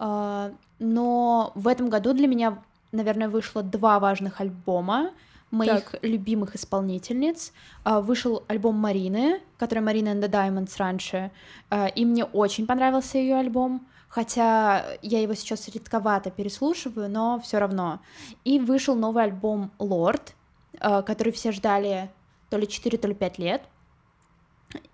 А, 0.00 0.52
но 0.78 1.52
в 1.54 1.68
этом 1.68 1.90
году 1.90 2.14
для 2.14 2.26
меня, 2.26 2.58
наверное, 2.90 3.28
вышло 3.28 3.62
два 3.62 4.00
важных 4.00 4.40
альбома 4.40 5.10
моих 5.50 5.94
любимых 6.00 6.56
исполнительниц. 6.56 7.52
А, 7.84 8.00
вышел 8.00 8.42
альбом 8.48 8.76
Марины, 8.76 9.40
который 9.58 9.80
Марина 9.80 10.08
and 10.08 10.22
the 10.22 10.30
Diamonds 10.30 10.72
раньше, 10.78 11.30
а, 11.68 11.86
и 11.86 12.04
мне 12.06 12.24
очень 12.24 12.66
понравился 12.66 13.18
ее 13.18 13.36
альбом. 13.36 13.86
Хотя 14.08 14.86
я 15.02 15.20
его 15.20 15.34
сейчас 15.34 15.68
редковато 15.68 16.30
переслушиваю, 16.30 17.08
но 17.08 17.38
все 17.38 17.58
равно. 17.58 18.00
И 18.42 18.58
вышел 18.58 18.96
новый 18.96 19.22
альбом 19.22 19.70
Лорд, 19.78 20.34
который 20.80 21.32
все 21.32 21.52
ждали 21.52 22.10
то 22.48 22.56
ли 22.56 22.66
4, 22.66 22.98
то 22.98 23.06
ли 23.06 23.14
5 23.14 23.38
лет. 23.38 23.62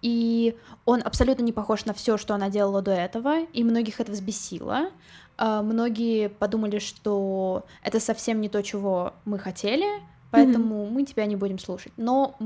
И 0.02 0.56
он 0.84 1.02
абсолютно 1.04 1.42
не 1.42 1.52
похож 1.52 1.84
на 1.84 1.92
все, 1.92 2.16
что 2.16 2.34
она 2.34 2.48
делала 2.48 2.82
до 2.82 2.92
этого, 2.92 3.42
и 3.44 3.64
многих 3.64 4.00
это 4.00 4.12
взбесило. 4.12 4.90
А, 5.36 5.62
Многие 5.62 6.28
подумали, 6.28 6.78
что 6.78 7.64
это 7.82 8.00
совсем 8.00 8.40
не 8.40 8.48
то, 8.48 8.62
чего 8.62 9.14
мы 9.24 9.38
хотели, 9.38 9.86
поэтому 10.30 10.86
мы 10.86 11.04
тебя 11.04 11.26
не 11.26 11.36
будем 11.36 11.58
слушать. 11.58 11.92
Но 11.96 12.36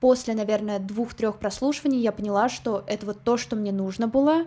после, 0.00 0.34
наверное, 0.34 0.78
двух-трех 0.78 1.38
прослушиваний 1.38 2.00
я 2.00 2.12
поняла, 2.12 2.48
что 2.48 2.84
это 2.86 3.06
вот 3.06 3.22
то, 3.22 3.36
что 3.36 3.56
мне 3.56 3.72
нужно 3.72 4.08
было, 4.08 4.46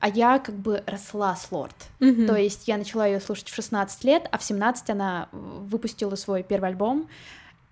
а 0.00 0.08
я 0.08 0.38
как 0.38 0.54
бы 0.56 0.82
росла 0.86 1.34
с 1.36 1.50
Лорд. 1.50 1.74
Мгм. 2.00 2.26
То 2.26 2.36
есть 2.36 2.68
я 2.68 2.76
начала 2.76 3.06
ее 3.06 3.20
слушать 3.20 3.48
в 3.48 3.54
16 3.54 4.04
лет, 4.04 4.28
а 4.30 4.38
в 4.38 4.44
17 4.44 4.90
она 4.90 5.28
выпустила 5.32 6.14
свой 6.16 6.42
первый 6.42 6.70
альбом. 6.70 7.08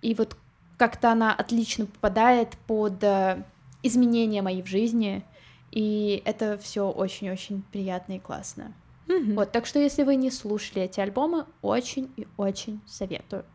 И 0.01 0.15
вот 0.15 0.35
как-то 0.77 1.11
она 1.11 1.33
отлично 1.33 1.85
попадает 1.85 2.49
под 2.67 3.03
э, 3.03 3.43
изменения 3.87 4.41
мои 4.41 4.61
в 4.61 4.67
жизни. 4.67 5.23
И 5.71 6.21
это 6.25 6.57
все 6.57 6.89
очень-очень 6.89 7.63
приятно 7.71 8.13
и 8.13 8.19
классно. 8.19 8.73
Мгм. 9.07 9.35
Вот, 9.35 9.51
так 9.51 9.65
что 9.65 9.79
если 9.79 10.03
вы 10.03 10.15
не 10.15 10.31
слушали 10.31 10.81
эти 10.83 10.99
альбомы, 10.99 11.45
очень 11.61 12.11
и 12.17 12.27
очень 12.37 12.81
советую. 12.87 13.45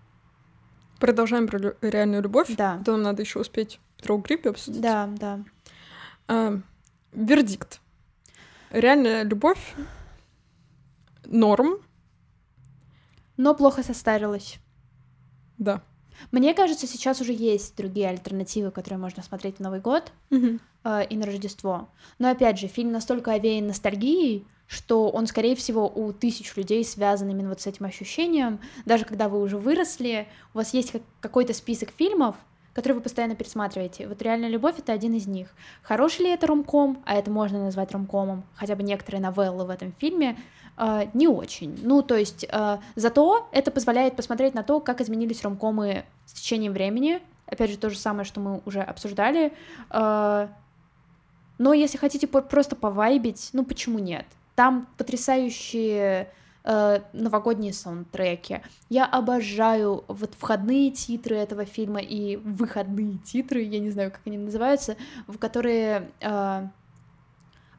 Продолжаем 0.99 1.47
про 1.49 1.75
реальную 1.81 2.23
любовь. 2.23 2.55
Да, 2.57 2.81
То 2.85 2.93
нам 2.93 3.03
надо 3.03 3.23
еще 3.23 3.39
успеть 3.41 3.81
Петро 3.97 4.19
Гриппе 4.19 4.51
обсудить. 4.51 4.81
да, 4.83 5.09
да. 5.19 5.41
А, 6.29 6.61
вердикт. 7.13 7.81
Реальная 8.71 9.23
любовь 9.25 9.75
норм, 11.25 11.79
Но 13.37 13.55
плохо 13.55 13.83
состарилась. 13.83 14.59
да. 15.59 15.83
Мне 16.33 16.55
кажется, 16.55 16.87
сейчас 16.87 17.21
уже 17.21 17.33
есть 17.33 17.77
другие 17.77 18.09
альтернативы, 18.09 18.71
которые 18.71 18.99
можно 18.99 19.23
смотреть 19.23 19.57
в 19.57 19.61
Новый 19.61 19.81
год. 19.81 20.13
Мгм. 20.31 20.61
э, 20.85 21.05
и 21.11 21.17
на 21.17 21.27
Рождество. 21.27 21.89
Но 22.19 22.31
опять 22.31 22.59
же, 22.59 22.67
фильм 22.67 22.91
настолько 22.93 23.33
овеян 23.33 23.67
ностальгией, 23.67 24.47
что 24.67 25.11
он, 25.11 25.27
скорее 25.27 25.55
всего, 25.57 25.87
у 25.87 26.13
тысяч 26.13 26.57
людей 26.57 26.85
связан 26.85 27.29
именно 27.29 27.49
вот 27.51 27.61
с 27.61 27.67
этим 27.67 27.85
ощущением. 27.87 28.61
Даже 28.87 29.05
когда 29.05 29.29
вы 29.29 29.43
уже 29.43 29.59
выросли, 29.59 30.27
у 30.55 30.59
вас 30.59 30.73
есть 30.73 30.93
как- 30.93 31.03
какой-то 31.21 31.53
список 31.53 31.91
фильмов, 31.91 32.37
которые 32.73 32.97
вы 32.99 33.03
постоянно 33.03 33.35
пересматриваете. 33.35 34.07
Вот 34.07 34.23
«Реальная 34.23 34.49
любовь»— 34.49 34.77
это 34.79 34.93
один 34.93 35.13
из 35.15 35.27
них. 35.27 35.49
Хороший 35.83 36.23
ли 36.23 36.31
это 36.31 36.47
ромком, 36.47 37.03
а 37.05 37.15
это 37.17 37.31
можно 37.31 37.63
назвать 37.65 37.91
ромкомом, 37.93 38.45
хотя 38.55 38.77
бы 38.77 38.83
некоторые 38.85 39.21
новеллы 39.21 39.65
в 39.65 39.71
этом 39.71 39.93
фильме, 39.99 40.39
не 41.13 41.29
очень. 41.29 41.79
Ну, 41.83 42.03
то 42.03 42.17
есть, 42.17 42.47
э, 42.49 42.79
зато 42.97 43.49
это 43.53 43.71
позволяет 43.71 44.17
посмотреть 44.17 44.55
на 44.55 44.63
то, 44.63 44.81
как 44.81 45.01
изменились 45.01 45.43
ромкомы 45.43 46.05
с 46.27 46.33
течением 46.33 46.73
времени. 46.73 47.21
Опять 47.47 47.71
же, 47.71 47.79
то 47.79 47.91
же 47.91 47.99
самое, 47.99 48.25
что 48.25 48.41
мы 48.41 48.63
уже 48.65 48.81
обсуждали. 48.81 49.53
Э, 49.91 50.49
но 51.59 51.75
если 51.75 51.99
хотите 51.99 52.27
просто 52.27 52.75
повайбить, 52.75 53.51
ну 53.53 53.65
почему 53.65 53.99
нет? 53.99 54.25
Там 54.55 54.89
потрясающие 54.97 56.33
э, 56.65 57.01
новогодние 57.13 57.73
саундтреки. 57.73 58.61
Я 58.89 59.05
обожаю 59.05 60.05
вот 60.09 60.35
входные 60.39 60.91
титры 60.91 61.37
этого 61.37 61.67
фильма 61.67 62.01
и 62.01 62.37
выходные 62.37 63.19
титры, 63.19 63.61
я 63.61 63.79
не 63.79 63.91
знаю, 63.91 64.11
как 64.11 64.21
они 64.25 64.39
называются, 64.39 64.97
в 65.27 65.37
которые 65.37 66.11
э, 66.21 66.67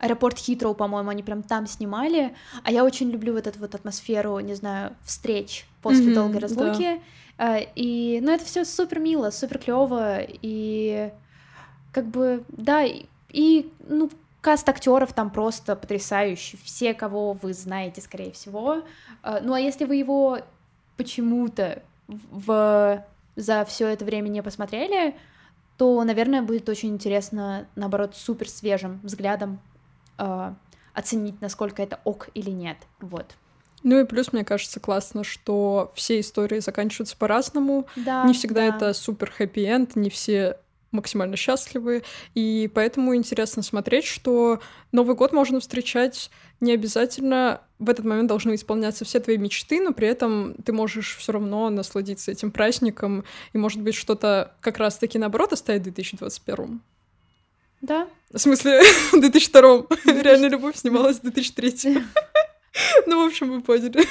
аэропорт 0.02 0.38
Хитроу, 0.38 0.74
по-моему, 0.74 1.10
они 1.10 1.24
прям 1.24 1.44
там 1.44 1.68
снимали. 1.68 2.36
А 2.64 2.72
я 2.72 2.84
очень 2.84 3.10
люблю 3.12 3.34
вот 3.34 3.48
эту 3.48 3.60
вот 3.60 3.76
атмосферу, 3.76 4.40
не 4.40 4.56
знаю, 4.56 4.96
встреч 5.04 5.66
после 5.82 6.08
mm-hmm, 6.08 6.16
долгой 6.16 6.40
разлуки. 6.40 7.02
Да. 7.38 7.60
Э, 7.60 7.68
и, 7.76 8.20
ну, 8.22 8.32
это 8.32 8.44
все 8.44 8.66
супер 8.66 9.00
мило, 9.00 9.30
супер 9.30 9.60
клево 9.60 10.18
и 10.20 11.12
как 11.94 12.06
бы, 12.08 12.44
да, 12.50 12.84
и, 12.84 13.06
и 13.30 13.72
ну, 13.88 14.10
Каст 14.42 14.68
актеров 14.68 15.14
там 15.14 15.30
просто 15.30 15.76
потрясающий. 15.76 16.58
Все, 16.64 16.96
кого 16.96 17.34
вы 17.34 17.54
знаете, 17.54 18.02
скорее 18.02 18.32
всего. 18.32 18.84
А, 19.22 19.40
ну 19.40 19.54
а 19.54 19.60
если 19.60 19.86
вы 19.86 19.98
его 19.98 20.40
почему-то 20.98 21.84
в... 22.08 23.06
за 23.36 23.66
все 23.66 23.88
это 23.88 24.04
время 24.04 24.30
не 24.30 24.42
посмотрели, 24.42 25.16
то, 25.78 26.04
наверное, 26.04 26.42
будет 26.42 26.68
очень 26.70 26.90
интересно, 26.90 27.68
наоборот, 27.76 28.16
супер 28.16 28.50
свежим 28.50 29.00
взглядом 29.04 29.60
э, 30.22 30.54
оценить, 30.94 31.42
насколько 31.42 31.82
это 31.82 32.00
ок 32.04 32.30
или 32.34 32.50
нет. 32.50 32.78
Вот. 33.00 33.36
Ну 33.84 34.00
и 34.00 34.06
плюс, 34.06 34.32
мне 34.32 34.46
кажется, 34.46 34.80
классно, 34.80 35.24
что 35.24 35.92
все 35.96 36.20
истории 36.20 36.60
заканчиваются 36.60 37.18
по-разному. 37.18 37.88
Да, 37.96 38.24
не 38.26 38.34
всегда 38.34 38.70
да. 38.70 38.76
это 38.76 38.94
супер 38.94 39.32
хэппи-энд, 39.32 39.96
не 39.96 40.10
все 40.10 40.58
максимально 40.92 41.38
счастливы, 41.38 42.04
и 42.36 42.70
поэтому 42.74 43.16
интересно 43.16 43.64
смотреть, 43.64 44.06
что 44.06 44.60
Новый 44.92 45.16
год 45.16 45.32
можно 45.32 45.62
встречать 45.62 46.30
не 46.60 46.74
обязательно 46.74 47.62
в 47.80 47.90
этот 47.90 48.06
момент 48.06 48.28
должны 48.28 48.54
исполняться 48.54 49.06
все 49.06 49.20
твои 49.20 49.38
мечты, 49.38 49.82
но 49.82 49.94
при 49.94 50.08
этом 50.08 50.54
ты 50.64 50.72
можешь 50.72 51.16
все 51.18 51.32
равно 51.32 51.70
насладиться 51.70 52.32
этим 52.32 52.52
праздником, 52.52 53.24
и, 53.54 53.58
может 53.58 53.82
быть, 53.82 53.96
что-то 53.96 54.54
как 54.62 54.78
раз-таки 54.78 55.18
наоборот 55.18 55.54
оставить 55.54 55.82
в 55.82 55.86
2021. 55.86 56.82
Да. 57.82 58.08
В 58.32 58.38
смысле, 58.38 58.82
в 59.12 59.20
2002 59.20 59.62
Реальная 60.22 60.50
любовь 60.50 60.76
снималась 60.76 61.18
в 61.18 61.22
2003 61.22 61.98
Ну, 63.06 63.24
в 63.24 63.28
общем, 63.28 63.52
вы 63.52 63.62
поняли. 63.62 64.06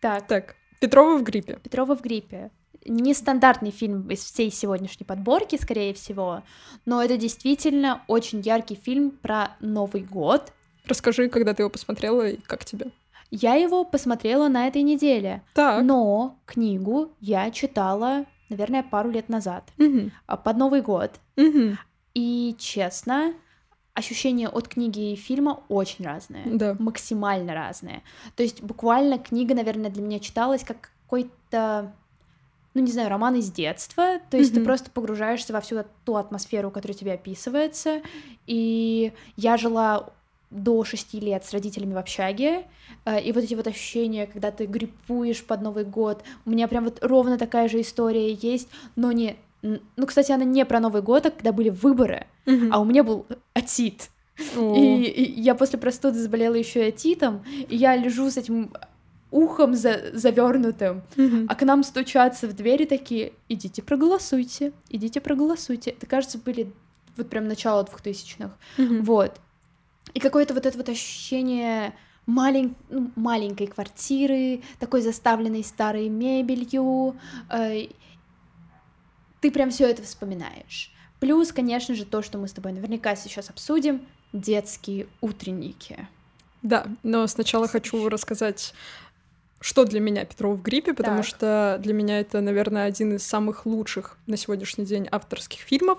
Так. 0.00 0.26
Так, 0.26 0.56
Петрова 0.80 1.16
в 1.16 1.22
гриппе. 1.22 1.58
Петрова 1.62 1.96
в 1.96 2.02
гриппе 2.02 2.50
нестандартный 2.86 3.70
фильм 3.70 4.08
из 4.10 4.24
всей 4.24 4.50
сегодняшней 4.50 5.04
подборки, 5.04 5.56
скорее 5.60 5.94
всего, 5.94 6.42
но 6.86 7.02
это 7.02 7.16
действительно 7.16 8.02
очень 8.06 8.40
яркий 8.40 8.74
фильм 8.74 9.10
про 9.10 9.56
Новый 9.60 10.02
год. 10.02 10.52
Расскажи, 10.86 11.28
когда 11.28 11.54
ты 11.54 11.62
его 11.62 11.70
посмотрела 11.70 12.28
и 12.28 12.36
как 12.36 12.64
тебе? 12.64 12.90
Я 13.30 13.54
его 13.54 13.84
посмотрела 13.84 14.48
на 14.48 14.66
этой 14.66 14.82
неделе, 14.82 15.42
так. 15.54 15.84
но 15.84 16.38
книгу 16.46 17.12
я 17.20 17.50
читала, 17.50 18.24
наверное, 18.50 18.82
пару 18.82 19.10
лет 19.10 19.28
назад, 19.28 19.70
угу. 19.78 20.10
под 20.26 20.56
Новый 20.56 20.82
год. 20.82 21.12
Угу. 21.36 21.76
И 22.14 22.56
честно, 22.58 23.32
ощущения 23.94 24.48
от 24.48 24.68
книги 24.68 25.12
и 25.12 25.16
фильма 25.16 25.62
очень 25.68 26.04
разные, 26.04 26.44
да. 26.46 26.76
максимально 26.78 27.54
разные. 27.54 28.02
То 28.36 28.42
есть 28.42 28.62
буквально 28.62 29.18
книга, 29.18 29.54
наверное, 29.54 29.90
для 29.90 30.02
меня 30.02 30.18
читалась 30.20 30.64
как 30.64 30.90
какой-то 31.06 31.92
ну, 32.72 32.82
не 32.82 32.92
знаю, 32.92 33.08
роман 33.10 33.34
из 33.34 33.50
детства, 33.50 34.20
то 34.30 34.36
есть 34.36 34.52
mm-hmm. 34.52 34.54
ты 34.54 34.64
просто 34.64 34.90
погружаешься 34.92 35.52
во 35.52 35.60
всю 35.60 35.84
ту 36.04 36.14
атмосферу, 36.14 36.70
которая 36.70 36.96
тебе 36.96 37.14
описывается, 37.14 38.00
и 38.46 39.12
я 39.36 39.56
жила 39.56 40.10
до 40.50 40.84
шести 40.84 41.20
лет 41.20 41.44
с 41.44 41.52
родителями 41.52 41.94
в 41.94 41.98
общаге, 41.98 42.64
э, 43.04 43.20
и 43.22 43.32
вот 43.32 43.44
эти 43.44 43.54
вот 43.54 43.66
ощущения, 43.66 44.26
когда 44.26 44.50
ты 44.50 44.66
гриппуешь 44.66 45.44
под 45.44 45.62
Новый 45.62 45.84
год, 45.84 46.22
у 46.44 46.50
меня 46.50 46.68
прям 46.68 46.84
вот 46.84 46.98
ровно 47.02 47.38
такая 47.38 47.68
же 47.68 47.80
история 47.80 48.32
есть, 48.32 48.68
но 48.96 49.12
не... 49.12 49.36
Ну, 49.62 50.06
кстати, 50.06 50.32
она 50.32 50.44
не 50.44 50.64
про 50.64 50.80
Новый 50.80 51.02
год, 51.02 51.26
а 51.26 51.30
когда 51.30 51.52
были 51.52 51.68
выборы, 51.68 52.26
mm-hmm. 52.46 52.70
а 52.72 52.80
у 52.80 52.84
меня 52.84 53.04
был 53.04 53.26
отит. 53.52 54.10
И, 54.56 55.04
и 55.04 55.40
я 55.40 55.54
после 55.54 55.78
простуды 55.78 56.18
заболела 56.18 56.54
еще 56.54 56.86
и 56.86 56.88
отитом, 56.88 57.44
и 57.68 57.76
я 57.76 57.94
лежу 57.94 58.30
с 58.30 58.38
этим 58.38 58.72
ухом 59.30 59.74
за 59.74 60.10
завернутым, 60.12 61.02
mm-hmm. 61.14 61.46
а 61.48 61.54
к 61.54 61.62
нам 61.62 61.84
стучатся 61.84 62.48
в 62.48 62.54
двери 62.54 62.86
такие, 62.86 63.32
идите 63.48 63.82
проголосуйте, 63.82 64.72
идите 64.88 65.20
проголосуйте. 65.20 65.90
Это, 65.90 66.06
кажется, 66.06 66.38
были 66.38 66.72
вот 67.16 67.28
прям 67.28 67.46
начало 67.46 67.84
двухтысячных. 67.84 68.52
Mm-hmm. 68.78 69.02
Вот. 69.02 69.38
И 70.14 70.20
какое-то 70.20 70.54
вот 70.54 70.66
это 70.66 70.76
вот 70.76 70.88
ощущение 70.88 71.94
малень... 72.26 72.74
ну, 72.88 73.10
маленькой 73.16 73.66
квартиры, 73.66 74.62
такой 74.78 75.02
заставленной 75.02 75.64
старой 75.64 76.08
мебелью. 76.08 77.16
Э, 77.50 77.86
ты 79.40 79.50
прям 79.50 79.70
все 79.70 79.86
это 79.86 80.02
вспоминаешь. 80.02 80.92
Плюс, 81.18 81.52
конечно 81.52 81.94
же, 81.94 82.04
то, 82.04 82.22
что 82.22 82.38
мы 82.38 82.48
с 82.48 82.52
тобой 82.52 82.72
наверняка 82.72 83.14
сейчас 83.16 83.50
обсудим, 83.50 84.06
детские 84.32 85.06
утренники. 85.20 86.08
Да, 86.62 86.86
но 87.02 87.26
сначала 87.26 87.68
хочу 87.68 88.08
рассказать 88.08 88.74
что 89.62 89.84
для 89.84 90.00
меня 90.00 90.24
Петров 90.24 90.58
в 90.58 90.62
гриппе, 90.62 90.94
потому 90.94 91.18
так. 91.18 91.26
что 91.26 91.78
для 91.82 91.92
меня 91.92 92.20
это, 92.20 92.40
наверное, 92.40 92.86
один 92.86 93.16
из 93.16 93.26
самых 93.26 93.66
лучших 93.66 94.16
на 94.26 94.38
сегодняшний 94.38 94.86
день 94.86 95.06
авторских 95.10 95.60
фильмов. 95.60 95.98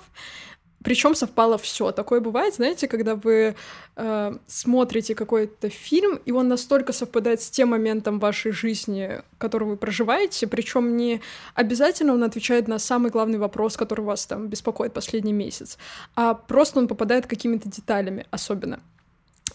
Причем 0.84 1.16
совпало 1.16 1.58
все. 1.58 1.92
Такое 1.92 2.20
бывает, 2.20 2.56
знаете, 2.56 2.88
когда 2.88 3.16
вы 3.16 3.56
э, 3.96 4.38
смотрите 4.48 5.16
какой-то 5.16 5.70
фильм, 5.70 6.20
и 6.26 6.32
он 6.32 6.48
настолько 6.48 6.94
совпадает 6.94 7.42
с 7.42 7.50
тем 7.50 7.70
моментом 7.70 8.20
вашей 8.20 8.52
жизни, 8.52 9.22
который 9.38 9.68
вы 9.68 9.78
проживаете, 9.78 10.48
причем 10.48 10.98
не 10.98 11.22
обязательно 11.56 12.14
он 12.14 12.24
отвечает 12.24 12.68
на 12.68 12.80
самый 12.80 13.12
главный 13.12 13.38
вопрос, 13.38 13.78
который 13.78 14.02
вас 14.02 14.26
там 14.26 14.48
беспокоит 14.48 14.94
последний 14.94 15.34
месяц, 15.34 15.78
а 16.16 16.34
просто 16.34 16.80
он 16.80 16.88
попадает 16.88 17.28
какими-то 17.28 17.70
деталями 17.70 18.26
особенно. 18.32 18.80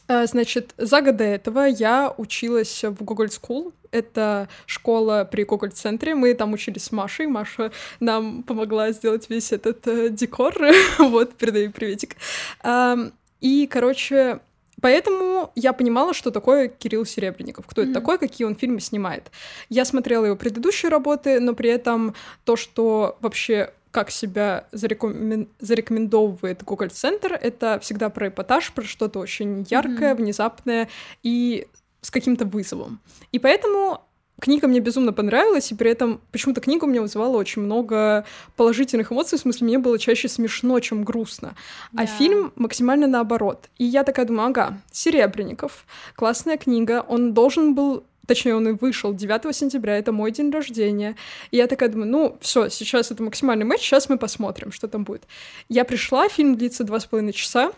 Э, 0.09 0.27
значит, 0.27 0.75
за 0.77 1.03
год 1.03 1.17
до 1.17 1.25
этого 1.25 1.61
я 1.67 2.15
училась 2.17 2.85
в 2.85 3.03
Google 3.03 3.27
School. 3.27 3.73
Это 3.91 4.49
школа 4.67 5.29
при 5.31 5.45
Google 5.45 5.71
центре 5.71 6.15
Мы 6.15 6.35
там 6.35 6.53
учились 6.53 6.85
с 6.85 6.93
Машей. 6.93 7.27
Маша 7.27 7.73
нам 8.01 8.43
помогла 8.43 8.93
сделать 8.93 9.29
весь 9.31 9.53
этот 9.53 9.87
э, 9.87 10.11
декор. 10.11 10.55
вот, 10.99 11.35
передаю 11.35 11.73
приветик. 11.73 12.17
Э, 12.63 12.97
и, 13.41 13.67
короче, 13.67 14.41
Поэтому 14.83 15.53
я 15.55 15.73
понимала, 15.73 16.13
что 16.13 16.31
такое 16.31 16.69
Кирилл 16.69 17.07
Серебренников, 17.07 17.67
кто 17.67 17.81
mm-hmm. 17.81 17.91
это 17.91 17.95
такой, 17.95 18.19
какие 18.19 18.47
он 18.47 18.55
фильмы 18.55 18.81
снимает. 18.81 19.31
Я 19.71 19.87
смотрела 19.87 20.27
его 20.27 20.37
предыдущие 20.37 20.91
работы, 20.91 21.41
но 21.41 21.55
при 21.55 21.71
этом 21.71 22.15
то, 22.45 22.57
что 22.57 23.17
вообще 23.23 23.73
как 23.97 24.11
себя 24.11 24.67
зарекомен... 24.73 25.49
зарекомендовывает 25.59 26.63
Google 26.63 26.91
Центр, 26.91 27.33
это 27.33 27.79
всегда 27.81 28.11
про 28.11 28.29
эпатаж, 28.29 28.71
про 28.73 28.85
что-то 28.85 29.21
очень 29.21 29.67
яркое, 29.71 30.13
mm-hmm. 30.13 30.17
внезапное 30.19 30.89
и 31.23 31.67
с 32.03 32.11
каким-то 32.11 32.45
вызовом. 32.45 33.01
И 33.33 33.39
поэтому 33.39 34.03
книга 34.39 34.69
мне 34.69 34.81
безумно 34.81 35.15
понравилась, 35.15 35.73
и 35.73 35.75
при 35.75 35.91
этом 35.91 36.21
почему-то 36.31 36.61
книга 36.61 36.85
у 36.85 36.89
меня 36.89 37.01
вызывала 37.01 37.39
очень 37.39 37.63
много 37.63 38.27
положительных 38.57 39.13
эмоций, 39.13 39.39
в 39.39 39.41
смысле, 39.41 39.67
мне 39.67 39.79
было 39.79 39.99
чаще 39.99 40.29
смешно, 40.29 40.79
чем 40.81 41.03
грустно. 41.03 41.55
Да. 41.93 42.03
А 42.03 42.07
фильм 42.07 42.53
максимально 42.57 43.07
наоборот. 43.07 43.71
И 43.79 43.85
я 43.85 44.05
такая 44.05 44.27
думаю, 44.27 44.51
ага, 44.51 44.79
Серебренников, 44.93 45.87
классная 46.17 46.59
книга, 46.59 47.03
он 47.09 47.33
должен 47.33 47.75
был 47.75 48.05
точнее, 48.27 48.57
он 48.57 48.69
и 48.69 48.73
вышел 48.73 49.15
9 49.15 49.55
сентября, 49.55 49.99
это 49.99 50.13
мой 50.13 50.31
день 50.31 50.51
рождения. 50.51 51.17
И 51.51 51.57
я 51.57 51.67
такая 51.67 51.89
думаю, 51.89 52.11
ну, 52.11 52.39
все, 52.41 52.69
сейчас 52.69 53.11
это 53.11 53.23
максимальный 53.23 53.65
матч, 53.65 53.81
сейчас 53.81 54.09
мы 54.09 54.19
посмотрим, 54.19 54.73
что 54.73 54.89
там 54.89 55.05
будет. 55.05 55.25
Я 55.69 55.85
пришла, 55.85 56.29
фильм 56.29 56.57
длится 56.57 56.85
два 56.85 57.01
с 57.01 57.07
половиной 57.07 57.33
часа, 57.33 57.73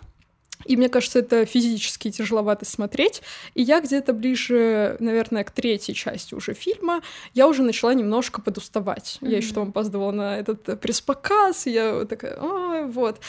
и 0.65 0.77
мне 0.77 0.89
кажется, 0.89 1.21
это 1.21 1.45
физически 1.45 2.11
тяжеловато 2.11 2.65
смотреть. 2.65 3.23
И 3.55 3.63
я 3.63 3.81
где-то 3.81 4.13
ближе, 4.13 4.97
наверное, 4.99 5.45
к 5.45 5.51
третьей 5.51 5.95
части 5.95 6.35
уже 6.35 6.55
фильма, 6.55 7.03
я 7.35 7.47
уже 7.47 7.63
начала 7.63 7.95
немножко 7.95 8.41
подуставать. 8.41 9.19
Mm-hmm. 9.21 9.31
Я 9.31 9.37
еще 9.37 9.55
там 9.55 9.69
опаздывала 9.69 10.11
на 10.11 10.39
этот 10.39 10.81
пресс-показ, 10.81 11.67
и 11.67 11.71
я 11.71 12.05
такая, 12.05 12.39
ой, 12.41 12.87
вот. 12.87 13.21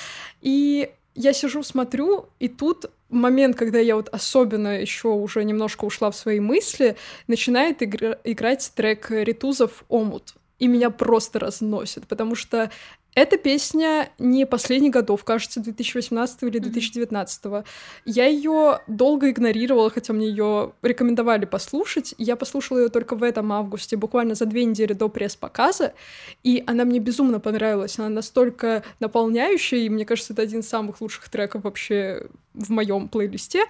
И 0.42 0.90
я 1.16 1.34
сижу, 1.34 1.64
смотрю, 1.64 2.30
и 2.39 2.47
тут 2.47 2.86
момент, 3.10 3.55
когда 3.57 3.80
я 3.80 3.95
вот 3.95 4.10
особенно 4.10 4.80
еще 4.80 5.10
уже 5.10 5.43
немножко 5.43 5.86
ушла 5.86 6.12
в 6.12 6.16
свои 6.16 6.39
мысли, 6.39 6.95
начинает 7.28 7.82
игра- 7.82 8.20
играть 8.24 8.72
трек 8.76 9.12
Ритузов 9.12 9.84
«Омут». 9.89 10.36
и 10.60 10.68
меня 10.68 10.89
просто 10.89 11.39
разносит, 11.39 12.05
потому 12.07 12.36
что 12.36 12.70
эта 13.16 13.38
песня 13.38 14.10
не 14.20 14.45
последних 14.45 14.91
годов, 14.91 15.24
кажется, 15.24 15.60
2018 15.60 16.43
или 16.43 16.60
2019. 16.60 17.43
Mm-hmm. 17.43 17.66
Я 18.05 18.26
ее 18.26 18.80
долго 18.88 19.30
игнорировала, 19.30 19.89
хотя 19.89 20.14
мне 20.14 20.28
ее 20.28 20.74
рекомендовали 20.82 21.45
послушать. 21.45 22.14
Я 22.18 22.36
послушала 22.36 22.80
ее 22.80 22.89
только 22.89 23.16
в 23.16 23.24
этом 23.24 23.51
августе, 23.51 23.97
буквально 23.97 24.36
за 24.36 24.45
две 24.45 24.64
недели 24.64 24.93
до 24.93 25.10
пресс-показа, 25.10 25.93
и 26.43 26.64
она 26.68 26.86
мне 26.86 26.99
безумно 26.99 27.39
понравилась. 27.39 27.97
Она 27.99 28.10
настолько 28.10 28.84
наполняющая, 28.99 29.80
и 29.80 29.89
мне 29.89 30.05
кажется, 30.05 30.34
это 30.34 30.43
один 30.43 30.60
из 30.60 30.70
самых 30.70 31.01
лучших 31.01 31.30
треков 31.30 31.64
вообще 31.64 32.28
в 32.53 32.70
моем 32.70 33.10
плейлисте. 33.10 33.66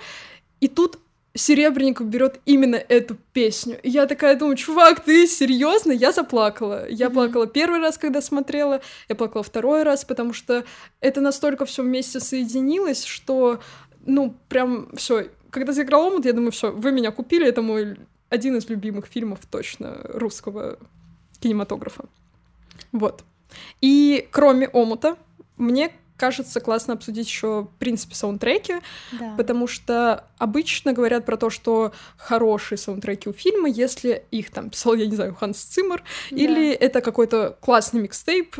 И 0.59 0.67
тут 0.67 0.99
Серебренников 1.35 2.07
берет 2.07 2.39
именно 2.45 2.75
эту 2.75 3.15
песню. 3.33 3.79
И 3.83 3.89
я 3.89 4.07
такая 4.07 4.35
думаю, 4.35 4.57
чувак, 4.57 5.01
ты 5.01 5.27
серьезно? 5.27 5.91
Я 5.91 6.11
заплакала. 6.11 6.89
Я 6.89 7.07
mm-hmm. 7.07 7.13
плакала 7.13 7.47
первый 7.47 7.79
раз, 7.79 7.97
когда 7.97 8.21
смотрела, 8.21 8.81
я 9.07 9.15
плакала 9.15 9.43
второй 9.43 9.83
раз, 9.83 10.05
потому 10.05 10.33
что 10.33 10.65
это 11.01 11.21
настолько 11.21 11.65
все 11.65 11.83
вместе 11.83 12.19
соединилось, 12.19 13.03
что, 13.03 13.59
ну, 14.05 14.35
прям 14.49 14.89
все. 14.95 15.29
Когда 15.51 15.71
заиграл 15.71 16.07
омут, 16.07 16.25
я 16.25 16.33
думаю, 16.33 16.51
все, 16.51 16.71
вы 16.71 16.91
меня 16.91 17.11
купили, 17.11 17.47
это 17.47 17.61
мой 17.61 17.97
один 18.29 18.57
из 18.57 18.67
любимых 18.69 19.05
фильмов 19.05 19.39
точно 19.49 20.01
русского 20.05 20.79
кинематографа. 21.39 22.05
Вот. 22.91 23.23
И 23.81 24.27
кроме 24.31 24.67
омута, 24.67 25.15
мне 25.57 25.91
кажется, 26.19 26.59
классно 26.59 26.93
обсудить 26.93 27.27
еще, 27.27 27.63
в 27.63 27.79
принципе, 27.79 28.13
саундтреки, 28.13 28.75
да. 29.13 29.33
потому 29.37 29.67
что 29.67 30.25
обычно 30.37 30.93
говорят 30.93 31.25
про 31.25 31.37
то, 31.37 31.49
что 31.49 31.93
хорошие 32.17 32.77
саундтреки 32.77 33.29
у 33.29 33.33
фильма, 33.33 33.69
если 33.69 34.23
их 34.29 34.51
там 34.51 34.69
писал, 34.69 34.93
я 34.95 35.07
не 35.07 35.15
знаю, 35.15 35.33
Ханс 35.33 35.57
Циммер, 35.57 36.03
да. 36.29 36.37
или 36.37 36.71
это 36.71 37.01
какой-то 37.01 37.57
классный 37.61 38.01
микстейп. 38.01 38.55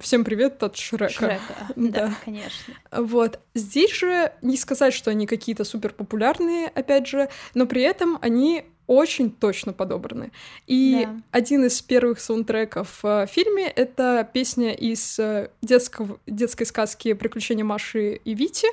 Всем 0.00 0.24
привет 0.24 0.62
от 0.62 0.76
Шрека. 0.76 1.12
Шрека, 1.12 1.40
да. 1.76 1.90
да, 2.06 2.14
конечно. 2.24 2.74
Вот. 2.90 3.38
Здесь 3.54 3.92
же 3.92 4.32
не 4.42 4.56
сказать, 4.56 4.92
что 4.92 5.10
они 5.10 5.26
какие-то 5.26 5.64
супер 5.64 5.92
популярные, 5.92 6.66
опять 6.68 7.06
же, 7.06 7.28
но 7.54 7.66
при 7.66 7.82
этом 7.82 8.18
они 8.20 8.64
очень 8.86 9.30
точно 9.30 9.72
подобраны. 9.72 10.32
И 10.66 11.04
да. 11.04 11.16
один 11.30 11.64
из 11.64 11.80
первых 11.80 12.20
саундтреков 12.20 13.02
в 13.02 13.26
фильме— 13.26 13.66
это 13.76 14.28
песня 14.32 14.72
из 14.72 15.18
э, 15.18 15.50
детского, 15.62 16.18
детской 16.26 16.64
сказки 16.64 17.12
«Приключения 17.14 17.64
Маши 17.64 18.20
и 18.24 18.34
Вити», 18.34 18.68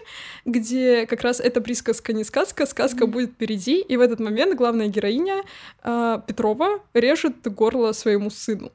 где 0.46 1.06
как 1.06 1.22
раз 1.22 1.40
эта 1.40 1.62
присказка 1.62 2.14
не 2.14 2.24
сказка, 2.24 2.66
сказка 2.66 3.06
mm-hmm. 3.06 3.08
будет 3.08 3.32
впереди, 3.32 3.82
и 3.82 3.98
в 3.98 4.02
этот 4.02 4.20
момент 4.20 4.56
главная 4.56 4.88
героиня 4.88 5.44
э, 5.84 6.20
Петрова 6.28 6.82
режет 6.94 7.36
горло 7.44 7.92
своему 7.94 8.30
сыну. 8.30 8.72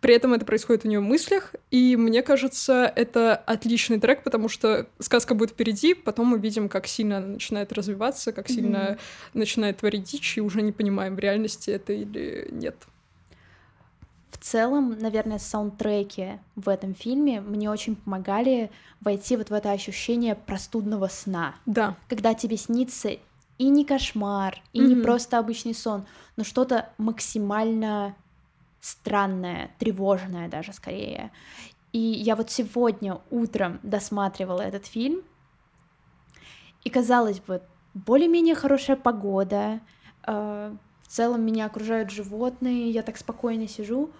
При 0.00 0.14
этом 0.14 0.34
это 0.34 0.44
происходит 0.44 0.84
у 0.84 0.88
нее 0.88 1.00
в 1.00 1.04
мыслях, 1.04 1.54
и 1.70 1.96
мне 1.96 2.22
кажется, 2.22 2.92
это 2.94 3.34
отличный 3.36 3.98
трек, 4.00 4.22
потому 4.22 4.48
что 4.48 4.86
сказка 4.98 5.34
будет 5.34 5.50
впереди, 5.50 5.94
потом 5.94 6.28
мы 6.28 6.38
видим, 6.38 6.68
как 6.68 6.86
сильно 6.86 7.18
она 7.18 7.26
начинает 7.28 7.72
развиваться, 7.72 8.32
как 8.32 8.48
сильно 8.48 8.76
mm-hmm. 8.76 8.98
начинает 9.34 9.78
творить 9.78 10.04
дичь, 10.04 10.38
и 10.38 10.40
уже 10.40 10.62
не 10.62 10.72
понимаем, 10.72 11.16
в 11.16 11.18
реальности 11.18 11.70
это 11.70 11.92
или 11.92 12.48
нет. 12.52 12.76
В 14.30 14.38
целом, 14.38 14.98
наверное, 14.98 15.38
саундтреки 15.38 16.38
в 16.54 16.68
этом 16.68 16.94
фильме 16.94 17.40
мне 17.40 17.70
очень 17.70 17.96
помогали 17.96 18.70
войти 19.00 19.36
вот 19.36 19.48
в 19.48 19.54
это 19.54 19.70
ощущение 19.72 20.34
простудного 20.34 21.08
сна. 21.08 21.54
Да. 21.64 21.96
Когда 22.08 22.34
тебе 22.34 22.56
снится 22.58 23.10
и 23.56 23.68
не 23.68 23.84
кошмар, 23.84 24.60
и 24.72 24.80
mm-hmm. 24.80 24.86
не 24.86 24.96
просто 24.96 25.38
обычный 25.38 25.74
сон, 25.74 26.04
но 26.36 26.44
что-то 26.44 26.90
максимально 26.98 28.14
странное, 28.84 29.70
тревожное 29.78 30.46
даже 30.48 30.74
скорее. 30.74 31.32
И 31.92 31.98
я 31.98 32.36
вот 32.36 32.50
сегодня 32.50 33.18
утром 33.30 33.80
досматривала 33.82 34.60
этот 34.60 34.84
фильм, 34.84 35.22
и 36.82 36.90
казалось 36.90 37.40
бы, 37.40 37.62
более-менее 37.94 38.54
хорошая 38.54 38.96
погода, 38.96 39.80
э, 40.26 40.76
в 41.00 41.08
целом 41.08 41.46
меня 41.46 41.64
окружают 41.64 42.10
животные, 42.10 42.90
я 42.90 43.02
так 43.02 43.16
спокойно 43.16 43.68
сижу, 43.68 44.10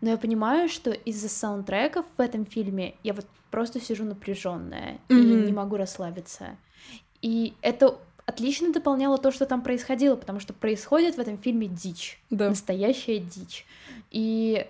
но 0.00 0.10
я 0.10 0.16
понимаю, 0.16 0.68
что 0.68 0.90
из-за 0.90 1.28
саундтреков 1.28 2.04
в 2.16 2.20
этом 2.20 2.44
фильме 2.44 2.96
я 3.04 3.14
вот 3.14 3.26
просто 3.52 3.80
сижу 3.80 4.04
напряженная 4.04 4.98
mm-hmm. 5.08 5.42
и 5.42 5.46
не 5.46 5.52
могу 5.52 5.76
расслабиться. 5.76 6.56
И 7.22 7.54
это 7.62 8.00
отлично 8.28 8.72
дополняло 8.72 9.16
то, 9.16 9.30
что 9.30 9.46
там 9.46 9.62
происходило, 9.62 10.14
потому 10.14 10.38
что 10.38 10.52
происходит 10.52 11.16
в 11.16 11.18
этом 11.18 11.38
фильме 11.38 11.66
дичь, 11.66 12.20
да. 12.28 12.50
настоящая 12.50 13.20
дичь. 13.20 13.64
И, 14.10 14.68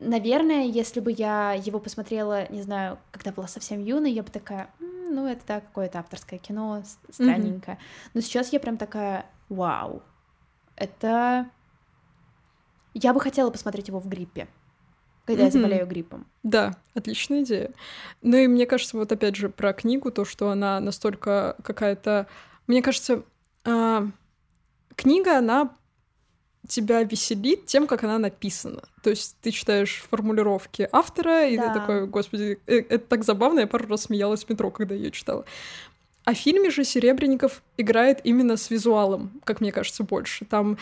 наверное, 0.00 0.64
если 0.64 0.98
бы 0.98 1.14
я 1.16 1.52
его 1.52 1.78
посмотрела, 1.78 2.50
не 2.50 2.60
знаю, 2.60 2.98
когда 3.12 3.30
была 3.30 3.46
совсем 3.46 3.84
юной, 3.84 4.10
я 4.10 4.24
бы 4.24 4.30
такая, 4.30 4.68
М, 4.80 5.14
ну 5.14 5.28
это 5.28 5.44
так, 5.46 5.66
какое-то 5.68 6.00
авторское 6.00 6.40
кино, 6.40 6.82
странненько. 7.08 7.72
Mm-hmm. 7.72 8.10
Но 8.14 8.20
сейчас 8.20 8.52
я 8.52 8.58
прям 8.58 8.78
такая, 8.78 9.24
вау, 9.48 10.02
это... 10.74 11.48
Я 12.94 13.14
бы 13.14 13.20
хотела 13.20 13.50
посмотреть 13.50 13.88
его 13.88 14.00
в 14.00 14.08
гриппе 14.08 14.48
когда 15.28 15.42
mm-hmm. 15.42 15.46
я 15.46 15.50
заболею 15.50 15.86
гриппом. 15.86 16.26
Да, 16.42 16.74
отличная 16.94 17.42
идея. 17.42 17.70
Ну 18.22 18.38
и 18.38 18.46
мне 18.46 18.64
кажется, 18.64 18.96
вот 18.96 19.12
опять 19.12 19.36
же 19.36 19.50
про 19.50 19.74
книгу, 19.74 20.10
то, 20.10 20.24
что 20.24 20.48
она 20.48 20.80
настолько 20.80 21.54
какая-то... 21.62 22.26
Мне 22.66 22.80
кажется, 22.80 23.24
э, 23.66 24.06
книга, 24.96 25.36
она 25.36 25.76
тебя 26.66 27.02
веселит 27.02 27.66
тем, 27.66 27.86
как 27.86 28.04
она 28.04 28.18
написана. 28.18 28.80
То 29.02 29.10
есть 29.10 29.36
ты 29.42 29.50
читаешь 29.50 30.02
формулировки 30.10 30.88
автора, 30.92 31.46
и 31.46 31.58
да. 31.58 31.74
ты 31.74 31.80
такой, 31.80 32.06
господи, 32.06 32.58
э, 32.66 32.78
это 32.88 33.00
так 33.00 33.22
забавно, 33.22 33.60
я 33.60 33.66
пару 33.66 33.86
раз 33.86 34.04
смеялась 34.04 34.44
в 34.44 34.48
метро, 34.48 34.70
когда 34.70 34.94
ее 34.94 35.10
читала. 35.10 35.44
А 36.24 36.32
в 36.32 36.38
фильме 36.38 36.70
же 36.70 36.84
Серебренников 36.84 37.62
играет 37.76 38.22
именно 38.24 38.56
с 38.56 38.70
визуалом, 38.70 39.42
как 39.44 39.60
мне 39.60 39.72
кажется, 39.72 40.04
больше. 40.04 40.46
Там 40.46 40.78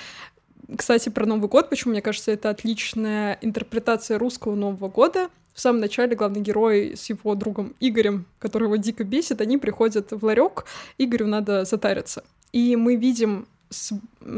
кстати, 0.74 1.08
про 1.08 1.26
Новый 1.26 1.48
год, 1.48 1.68
почему 1.68 1.92
мне 1.92 2.02
кажется, 2.02 2.32
это 2.32 2.50
отличная 2.50 3.38
интерпретация 3.40 4.18
русского 4.18 4.54
Нового 4.54 4.88
года. 4.88 5.28
В 5.54 5.60
самом 5.60 5.80
начале 5.80 6.16
главный 6.16 6.40
герой 6.40 6.96
с 6.96 7.08
его 7.08 7.34
другом 7.34 7.74
Игорем, 7.80 8.26
которого 8.38 8.76
дико 8.76 9.04
бесит, 9.04 9.40
они 9.40 9.58
приходят 9.58 10.10
в 10.10 10.24
ларек, 10.24 10.66
Игорю 10.98 11.26
надо 11.26 11.64
затариться. 11.64 12.24
И 12.52 12.76
мы 12.76 12.96
видим 12.96 13.46
с, 13.70 13.92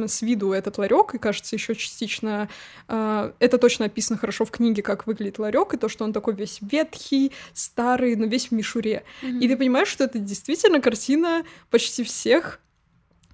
с 0.07 0.23
виду 0.23 0.53
этот 0.53 0.79
ларек, 0.79 1.15
и 1.15 1.19
кажется, 1.19 1.57
еще 1.57 1.75
частично 1.75 2.49
э, 2.89 3.33
это 3.39 3.59
точно 3.59 3.87
описано 3.87 4.19
хорошо 4.19 4.45
в 4.45 4.51
книге, 4.51 4.83
как 4.83 5.07
выглядит 5.07 5.39
ларек, 5.39 5.75
и 5.75 5.77
то, 5.77 5.89
что 5.89 6.05
он 6.05 6.13
такой 6.13 6.35
весь 6.35 6.59
ветхий, 6.61 7.33
старый, 7.53 8.17
но 8.17 8.27
весь 8.27 8.49
в 8.49 8.53
мишуре. 8.53 9.05
Mm-hmm. 9.23 9.39
И 9.41 9.49
ты 9.49 9.57
понимаешь, 9.57 9.89
что 9.89 10.05
это 10.05 10.19
действительно 10.19 10.81
картина 10.81 11.45
почти 11.71 12.05
всех 12.05 12.61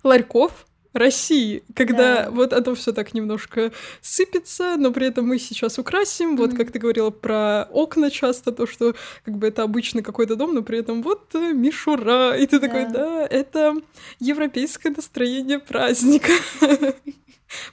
ларьков 0.03 0.66
России, 0.95 1.64
когда 1.74 2.24
да. 2.24 2.30
вот 2.30 2.53
это 2.53 2.74
все 2.74 2.92
так 2.92 3.14
немножко 3.14 3.72
сыпется, 4.01 4.76
но 4.78 4.92
при 4.92 5.09
этом 5.09 5.26
мы 5.26 5.38
сейчас 5.38 5.78
украсим. 5.78 6.34
Mm-hmm. 6.34 6.36
Вот 6.38 6.55
как 6.55 6.70
ты 6.70 6.78
говорила 6.78 7.11
про 7.11 7.68
окна 7.72 8.11
часто, 8.11 8.53
то, 8.53 8.66
что 8.66 8.95
как 9.24 9.36
бы 9.36 9.49
это 9.49 9.64
обычный 9.64 10.03
какой-то 10.03 10.36
дом, 10.36 10.55
но 10.55 10.62
при 10.62 10.78
этом 10.78 11.03
вот 11.03 11.34
э, 11.34 11.53
мишура. 11.53 12.36
И 12.38 12.47
ты 12.47 12.61
да. 12.61 12.66
такой, 12.66 12.92
да, 12.92 13.26
это 13.26 13.74
европейское 14.20 14.95
настроение 14.95 15.59
праздника. 15.59 16.32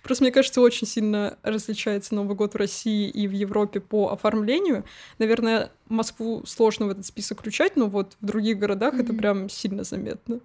Просто, 0.04 0.24
мне 0.24 0.32
кажется, 0.32 0.62
очень 0.62 0.88
сильно 0.88 1.38
различается 1.44 2.16
Новый 2.16 2.36
год 2.36 2.54
в 2.54 2.58
России 2.58 3.08
и 3.08 3.28
в 3.28 3.32
Европе 3.32 3.80
по 3.80 4.10
оформлению. 4.10 4.84
Наверное, 5.20 5.72
Москву 5.88 6.44
сложно 6.46 6.88
в 6.88 6.90
этот 6.90 7.06
список 7.06 7.40
включать, 7.40 7.76
но 7.76 7.88
вот 7.88 8.18
в 8.20 8.26
других 8.26 8.58
городах 8.58 8.96
mm-hmm. 8.96 9.04
это 9.04 9.14
прям 9.14 9.50
сильно 9.50 9.84
заметно. 9.84 10.40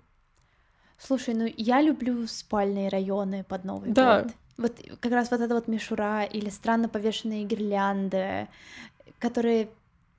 Слушай, 0.99 1.35
ну 1.35 1.53
я 1.57 1.83
люблю 1.83 2.27
спальные 2.27 2.89
районы 2.89 3.45
под 3.45 3.65
Новый 3.65 3.91
да. 3.91 4.23
год. 4.23 4.33
Вот 4.57 4.73
как 5.01 5.13
раз 5.13 5.31
вот 5.31 5.41
эта 5.41 5.55
вот 5.55 5.69
мишура 5.69 6.25
или 6.25 6.49
странно 6.49 6.89
повешенные 6.89 7.45
гирлянды, 7.45 8.49
которые 9.19 9.69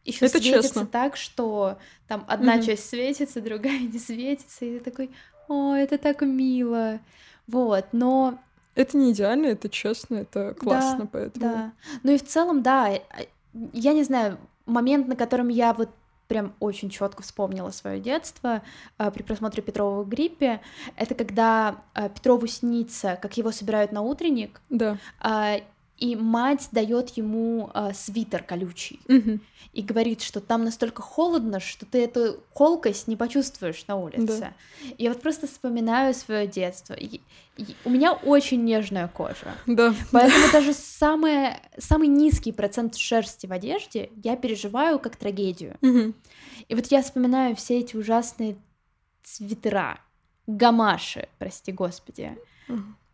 еще 0.06 0.26
это 0.26 0.38
светятся 0.38 0.68
честно. 0.70 0.86
так, 0.86 1.18
что 1.18 1.78
там 2.08 2.24
одна 2.28 2.58
mm-hmm. 2.58 2.66
часть 2.66 2.90
светится, 2.90 3.42
другая 3.42 3.80
не 3.80 4.00
светится, 4.00 4.66
и 4.66 4.80
ты 4.80 4.92
такой, 4.92 5.12
о, 5.48 5.74
это 5.74 5.98
так 5.98 6.22
мило. 6.22 7.00
Вот, 7.48 7.88
но... 7.92 8.40
Это 8.76 8.96
не 8.98 9.12
идеально, 9.12 9.48
это 9.48 9.70
честно, 9.70 10.18
это 10.18 10.54
классно, 10.54 11.06
да, 11.06 11.10
поэтому... 11.12 11.46
Да, 11.46 11.72
ну 12.04 12.12
и 12.12 12.18
в 12.18 12.26
целом, 12.26 12.62
да, 12.62 12.92
я 13.74 13.94
не 13.94 14.04
знаю, 14.04 14.38
момент, 14.66 15.08
на 15.08 15.16
котором 15.16 15.48
я 15.48 15.74
вот 15.74 15.90
прям 16.28 16.54
очень 16.60 16.90
четко 16.90 17.24
вспомнила 17.24 17.72
свое 17.72 18.00
детство 18.00 18.62
э, 18.98 19.12
при 19.12 19.24
просмотре 19.24 19.64
Петрова 19.64 20.04
в 20.04 20.10
гриппе. 20.10 20.62
Это 20.96 21.16
когда 21.16 21.84
э, 21.94 22.10
Петрову 22.10 22.48
снится, 22.48 23.18
как 23.22 23.38
его 23.38 23.52
собирают 23.52 23.92
на 23.92 24.02
утренник. 24.02 24.62
Да. 24.70 24.98
И 25.98 26.16
мать 26.16 26.68
дает 26.72 27.10
ему 27.18 27.72
э, 27.74 27.92
свитер 27.94 28.44
колючий 28.44 29.00
Мгм. 29.08 29.42
и 29.74 29.82
говорит, 29.82 30.22
что 30.22 30.40
там 30.42 30.64
настолько 30.64 31.02
холодно, 31.02 31.60
что 31.60 31.88
ты 31.88 32.04
эту 32.04 32.40
колкость 32.54 33.08
не 33.08 33.16
почувствуешь 33.16 33.84
на 33.88 33.96
улице. 33.96 34.54
Я 35.00 35.10
вот 35.10 35.22
просто 35.22 35.48
вспоминаю 35.48 36.14
свое 36.14 36.46
детство. 36.46 36.94
И- 36.94 37.20
и 37.58 37.66
у 37.84 37.90
меня 37.90 38.14
очень 38.14 38.64
нежная 38.64 39.08
кожа. 39.08 39.56
Да. 39.66 39.96
Поэтому 40.12 40.46
даже 40.54 40.74
самое, 40.74 41.60
самый 41.80 42.08
низкий 42.08 42.52
процент 42.52 42.96
шерсти 42.96 43.48
в 43.48 43.52
одежде 43.52 44.12
я 44.24 44.36
переживаю 44.36 45.00
как 45.00 45.16
трагедию. 45.16 45.78
Мгм. 45.82 46.14
И 46.68 46.76
вот 46.76 46.86
я 46.92 47.02
вспоминаю 47.02 47.56
все 47.56 47.80
эти 47.80 47.96
ужасные 47.96 48.56
свитера, 49.24 50.00
гамаши, 50.46 51.28
прости 51.40 51.72
господи. 51.72 52.38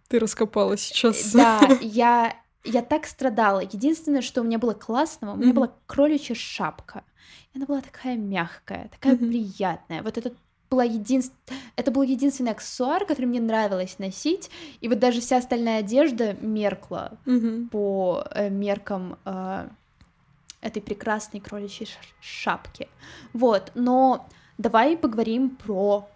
Ты 0.10 0.20
раскопала 0.20 0.78
сейчас. 0.78 1.32
Да, 1.32 1.62
я, 1.82 2.36
я 2.64 2.82
так 2.82 3.06
страдала. 3.06 3.60
Единственное, 3.60 4.22
что 4.22 4.42
у 4.42 4.44
меня 4.44 4.60
было 4.60 4.74
классного, 4.74 5.34
у 5.34 5.38
меня 5.38 5.54
была 5.54 5.72
кроличья 5.86 6.36
шапка. 6.36 7.04
И 7.54 7.58
она 7.58 7.66
была 7.66 7.82
такая 7.82 8.18
мягкая, 8.18 8.90
такая 8.90 9.16
приятная. 9.18 10.02
Вот 10.02 10.18
это 10.18 10.34
была 10.70 10.84
единств... 10.84 11.36
это 11.76 11.92
был 11.92 12.02
единственный 12.02 12.52
аксессуар, 12.52 13.06
который 13.06 13.26
мне 13.26 13.40
нравилось 13.42 14.00
носить. 14.00 14.50
И 14.82 14.88
вот 14.88 15.00
даже 15.00 15.22
вся 15.22 15.38
остальная 15.38 15.80
одежда 15.80 16.36
меркла 16.42 17.18
по 17.72 18.26
э, 18.32 18.50
меркам 18.50 19.18
э, 19.26 19.68
этой 20.62 20.82
прекрасной 20.82 21.42
кроличьей 21.42 21.90
шапки. 22.22 22.88
Вот, 23.34 23.72
но 23.76 24.28
давай 24.58 24.98
поговорим 24.98 25.52
про 25.52 26.08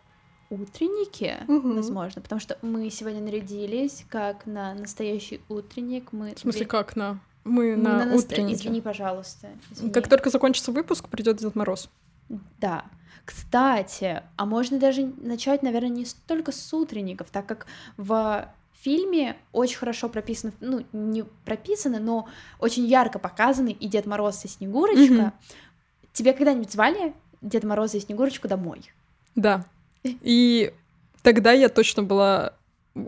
утренники, 0.50 1.36
Мгм. 1.48 1.76
возможно, 1.76 2.22
потому 2.22 2.39
что 2.39 2.58
мы 2.62 2.89
сегодня 2.89 3.22
нарядились 3.22 4.06
как 4.10 4.45
на 4.45 4.74
настоящий 4.74 5.41
утренник. 5.50 6.12
Мы 6.12 6.34
В 6.36 6.39
смысле, 6.39 6.66
как 6.66 6.95
на? 6.95 7.20
Мы, 7.43 7.76
мы 7.76 7.84
на, 7.84 8.06
наста- 8.06 8.34
утреннике. 8.34 8.56
Извини, 8.64 8.82
пожалуйста. 8.82 9.50
извини. 9.72 9.91
Как 9.91 10.08
только 10.10 10.30
закончится 10.30 10.72
выпуск, 10.72 11.08
придет 11.10 11.38
Дед 11.38 11.56
Мороз. 11.56 11.89
Да. 12.60 12.86
Кстати, 13.26 14.24
а 14.36 14.45
можно 14.45 14.80
даже 14.80 15.06
начать, 15.18 15.64
наверное, 15.64 15.89
не 15.89 16.06
столько 16.06 16.52
с 16.52 16.74
утренников, 16.74 17.30
так 17.30 17.45
как 17.45 17.68
в 17.98 18.50
фильме 18.74 19.36
очень 19.52 19.78
хорошо 19.78 20.08
прописано, 20.08 20.54
ну, 20.62 20.86
не 20.93 21.24
прописано, 21.45 22.00
но 22.00 22.28
очень 22.60 22.86
ярко 22.86 23.20
показаны 23.20 23.70
и 23.72 23.88
Дед 23.88 24.06
Мороз 24.06 24.45
и 24.45 24.48
Снегурочка. 24.48 25.14
Мгм. 25.14 25.34
Тебе 26.14 26.34
когда-нибудь 26.34 26.72
звали 26.72 27.14
Дед 27.41 27.64
Мороза 27.64 27.98
и 27.98 28.00
Снегурочку 28.00 28.48
домой? 28.48 28.82
Да. 29.36 29.66
И 30.22 30.74
тогда 31.22 31.51
я 31.51 31.70
точно 31.70 32.03
была 32.03 32.53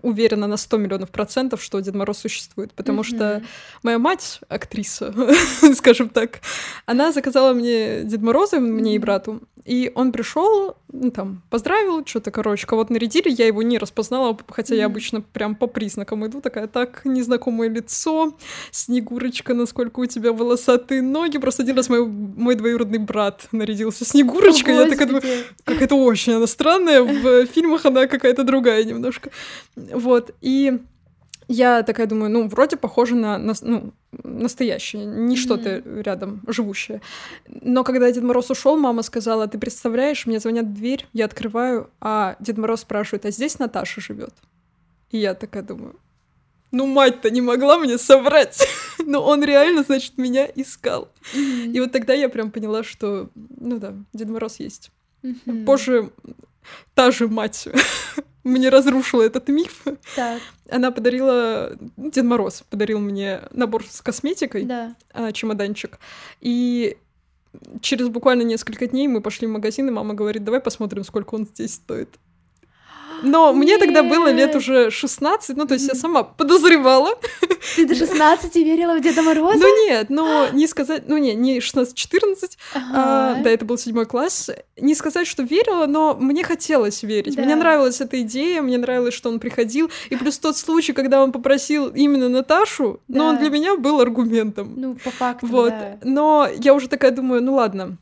уверена 0.02 0.46
на 0.46 0.56
100 0.56 0.76
миллионов 0.78 1.10
процентов, 1.10 1.62
что 1.62 1.80
Дед 1.80 1.94
Мороз 1.94 2.18
существует, 2.18 2.72
потому 2.72 3.02
что 3.02 3.36
Мгм. 3.38 3.46
моя 3.82 3.98
мать, 3.98 4.40
актриса, 4.48 5.14
скажем 5.74 6.08
так, 6.08 6.40
она 6.86 7.12
заказала 7.12 7.52
мне 7.52 8.02
Дед 8.04 8.22
Мороза, 8.22 8.60
мне 8.60 8.94
и 8.94 8.98
брату, 8.98 9.40
и 9.66 9.92
он 9.94 10.10
пришел, 10.10 10.76
ну, 10.90 11.10
там, 11.10 11.42
поздравил, 11.50 12.04
что-то, 12.06 12.30
короче, 12.30 12.66
кого-то 12.66 12.92
нарядили, 12.94 13.28
я 13.28 13.46
его 13.46 13.62
не 13.62 13.78
распознала, 13.78 14.36
хотя 14.48 14.74
я 14.74 14.84
Мгм. 14.86 14.92
обычно 14.92 15.20
прям 15.20 15.54
по 15.54 15.66
признакам 15.66 16.26
иду, 16.26 16.40
такая, 16.40 16.66
так, 16.66 17.02
незнакомое 17.04 17.68
лицо, 17.68 18.34
Снегурочка, 18.70 19.54
насколько 19.54 20.00
у 20.00 20.06
тебя 20.06 20.32
волосатые 20.32 21.02
ноги, 21.02 21.38
просто 21.38 21.62
один 21.62 21.76
раз 21.76 21.88
мой, 21.88 22.06
мой 22.06 22.54
двоюродный 22.54 22.98
брат 22.98 23.48
нарядился 23.52 24.04
Снегурочкой, 24.04 24.74
я 24.76 24.86
такая 24.88 25.06
думаю, 25.06 25.22
Господи. 25.22 25.44
какая-то 25.64 25.94
очень 25.96 26.32
она 26.34 26.46
странная, 26.46 27.02
в 27.02 27.46
фильмах 27.46 27.84
она 27.84 28.06
какая-то 28.06 28.44
другая 28.44 28.82
немножко. 28.84 29.30
Вот, 29.92 30.34
и 30.40 30.80
я 31.48 31.82
такая 31.82 32.06
думаю, 32.06 32.30
ну, 32.30 32.48
вроде 32.48 32.76
похоже 32.76 33.16
на, 33.16 33.38
нас- 33.38 33.62
ну, 33.62 33.92
настоящее, 34.24 35.04
не 35.04 35.36
что-то 35.36 35.82
рядом 36.02 36.42
живущее. 36.46 37.00
Но 37.48 37.82
когда 37.84 38.10
Дед 38.12 38.22
Мороз 38.22 38.50
ушел, 38.50 38.76
мама 38.78 39.02
сказала, 39.02 39.46
ты 39.48 39.58
представляешь, 39.58 40.26
мне 40.26 40.38
звонят 40.38 40.66
в 40.66 40.74
дверь, 40.74 41.06
я 41.12 41.24
открываю, 41.24 41.90
а 42.00 42.36
Дед 42.40 42.56
Мороз 42.58 42.80
спрашивает, 42.82 43.26
а 43.26 43.30
здесь 43.30 43.58
Наташа 43.58 44.00
живет? 44.00 44.34
И 45.10 45.18
я 45.18 45.34
такая 45.34 45.62
думаю, 45.64 45.96
ну, 46.70 46.86
мать-то 46.86 47.30
не 47.30 47.40
могла 47.40 47.78
мне 47.78 47.98
соврать, 47.98 48.64
но 49.04 49.20
он 49.20 49.42
реально, 49.42 49.82
значит, 49.82 50.18
меня 50.18 50.46
искал. 50.54 51.08
Мгм. 51.34 51.72
И 51.72 51.80
вот 51.80 51.90
тогда 51.90 52.14
я 52.14 52.28
прям 52.28 52.50
поняла, 52.52 52.84
что, 52.84 53.28
ну 53.34 53.78
да, 53.78 53.94
Дед 54.12 54.28
Мороз 54.28 54.60
есть. 54.60 54.92
Мгм. 55.22 55.64
Позже 55.64 56.10
та 56.94 57.10
же 57.10 57.28
мать 57.28 57.68
мне 58.44 58.68
разрушила 58.68 59.22
этот 59.22 59.48
миф. 59.48 59.84
Так, 60.16 60.40
Она 60.70 60.90
подарила... 60.90 61.76
Дед 61.96 62.24
Мороз 62.24 62.62
подарил 62.68 63.00
мне 63.00 63.42
набор 63.52 63.84
с 63.88 64.00
косметикой, 64.00 64.64
да. 64.64 64.94
а, 65.12 65.32
чемоданчик. 65.32 65.98
И 66.40 66.96
через 67.80 68.08
буквально 68.08 68.42
несколько 68.42 68.86
дней 68.86 69.08
мы 69.08 69.20
пошли 69.20 69.46
в 69.46 69.50
магазин, 69.50 69.88
и 69.88 69.92
мама 69.92 70.14
говорит, 70.14 70.44
давай 70.44 70.60
посмотрим, 70.60 71.04
сколько 71.04 71.34
он 71.34 71.46
здесь 71.46 71.74
стоит. 71.74 72.18
Но 73.22 73.52
мне 73.52 73.78
тогда 73.78 74.02
было 74.02 74.30
лет 74.30 74.54
уже 74.54 74.90
16, 74.90 75.56
ну, 75.56 75.66
то 75.66 75.74
есть 75.74 75.88
я 75.88 75.94
сама 75.94 76.22
подозревала. 76.22 77.18
Ты 77.76 77.86
до 77.86 77.94
16 77.94 78.54
верила 78.56 78.94
в 78.94 79.00
Деда 79.00 79.22
Мороза? 79.22 79.58
Ну 79.58 79.86
нет, 79.86 80.10
но 80.10 80.48
не 80.52 80.66
сказать, 80.66 81.04
ну 81.06 81.18
не, 81.18 81.34
не 81.34 81.58
16-14, 81.58 82.56
А, 82.74 83.34
да, 83.42 83.50
это 83.50 83.64
был 83.64 83.78
седьмой 83.78 84.06
класс. 84.06 84.50
Не 84.76 84.94
сказать, 84.94 85.26
что 85.26 85.42
верила, 85.42 85.86
но 85.86 86.14
мне 86.14 86.44
хотелось 86.44 87.02
верить. 87.02 87.36
Мне 87.36 87.56
нравилась 87.56 88.00
эта 88.00 88.20
идея, 88.22 88.62
мне 88.62 88.78
нравилось, 88.78 89.14
что 89.14 89.28
он 89.28 89.40
приходил. 89.40 89.90
И 90.08 90.16
плюс 90.16 90.38
тот 90.38 90.56
случай, 90.56 90.92
когда 90.92 91.22
он 91.22 91.32
попросил 91.32 91.88
именно 91.88 92.28
Наташу, 92.28 93.00
но 93.08 93.26
он 93.26 93.38
для 93.38 93.50
меня 93.50 93.76
был 93.76 94.00
аргументом. 94.00 94.74
Ну, 94.76 94.94
по 94.94 95.10
факту, 95.10 95.46
вот. 95.46 95.72
Но 96.02 96.48
я 96.58 96.74
уже 96.74 96.88
такая 96.88 97.10
думаю, 97.10 97.42
ну 97.42 97.54
ладно, 97.54 97.96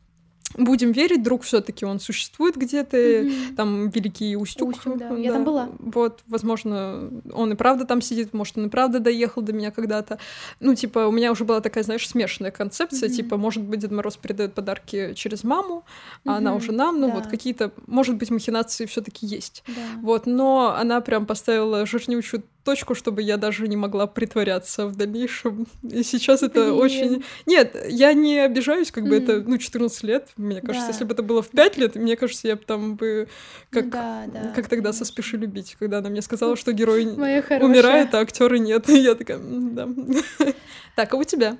будем 0.56 0.92
верить, 0.92 1.22
друг 1.22 1.42
все-таки 1.42 1.84
он 1.84 2.00
существует 2.00 2.56
где-то. 2.56 2.96
Мгм. 2.96 3.56
Там 3.56 3.90
Великий 3.90 4.36
Устюг. 4.36 4.70
Устюг, 4.70 4.98
да. 4.98 5.10
Я 5.16 5.32
там 5.32 5.44
была. 5.44 5.68
Вот, 5.78 6.20
возможно, 6.26 7.10
он 7.32 7.52
и 7.52 7.54
правда 7.54 7.84
там 7.84 8.00
сидит, 8.00 8.32
может, 8.32 8.56
он 8.58 8.66
и 8.66 8.68
правда 8.68 9.00
доехал 9.00 9.42
до 9.42 9.52
меня 9.52 9.70
когда-то. 9.70 10.18
Ну, 10.60 10.74
типа, 10.74 11.06
у 11.06 11.12
меня 11.12 11.32
уже 11.32 11.44
была 11.44 11.60
такая, 11.60 11.84
знаешь, 11.84 12.08
смешанная 12.08 12.50
концепция, 12.50 13.08
Мгм. 13.08 13.16
типа, 13.16 13.36
может 13.36 13.62
быть, 13.62 13.80
Дед 13.80 13.90
Мороз 13.90 14.16
передает 14.16 14.54
подарки 14.54 15.12
через 15.14 15.44
маму, 15.44 15.84
а 16.24 16.36
она 16.36 16.54
уже 16.54 16.72
нам, 16.72 17.00
ну, 17.00 17.10
вот 17.10 17.24
да. 17.24 17.30
какие-то, 17.30 17.72
может 17.86 18.16
быть, 18.16 18.30
махинации 18.30 18.86
все 18.86 19.00
таки 19.00 19.26
есть. 19.26 19.62
Да. 19.66 19.72
Вот, 20.02 20.26
но 20.26 20.74
она 20.78 21.00
прям 21.00 21.26
поставила 21.26 21.84
жирнючую 21.86 22.42
точку, 22.68 22.94
чтобы 22.94 23.22
я 23.22 23.38
даже 23.38 23.66
не 23.66 23.76
могла 23.76 24.06
притворяться 24.06 24.86
в 24.86 24.94
дальнейшем. 24.94 25.66
И 25.82 26.02
сейчас 26.02 26.42
это 26.42 26.64
Блин. 26.64 26.74
очень... 26.74 27.24
Нет, 27.46 27.74
я 27.88 28.12
не 28.12 28.38
обижаюсь, 28.40 28.90
как 28.90 29.04
бы 29.04 29.16
это, 29.16 29.40
ну, 29.40 29.56
14 29.56 30.02
лет. 30.02 30.28
Мне 30.36 30.60
кажется, 30.60 30.88
Да. 30.88 30.92
если 30.92 31.04
бы 31.04 31.14
это 31.14 31.22
было 31.22 31.40
в 31.40 31.48
5 31.48 31.78
лет, 31.78 31.94
мне 31.94 32.14
кажется, 32.16 32.46
я 32.46 32.56
бы 32.56 32.62
там 32.66 32.96
бы 32.96 33.28
как, 33.70 33.84
Ну 33.86 33.90
да, 33.90 34.24
да, 34.26 34.52
как 34.54 34.68
тогда 34.68 34.92
со. 34.92 35.04
«Спеши 35.06 35.38
любить», 35.38 35.76
когда 35.78 35.98
она 35.98 36.10
мне 36.10 36.20
сказала, 36.20 36.54
что 36.56 36.72
герой 36.72 37.06
умирает, 37.62 38.14
а 38.14 38.18
актеры 38.20 38.58
нет. 38.58 38.86
И 38.90 38.98
я 38.98 39.14
такая, 39.14 39.38
«М, 39.38 39.74
да. 39.74 39.88
Так, 40.94 41.14
а 41.14 41.16
у 41.16 41.24
тебя? 41.24 41.56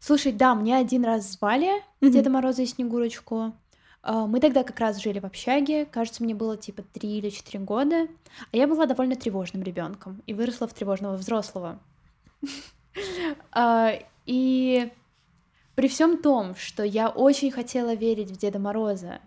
Слушай, 0.00 0.32
да, 0.32 0.54
мне 0.54 0.76
один 0.76 1.04
раз 1.04 1.32
звали 1.32 1.68
Мгм. 2.00 2.12
Деда 2.12 2.30
Мороза 2.30 2.62
и 2.62 2.66
Снегурочку. 2.66 3.52
А, 4.08 4.26
Мы 4.26 4.40
тогда 4.40 4.64
как 4.64 4.80
раз 4.80 5.02
жили 5.02 5.18
в 5.18 5.26
общаге, 5.26 5.84
кажется, 5.84 6.22
мне 6.22 6.34
было 6.34 6.56
типа 6.56 6.82
3 6.82 7.18
или 7.18 7.28
4 7.28 7.62
года, 7.62 8.08
а 8.50 8.56
я 8.56 8.66
была 8.66 8.86
довольно 8.86 9.16
тревожным 9.16 9.62
ребенком 9.62 10.22
и 10.26 10.32
выросла 10.32 10.66
в 10.66 10.72
тревожного 10.72 11.16
взрослого. 11.16 11.78
А, 13.52 13.92
И 14.26 14.90
при 15.76 15.88
всем 15.88 16.20
том, 16.20 16.56
что 16.56 16.82
я 16.82 17.10
очень 17.10 17.52
хотела 17.52 17.94
верить 17.94 18.30
в 18.30 18.38
Деда 18.38 18.58
Мороза, 18.58 19.20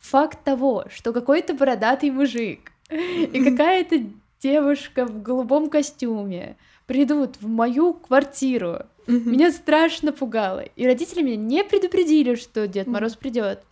факт 0.00 0.42
того, 0.42 0.86
что 0.88 1.12
какой-то 1.12 1.54
бородатый 1.54 2.10
мужик 2.10 2.72
и 2.90 3.44
какая-то 3.50 4.02
девушка 4.40 5.04
в 5.06 5.22
голубом 5.22 5.68
костюме 5.68 6.56
придут 6.86 7.36
в 7.36 7.46
мою 7.46 7.92
квартиру 7.92 8.86
меня 9.06 9.50
страшно 9.52 10.12
пугало. 10.12 10.60
И 10.60 10.86
родители 10.86 11.22
меня 11.22 11.36
не 11.36 11.64
предупредили, 11.64 12.36
что 12.36 12.66
Дед. 12.68 12.86
Мороз 12.86 13.16
придет. 13.16 13.64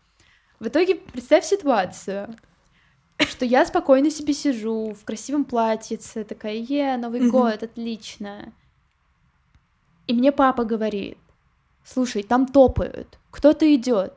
В 0.61 0.69
итоге 0.69 0.95
представь 0.95 1.45
ситуацию, 1.47 2.37
что 3.19 3.45
я 3.47 3.65
спокойно 3.65 4.11
себе 4.11 4.35
сижу 4.35 4.93
в 4.93 5.05
красивом 5.05 5.45
платьице, 5.45 6.23
такая, 6.25 6.55
е, 6.55 6.97
Новый 6.99 7.21
год, 7.31 7.63
отлично. 7.63 8.53
И 10.07 10.13
мне 10.13 10.33
папа 10.33 10.65
говорит, 10.65 11.17
слушай, 11.85 12.23
там 12.23 12.47
топают, 12.47 13.19
кто-то 13.31 13.65
идет. 13.75 14.13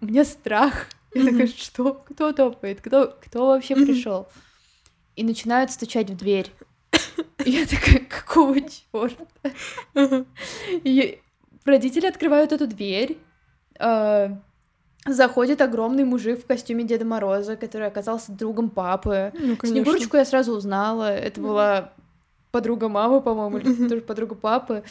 У 0.00 0.06
меня 0.06 0.24
страх. 0.24 0.88
Я 1.14 1.24
такая, 1.24 1.46
что? 1.46 1.94
Кто 1.94 2.32
топает? 2.32 2.80
Кто, 2.82 3.16
кто 3.22 3.46
вообще 3.46 3.74
пришел? 3.74 4.28
И 5.16 5.24
начинают 5.24 5.70
стучать 5.70 6.10
в 6.10 6.16
дверь. 6.16 6.52
И 7.44 7.50
я 7.50 7.64
такая, 7.64 8.00
какого 8.00 8.60
черта? 8.60 9.16
И 10.84 11.20
родители 11.64 12.06
открывают 12.06 12.52
эту 12.52 12.66
дверь. 12.66 13.16
э, 13.78 14.36
заходит 15.06 15.60
огромный 15.60 16.04
мужик 16.04 16.42
в 16.42 16.46
костюме 16.46 16.84
Деда 16.84 17.04
Мороза, 17.04 17.56
который 17.56 17.86
оказался 17.86 18.32
другом 18.32 18.70
папы. 18.70 19.32
Ну, 19.34 19.56
конечно. 19.56 19.66
Снегурочку 19.66 20.16
я 20.16 20.24
сразу 20.24 20.52
узнала. 20.52 21.10
Это 21.10 21.40
была 21.40 21.92
подруга 22.50 22.88
мамы, 22.88 23.20
по-моему, 23.20 23.58
или 23.58 23.88
тоже 23.88 24.00
подруга 24.00 24.34
папы. 24.34 24.82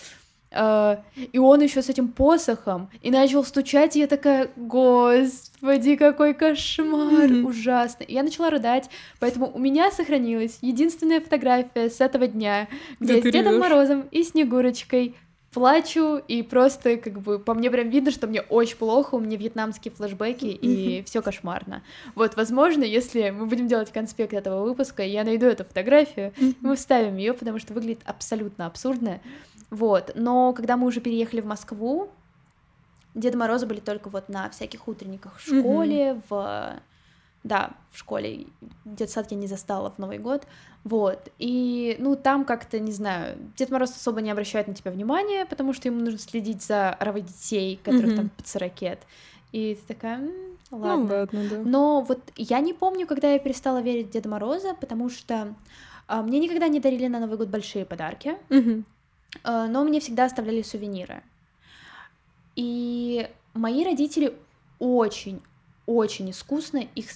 э, 0.56 0.98
и 1.32 1.38
он 1.38 1.62
еще 1.62 1.82
с 1.82 1.90
этим 1.90 2.08
посохом, 2.08 2.90
и 3.02 3.12
начал 3.12 3.44
стучать, 3.44 3.96
и 3.96 4.00
я 4.00 4.08
такая, 4.08 4.50
господи, 4.56 5.96
какой 5.96 6.34
кошмар, 6.34 7.26
mm-hmm. 7.26 7.44
ужасно. 7.44 8.04
И 8.04 8.14
я 8.14 8.24
начала 8.24 8.50
рыдать, 8.50 8.90
поэтому 9.20 9.52
у 9.54 9.60
меня 9.60 9.92
сохранилась 9.92 10.60
единственная 10.62 11.22
фотография 11.22 11.90
с 11.90 12.02
этого 12.02 12.28
дня, 12.28 12.68
где 13.00 13.22
да 13.22 13.30
с 13.30 13.32
Дедом 13.32 13.60
Морозом 13.60 14.08
и 14.12 14.24
Снегурочкой 14.24 15.16
плачу, 15.56 16.18
и 16.18 16.44
просто 16.44 16.98
как 16.98 17.22
бы 17.22 17.40
по 17.40 17.54
мне 17.54 17.72
прям 17.72 17.90
видно, 17.90 18.12
что 18.12 18.28
мне 18.28 18.42
очень 18.42 18.76
плохо, 18.76 19.16
у 19.16 19.20
меня 19.22 19.38
вьетнамские 19.38 19.94
флешбеки, 19.94 20.48
и 20.48 21.02
все 21.04 21.22
кошмарно. 21.22 21.82
Вот, 22.14 22.36
возможно, 22.36 22.84
если 22.84 23.30
мы 23.30 23.46
будем 23.46 23.70
делать 23.70 23.90
конспект 23.90 24.34
этого 24.34 24.66
выпуска, 24.66 25.02
я 25.02 25.24
найду 25.24 25.46
эту 25.46 25.64
фотографию, 25.64 26.34
мы 26.60 26.76
вставим 26.76 27.16
ее, 27.16 27.34
потому 27.34 27.60
что 27.60 27.74
выглядит 27.74 28.02
абсолютно 28.06 28.66
абсурдно. 28.66 29.22
Вот, 29.70 30.12
но 30.16 30.52
когда 30.52 30.76
мы 30.76 30.88
уже 30.88 31.00
переехали 31.00 31.40
в 31.40 31.46
Москву, 31.46 32.10
Деда 33.14 33.38
Мороза 33.38 33.66
были 33.66 33.80
только 33.80 34.10
вот 34.10 34.28
на 34.28 34.50
всяких 34.50 34.90
утренниках 34.90 35.38
в 35.38 35.42
школе, 35.42 36.22
в 36.30 36.82
да, 37.46 37.74
в 37.92 38.00
школе 38.00 38.48
детсад 38.86 39.32
я 39.32 39.38
не 39.38 39.46
застала 39.46 39.92
в 39.92 40.00
Новый 40.00 40.18
год, 40.18 40.48
вот, 40.84 41.30
и, 41.38 41.96
ну, 42.00 42.16
там 42.16 42.44
как-то, 42.44 42.80
не 42.80 42.92
знаю, 42.92 43.38
Дед 43.56 43.70
Мороз 43.70 43.92
особо 43.92 44.22
не 44.22 44.32
обращает 44.32 44.68
на 44.68 44.74
тебя 44.74 44.92
внимания, 44.92 45.46
потому 45.46 45.72
что 45.72 45.88
ему 45.88 46.00
нужно 46.00 46.18
следить 46.18 46.64
за 46.64 46.90
оравой 46.90 47.22
детей, 47.22 47.80
которых 47.84 48.12
mm-hmm. 48.12 48.16
там 48.16 48.30
500 48.30 48.62
ракет, 48.62 49.00
и 49.52 49.76
ты 49.76 49.94
такая, 49.94 50.18
М, 50.18 50.32
ладно. 50.72 51.06
Ну, 51.06 51.14
ладно, 51.14 51.50
да. 51.50 51.58
Но 51.64 52.02
вот 52.02 52.20
я 52.36 52.60
не 52.62 52.74
помню, 52.74 53.06
когда 53.06 53.32
я 53.32 53.38
перестала 53.38 53.80
верить 53.80 54.08
в 54.08 54.10
Деда 54.10 54.28
Мороза, 54.28 54.74
потому 54.74 55.10
что 55.10 55.54
а, 56.08 56.24
мне 56.24 56.40
никогда 56.40 56.68
не 56.68 56.80
дарили 56.80 57.06
на 57.06 57.20
Новый 57.20 57.38
год 57.38 57.50
большие 57.50 57.86
подарки, 57.86 58.38
mm-hmm. 58.50 58.84
а, 59.44 59.68
но 59.68 59.84
мне 59.84 60.00
всегда 60.00 60.26
оставляли 60.26 60.64
сувениры. 60.64 61.22
И 62.56 63.30
мои 63.54 63.86
родители 63.86 64.36
очень, 64.80 65.42
очень 65.86 66.32
искусно 66.32 66.78
их 66.96 67.12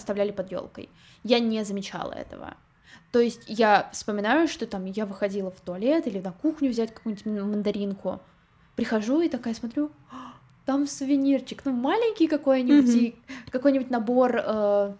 оставляли 0.00 0.32
под 0.32 0.50
елкой. 0.50 0.88
Я 1.22 1.38
не 1.38 1.64
замечала 1.64 2.12
этого. 2.12 2.56
То 3.12 3.20
есть 3.20 3.42
я 3.46 3.88
вспоминаю, 3.92 4.48
что 4.48 4.66
там 4.66 4.84
я 4.84 5.06
выходила 5.06 5.50
в 5.50 5.60
туалет 5.60 6.06
или 6.06 6.20
на 6.20 6.32
кухню 6.32 6.70
взять 6.70 6.92
какую-нибудь 6.92 7.26
мандаринку, 7.26 8.20
прихожу 8.76 9.20
и 9.20 9.28
такая 9.28 9.54
смотрю, 9.54 9.90
«А, 10.10 10.34
там 10.64 10.86
сувенирчик, 10.86 11.64
ну 11.64 11.72
маленький 11.72 12.28
какой-нибудь, 12.28 12.94
mm-hmm. 12.94 13.50
какой-нибудь 13.50 13.90
набор 13.90 14.36
э, 14.36 14.94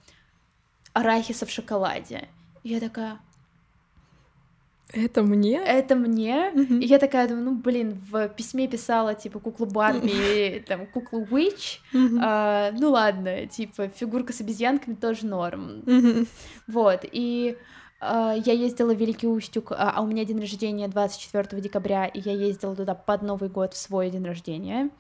арахиса 0.93 1.47
в 1.47 1.51
шоколаде. 1.51 2.29
И 2.63 2.71
я 2.71 2.81
такая, 2.81 3.19
это 4.93 5.23
мне? 5.23 5.57
Это 5.59 5.95
мне. 5.97 6.51
Mm-hmm. 6.55 6.81
И 6.81 6.87
я 6.87 6.99
такая 6.99 7.29
думаю, 7.29 7.45
ну 7.45 7.55
блин, 7.55 8.01
в 8.11 8.29
письме 8.29 8.69
писала 8.69 9.15
типа 9.15 9.39
куклу 9.39 9.67
Барби, 9.67 10.65
там 10.67 10.87
куклу 10.87 11.27
Уич. 11.31 11.81
Mm-hmm. 11.93 12.19
А, 12.23 12.73
ну 12.73 12.91
ладно, 12.91 13.47
типа 13.47 13.89
фигурка 13.89 14.33
с 14.33 14.41
обезьянками 14.41 14.95
тоже 14.95 15.27
норм. 15.27 15.83
Mm-hmm. 15.87 16.29
Вот 16.69 17.05
и 17.11 17.57
а, 18.01 18.35
я 18.35 18.53
ездила 18.53 18.95
в 18.95 18.99
Великий 18.99 19.27
Устюг, 19.27 19.73
а, 19.73 19.93
а 19.95 20.01
у 20.01 20.07
меня 20.07 20.25
день 20.25 20.41
рождения 20.41 20.89
24 20.89 21.61
декабря, 21.61 22.07
и 22.07 22.21
я 22.21 22.33
ездила 22.33 22.75
туда 22.75 22.95
под 22.95 23.23
Новый 23.23 23.51
год 23.51 23.75
в 23.75 23.77
свой 23.77 24.11
день 24.11 24.25
рождения. 24.25 24.91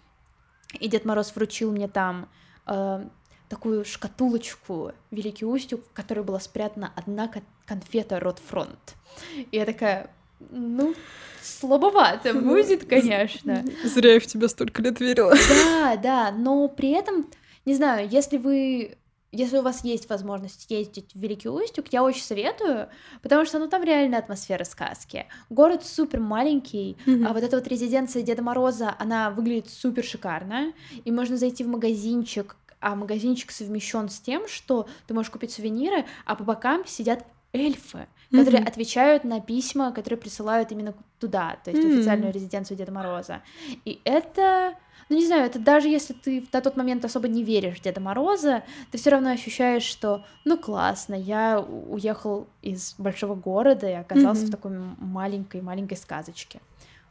И 0.78 0.88
Дед 0.88 1.04
Мороз 1.04 1.34
вручил 1.34 1.72
мне 1.72 1.88
там 1.88 2.28
а, 2.66 3.08
такую 3.50 3.84
шкатулочку 3.84 4.92
Великий 5.10 5.44
Устюг, 5.44 5.84
в 5.84 5.92
которой 5.92 6.20
была 6.20 6.38
спрятана 6.38 6.92
одна 6.94 7.30
конфета 7.66 8.20
Ротфронт. 8.20 8.94
И 9.36 9.56
я 9.56 9.66
такая, 9.66 10.10
ну, 10.50 10.94
слабовато 11.42 12.32
будет, 12.40 12.88
конечно. 12.88 13.64
Зря 13.84 14.14
я 14.14 14.20
в 14.20 14.26
тебя 14.26 14.48
столько 14.48 14.80
лет 14.82 15.00
верила. 15.00 15.34
Да, 15.48 15.96
да, 15.96 16.30
но 16.30 16.68
при 16.68 16.90
этом, 16.90 17.28
не 17.66 17.74
знаю, 17.74 18.08
если 18.08 18.38
вы 18.38 18.96
если 19.32 19.58
у 19.58 19.62
вас 19.62 19.84
есть 19.84 20.08
возможность 20.10 20.68
ездить 20.70 21.12
в 21.14 21.20
Великий 21.20 21.48
Устюг, 21.48 21.86
я 21.92 22.02
очень 22.02 22.24
советую, 22.24 22.88
потому 23.22 23.44
что 23.44 23.60
ну 23.60 23.68
там 23.68 23.84
реально 23.84 24.18
атмосфера 24.18 24.64
сказки. 24.64 25.26
Город 25.50 25.84
супер 25.84 26.18
маленький, 26.18 26.96
mm-hmm. 27.06 27.26
а 27.26 27.32
вот 27.32 27.44
эта 27.44 27.56
вот 27.56 27.68
резиденция 27.68 28.22
Деда 28.22 28.42
Мороза, 28.42 28.92
она 28.98 29.30
выглядит 29.30 29.70
супер 29.70 30.02
шикарно, 30.02 30.72
и 31.04 31.12
можно 31.12 31.36
зайти 31.36 31.62
в 31.62 31.68
магазинчик, 31.68 32.56
а 32.80 32.94
магазинчик 32.96 33.50
совмещен 33.50 34.08
с 34.08 34.20
тем, 34.20 34.48
что 34.48 34.88
ты 35.06 35.14
можешь 35.14 35.30
купить 35.30 35.52
сувениры, 35.52 36.04
а 36.24 36.34
по 36.34 36.44
бокам 36.44 36.86
сидят 36.86 37.24
эльфы, 37.52 38.06
которые 38.30 38.62
mm-hmm. 38.62 38.68
отвечают 38.68 39.24
на 39.24 39.40
письма, 39.40 39.92
которые 39.92 40.18
присылают 40.18 40.70
именно 40.72 40.94
туда, 41.18 41.58
то 41.64 41.70
есть 41.70 41.82
mm-hmm. 41.82 41.98
официальную 41.98 42.32
резиденцию 42.32 42.76
Деда 42.76 42.92
Мороза. 42.92 43.42
И 43.84 44.00
это, 44.04 44.74
ну 45.08 45.16
не 45.16 45.26
знаю, 45.26 45.46
это 45.46 45.58
даже 45.58 45.88
если 45.88 46.12
ты 46.12 46.46
на 46.52 46.60
тот 46.60 46.76
момент 46.76 47.04
особо 47.04 47.28
не 47.28 47.42
веришь 47.42 47.78
в 47.78 47.82
Деда 47.82 48.00
Мороза, 48.00 48.62
ты 48.92 48.98
все 48.98 49.10
равно 49.10 49.30
ощущаешь, 49.30 49.82
что, 49.82 50.24
ну 50.44 50.56
классно, 50.56 51.14
я 51.14 51.60
уехал 51.60 52.46
из 52.62 52.94
большого 52.98 53.34
города 53.34 53.88
и 53.88 53.94
оказался 53.94 54.44
mm-hmm. 54.44 54.48
в 54.48 54.50
такой 54.50 54.70
маленькой 54.98 55.60
маленькой 55.62 55.96
сказочке. 55.96 56.60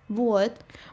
Вот. 0.09 0.51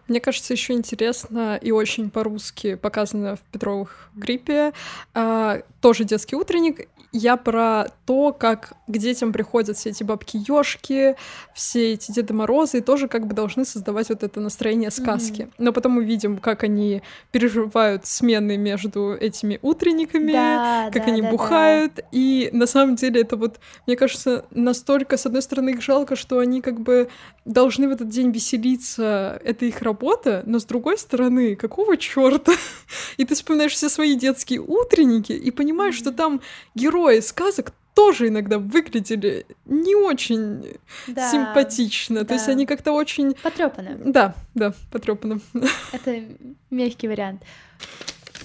Мне 0.08 0.20
кажется, 0.20 0.52
еще 0.52 0.74
интересно 0.74 1.56
и 1.56 1.72
очень 1.72 2.10
по-русски 2.10 2.74
показано 2.76 3.36
в 3.36 3.40
Петровых 3.40 4.10
гриппе. 4.14 4.72
А, 5.14 5.62
тоже 5.80 6.04
детский 6.04 6.36
утренник, 6.36 6.88
я 7.16 7.36
про 7.36 7.86
то, 8.04 8.32
как 8.32 8.74
к 8.86 8.98
детям 8.98 9.32
приходят 9.32 9.76
все 9.76 9.90
эти 9.90 10.02
бабки 10.04 10.38
ёшки, 10.46 11.16
все 11.54 11.94
эти 11.94 12.12
Деды 12.12 12.34
Морозы, 12.34 12.78
и 12.78 12.80
тоже 12.80 13.08
как 13.08 13.26
бы 13.26 13.34
должны 13.34 13.64
создавать 13.64 14.08
вот 14.10 14.22
это 14.22 14.40
настроение 14.40 14.90
сказки. 14.90 15.42
Mm-hmm. 15.42 15.54
Но 15.58 15.72
потом 15.72 15.92
мы 15.92 16.04
видим, 16.04 16.38
как 16.38 16.62
они 16.62 17.02
переживают 17.32 18.06
смены 18.06 18.56
между 18.56 19.14
этими 19.14 19.58
утренниками, 19.62 20.32
да, 20.32 20.90
как 20.92 21.06
да, 21.06 21.12
они 21.12 21.22
да, 21.22 21.30
бухают, 21.30 21.94
да. 21.96 22.02
и 22.12 22.50
на 22.52 22.66
самом 22.66 22.96
деле 22.96 23.22
это 23.22 23.36
вот, 23.36 23.60
мне 23.86 23.96
кажется, 23.96 24.44
настолько, 24.50 25.16
с 25.16 25.26
одной 25.26 25.42
стороны, 25.42 25.70
их 25.70 25.82
жалко, 25.82 26.16
что 26.16 26.38
они 26.38 26.60
как 26.60 26.80
бы 26.80 27.08
должны 27.44 27.88
в 27.88 27.92
этот 27.92 28.08
день 28.08 28.30
веселиться, 28.30 29.05
это 29.06 29.64
их 29.64 29.82
работа, 29.82 30.42
но 30.46 30.58
с 30.58 30.64
другой 30.64 30.98
стороны, 30.98 31.56
какого 31.56 31.96
черта? 31.96 32.52
И 33.16 33.24
ты 33.24 33.34
вспоминаешь 33.34 33.72
все 33.72 33.88
свои 33.88 34.14
детские 34.14 34.60
утренники 34.60 35.32
и 35.32 35.50
понимаешь, 35.50 35.96
что 35.96 36.12
там 36.12 36.40
герои 36.74 37.20
сказок 37.20 37.72
тоже 37.94 38.28
иногда 38.28 38.58
выглядели 38.58 39.46
не 39.64 39.94
очень 39.94 40.78
да, 41.06 41.30
симпатично. 41.30 42.20
Да. 42.20 42.26
То 42.26 42.34
есть 42.34 42.48
они 42.48 42.66
как-то 42.66 42.92
очень... 42.92 43.34
Потрепаны. 43.42 43.98
Да, 44.04 44.34
да, 44.54 44.74
потрепаны. 44.92 45.40
Это 45.92 46.22
мягкий 46.70 47.08
вариант. 47.08 47.42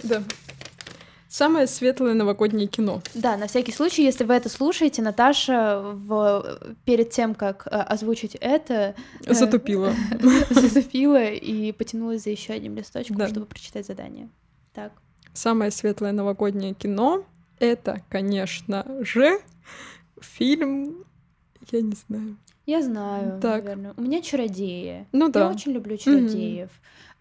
Да. 0.03 0.23
Самое 1.31 1.65
светлое 1.65 2.13
новогоднее 2.13 2.67
кино. 2.67 3.01
Да, 3.13 3.37
на 3.37 3.47
всякий 3.47 3.71
случай, 3.71 4.03
если 4.03 4.25
вы 4.25 4.33
это 4.33 4.49
слушаете, 4.49 5.01
Наташа 5.01 5.79
в... 5.81 6.75
перед 6.83 7.11
тем, 7.11 7.35
как 7.35 7.67
э, 7.67 7.69
озвучить 7.69 8.35
это... 8.35 8.95
Э, 9.25 9.33
затупила. 9.33 9.93
Затупила 10.49 11.23
и 11.23 11.71
потянулась 11.71 12.23
за 12.23 12.31
еще 12.31 12.51
одним 12.51 12.75
листочком, 12.75 13.15
да. 13.15 13.29
чтобы 13.29 13.45
прочитать 13.45 13.87
задание. 13.87 14.27
Так. 14.73 14.91
Самое 15.31 15.71
светлое 15.71 16.11
новогоднее 16.11 16.73
кино 16.73 17.23
это, 17.59 18.03
конечно 18.09 18.85
же, 18.99 19.39
фильм, 20.19 21.05
я 21.71 21.81
не 21.81 21.93
знаю. 21.93 22.37
Я 22.65 22.81
знаю, 22.81 23.39
так. 23.39 23.63
наверное. 23.63 23.93
У 23.95 24.01
меня 24.01 24.21
чародеи. 24.21 25.07
Ну 25.13 25.29
да. 25.29 25.45
Я 25.45 25.47
очень 25.47 25.71
люблю 25.71 25.95
чародеев. 25.95 26.69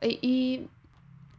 Mm-hmm. 0.00 0.08
И, 0.08 0.18
и 0.20 0.68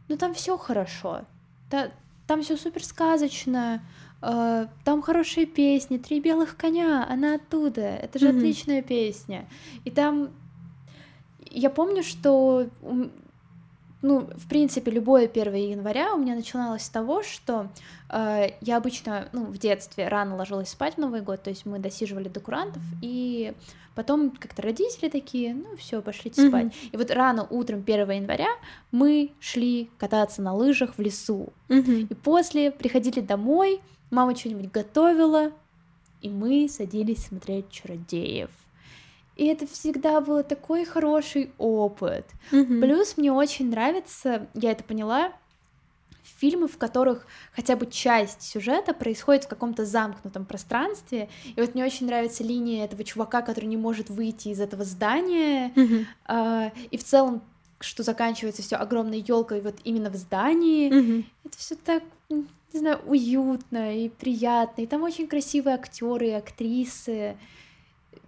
ну 0.08 0.16
там 0.16 0.32
все 0.32 0.56
хорошо. 0.56 1.26
Та, 1.68 1.90
там 2.32 2.42
все 2.42 2.56
супер 2.56 2.82
сказочно. 2.82 3.82
Uh, 4.22 4.66
там 4.84 5.02
хорошие 5.02 5.44
песни, 5.44 5.98
три 5.98 6.18
белых 6.18 6.56
коня, 6.56 7.06
она 7.06 7.34
оттуда. 7.34 7.82
Это 7.82 8.18
же 8.18 8.28
mm-hmm. 8.28 8.38
отличная 8.38 8.82
песня. 8.82 9.46
И 9.84 9.90
там 9.90 10.30
я 11.50 11.68
помню, 11.68 12.02
что 12.02 12.68
ну, 14.02 14.28
в 14.36 14.48
принципе, 14.48 14.90
любое 14.90 15.28
1 15.28 15.54
января 15.54 16.14
у 16.14 16.18
меня 16.18 16.34
начиналось 16.34 16.82
с 16.82 16.88
того, 16.88 17.22
что 17.22 17.68
э, 18.10 18.48
я 18.60 18.76
обычно, 18.76 19.28
ну, 19.32 19.44
в 19.44 19.58
детстве 19.58 20.08
рано 20.08 20.36
ложилась 20.36 20.70
спать 20.70 20.94
в 20.94 20.98
Новый 20.98 21.20
год, 21.20 21.42
то 21.42 21.50
есть 21.50 21.64
мы 21.66 21.78
досиживали 21.78 22.28
до 22.28 22.40
курантов, 22.40 22.82
и 23.00 23.54
потом 23.94 24.30
как-то 24.30 24.62
родители 24.62 25.08
такие, 25.08 25.54
ну, 25.54 25.76
все, 25.76 26.02
пошлите 26.02 26.48
спать. 26.48 26.66
Mm-hmm. 26.66 26.90
И 26.92 26.96
вот 26.96 27.10
рано 27.12 27.46
утром 27.48 27.84
1 27.86 28.10
января 28.10 28.50
мы 28.90 29.30
шли 29.38 29.88
кататься 29.98 30.42
на 30.42 30.52
лыжах 30.52 30.96
в 30.96 31.00
лесу. 31.00 31.52
Mm-hmm. 31.68 32.08
И 32.10 32.14
после 32.14 32.70
приходили 32.72 33.20
домой, 33.20 33.80
мама 34.10 34.34
что-нибудь 34.34 34.72
готовила, 34.72 35.52
и 36.20 36.28
мы 36.28 36.68
садились 36.68 37.26
смотреть 37.26 37.70
чародеев. 37.70 38.50
И 39.42 39.46
это 39.46 39.66
всегда 39.66 40.20
был 40.20 40.44
такой 40.44 40.84
хороший 40.84 41.50
опыт. 41.58 42.26
Mm-hmm. 42.52 42.80
Плюс 42.80 43.16
мне 43.16 43.32
очень 43.32 43.70
нравится, 43.70 44.46
я 44.54 44.70
это 44.70 44.84
поняла, 44.84 45.32
фильмы, 46.22 46.68
в 46.68 46.78
которых 46.78 47.26
хотя 47.52 47.74
бы 47.74 47.86
часть 47.86 48.42
сюжета 48.42 48.94
происходит 48.94 49.42
в 49.42 49.48
каком-то 49.48 49.84
замкнутом 49.84 50.44
пространстве. 50.44 51.28
И 51.56 51.60
вот 51.60 51.74
мне 51.74 51.84
очень 51.84 52.06
нравится 52.06 52.44
линия 52.44 52.84
этого 52.84 53.02
чувака, 53.02 53.42
который 53.42 53.64
не 53.64 53.76
может 53.76 54.10
выйти 54.10 54.50
из 54.50 54.60
этого 54.60 54.84
здания. 54.84 55.72
Mm-hmm. 55.74 56.06
Uh, 56.28 56.72
и 56.92 56.96
в 56.96 57.02
целом 57.02 57.42
что 57.80 58.04
заканчивается 58.04 58.62
все 58.62 58.76
огромной 58.76 59.24
елкой 59.26 59.60
вот 59.60 59.74
именно 59.82 60.08
в 60.08 60.14
здании. 60.14 60.88
Мгм. 60.88 61.24
Это 61.42 61.58
все 61.58 61.74
так, 61.74 62.04
не 62.28 62.46
знаю, 62.72 63.00
уютно 63.06 63.98
и 63.98 64.08
приятно. 64.08 64.82
И 64.82 64.86
там 64.86 65.02
очень 65.02 65.26
красивые 65.26 65.74
актеры 65.74 66.28
и 66.28 66.30
актрисы. 66.30 67.36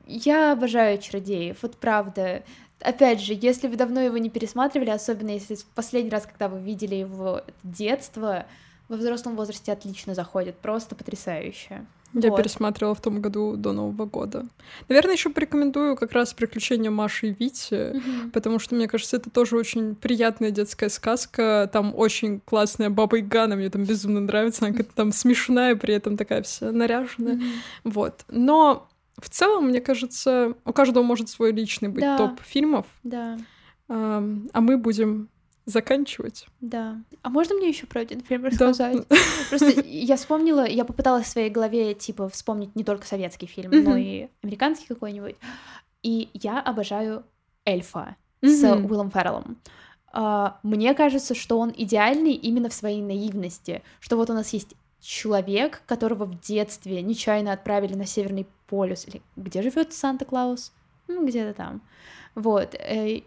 Я 0.07 0.53
обожаю 0.53 0.99
чародеев, 0.99 1.59
вот 1.63 1.77
правда. 1.77 2.43
Опять 2.81 3.21
же, 3.21 3.37
если 3.41 3.69
вы 3.69 3.77
давно 3.77 4.01
его 4.01 4.19
не 4.19 4.29
пересматривали, 4.29 4.91
особенно 4.91 5.31
если 5.31 5.55
в 5.55 5.65
последний 5.67 6.11
раз, 6.11 6.27
когда 6.27 6.49
вы 6.49 6.61
видели 6.61 6.97
его 6.97 7.43
детство, 7.63 8.47
во 8.89 8.97
взрослом 8.97 9.37
возрасте 9.37 9.73
отлично 9.73 10.15
заходит, 10.15 10.57
просто 10.57 10.95
потрясающе. 10.95 11.87
Я 12.13 12.31
Вот. 12.31 12.37
пересматривала 12.37 12.95
в 12.95 13.01
том 13.01 13.21
году 13.21 13.57
до 13.57 13.73
Нового 13.73 14.05
года. 14.07 14.47
Наверное, 14.89 15.15
еще 15.15 15.31
порекомендую 15.31 15.97
как 15.97 16.13
раз 16.13 16.33
приключения 16.33 16.91
Маши 16.91 17.29
и 17.29 17.33
Вити, 17.33 17.95
Мгм. 17.97 18.31
потому 18.31 18.61
что, 18.61 18.77
мне 18.77 18.87
кажется, 18.87 19.17
это 19.17 19.31
тоже 19.31 19.57
очень 19.57 19.97
приятная 19.97 20.51
детская 20.53 20.91
сказка. 20.91 21.69
Там 21.73 21.93
очень 21.97 22.41
классная 22.45 22.89
баба 22.91 23.17
Яга, 23.17 23.47
мне 23.57 23.69
там 23.69 23.83
безумно 23.85 24.21
нравится. 24.21 24.67
Она 24.67 24.77
как-то 24.77 24.95
там 24.95 25.11
смешная, 25.13 25.75
при 25.75 25.95
этом 25.95 26.17
такая 26.17 26.43
вся 26.43 26.71
наряженная. 26.71 27.35
Мгм. 27.35 27.51
Вот. 27.85 28.25
Но 28.29 28.87
в 29.21 29.29
целом, 29.31 29.69
мне 29.69 29.81
кажется, 29.81 30.55
у 30.65 30.73
каждого 30.73 31.03
может 31.05 31.29
свой 31.29 31.53
личный 31.53 31.89
быть 31.89 32.01
Да. 32.03 32.17
топ 32.19 32.41
фильмов, 32.41 32.87
Да, 33.03 33.39
Ам, 33.89 34.49
а 34.53 34.61
мы 34.61 34.77
будем 34.79 35.29
заканчивать. 35.67 36.47
да. 36.61 37.01
А 37.23 37.31
можно 37.31 37.55
мне 37.55 37.69
еще 37.69 37.87
про 37.87 38.01
один 38.03 38.21
фильм 38.21 38.43
Да. 38.43 38.49
рассказать? 38.49 39.07
Просто 39.49 39.81
я 39.81 40.17
вспомнила, 40.17 40.67
я 40.67 40.85
попыталась 40.85 41.27
в 41.27 41.29
своей 41.31 41.49
голове, 41.51 41.95
типа, 41.95 42.29
вспомнить 42.29 42.75
не 42.77 42.85
только 42.85 43.07
советский 43.07 43.47
фильм, 43.47 43.71
но 43.71 43.79
Мгм. 43.93 43.97
и 43.97 44.29
американский 44.43 44.87
какой-нибудь. 44.87 45.37
И 46.03 46.29
я 46.35 46.61
обожаю 46.61 47.25
«Эльфа» 47.65 48.17
с 48.43 48.63
Мгм. 48.63 48.85
Уиллом 48.87 49.11
Ферреллом. 49.11 49.57
А, 50.13 50.61
Мне 50.63 50.95
кажется, 50.95 51.35
что 51.35 51.59
он 51.59 51.73
идеальный 51.77 52.33
именно 52.35 52.69
в 52.69 52.75
своей 52.75 53.01
наивности, 53.03 53.83
что 54.01 54.17
вот 54.17 54.31
у 54.31 54.35
нас 54.35 54.53
есть 54.53 54.75
человек, 55.05 55.83
которого 55.87 56.25
в 56.25 56.41
детстве 56.41 57.03
нечаянно 57.03 57.53
отправили 57.53 57.95
на 57.95 58.07
Северный 58.07 58.47
полюс, 58.67 59.07
или 59.07 59.21
где 59.37 59.63
живет 59.63 59.93
Санта-Клаус? 59.93 60.73
Ну, 61.09 61.27
где-то 61.27 61.53
там. 61.55 61.83
Вот. 62.35 62.75
э, 62.75 63.21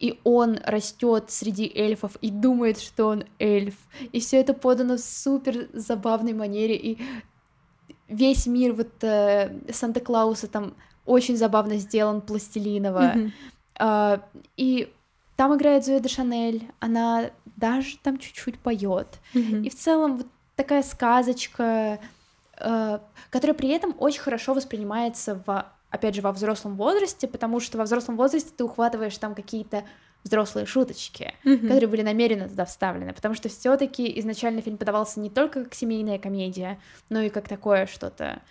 И 0.00 0.18
он 0.24 0.58
растет 0.64 1.30
среди 1.30 1.70
эльфов 1.72 2.16
и 2.20 2.30
думает, 2.30 2.80
что 2.80 3.06
он 3.06 3.24
эльф. 3.38 3.74
И 4.12 4.18
все 4.18 4.38
это 4.38 4.54
подано 4.54 4.96
в 4.96 5.00
супер 5.00 5.68
забавной 5.72 6.32
манере. 6.32 6.74
И 6.74 6.98
весь 8.08 8.46
мир 8.46 8.72
вот 8.72 9.04
э, 9.04 9.56
Санта-Клауса 9.72 10.48
там 10.48 10.74
очень 11.06 11.36
забавно 11.36 11.76
сделан, 11.76 12.20
пластилиново. 12.20 13.12
Мгм. 13.14 13.32
А, 13.78 14.20
и 14.56 14.92
там 15.36 15.54
играет 15.54 15.84
Зоя 15.84 16.00
де 16.00 16.08
Шанель, 16.08 16.62
она 16.80 17.30
даже 17.56 17.98
там 18.02 18.18
чуть-чуть 18.18 18.58
поет. 18.58 19.20
Мгм. 19.32 19.62
И 19.62 19.70
в 19.70 19.76
целом 19.76 20.16
вот 20.16 20.26
такая 20.62 20.82
сказочка, 20.82 21.98
э, 22.58 22.98
которая 23.30 23.54
при 23.54 23.68
этом 23.70 23.94
очень 23.98 24.20
хорошо 24.20 24.52
воспринимается 24.52 25.42
в, 25.46 25.66
опять 25.90 26.14
же, 26.14 26.20
во 26.22 26.32
взрослом 26.32 26.76
возрасте, 26.76 27.26
потому 27.26 27.60
что 27.60 27.78
во 27.78 27.84
взрослом 27.84 28.16
возрасте 28.16 28.50
ты 28.54 28.64
ухватываешь 28.64 29.16
там 29.16 29.34
какие-то 29.34 29.84
взрослые 30.22 30.66
шуточки, 30.66 31.32
Мгм. 31.44 31.60
которые 31.62 31.88
были 31.88 32.02
намеренно 32.02 32.46
туда 32.46 32.66
вставлены, 32.66 33.14
потому 33.14 33.34
что 33.34 33.48
все-таки 33.48 34.18
изначально 34.20 34.60
фильм 34.60 34.76
подавался 34.76 35.18
не 35.18 35.30
только 35.30 35.64
как 35.64 35.72
семейная 35.74 36.18
комедия, 36.18 36.78
но 37.08 37.20
и 37.20 37.30
как 37.30 37.48
такое 37.48 37.86
что-то 37.86 38.42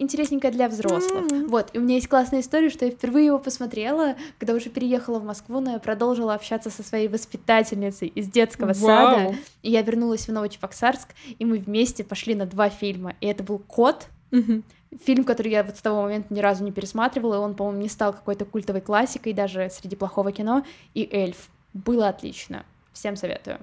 интересненькое 0.00 0.52
для 0.52 0.68
взрослых. 0.68 1.30
М. 1.30 1.48
Вот, 1.48 1.70
и 1.72 1.78
у 1.78 1.82
меня 1.82 1.96
есть 1.96 2.08
классная 2.08 2.40
история, 2.40 2.70
что 2.70 2.86
я 2.86 2.90
впервые 2.90 3.26
его 3.26 3.38
посмотрела, 3.38 4.16
когда 4.38 4.54
уже 4.54 4.70
переехала 4.70 5.18
в 5.18 5.24
Москву, 5.24 5.60
но 5.60 5.72
я 5.72 5.78
продолжила 5.78 6.34
общаться 6.34 6.70
со 6.70 6.82
своей 6.82 7.08
воспитательницей 7.08 8.08
из 8.08 8.28
детского 8.28 8.72
сада, 8.72 9.24
Вау. 9.24 9.34
и 9.62 9.70
я 9.70 9.82
вернулась 9.82 10.26
в 10.26 10.32
Новочебоксарск, 10.32 11.08
и 11.38 11.44
мы 11.44 11.58
вместе 11.58 12.02
пошли 12.02 12.34
на 12.34 12.46
два 12.46 12.70
фильма, 12.70 13.14
и 13.20 13.26
это 13.26 13.42
был 13.42 13.58
«Кот», 13.58 14.06
Мгм. 14.30 14.62
Фильм, 15.04 15.24
который 15.24 15.52
я 15.52 15.62
вот 15.62 15.76
с 15.76 15.80
того 15.80 16.02
момента 16.02 16.32
ни 16.34 16.40
разу 16.40 16.64
не 16.64 16.72
пересматривала, 16.72 17.34
и 17.34 17.38
он, 17.38 17.54
по-моему, 17.54 17.80
не 17.80 17.88
стал 17.88 18.12
какой-то 18.12 18.44
культовой 18.44 18.80
классикой 18.80 19.32
даже 19.32 19.70
среди 19.70 19.96
плохого 19.96 20.32
кино, 20.32 20.64
и 20.94 21.08
«Эльф». 21.12 21.48
Было 21.72 22.08
отлично. 22.08 22.64
Всем 22.92 23.16
советую. 23.16 23.58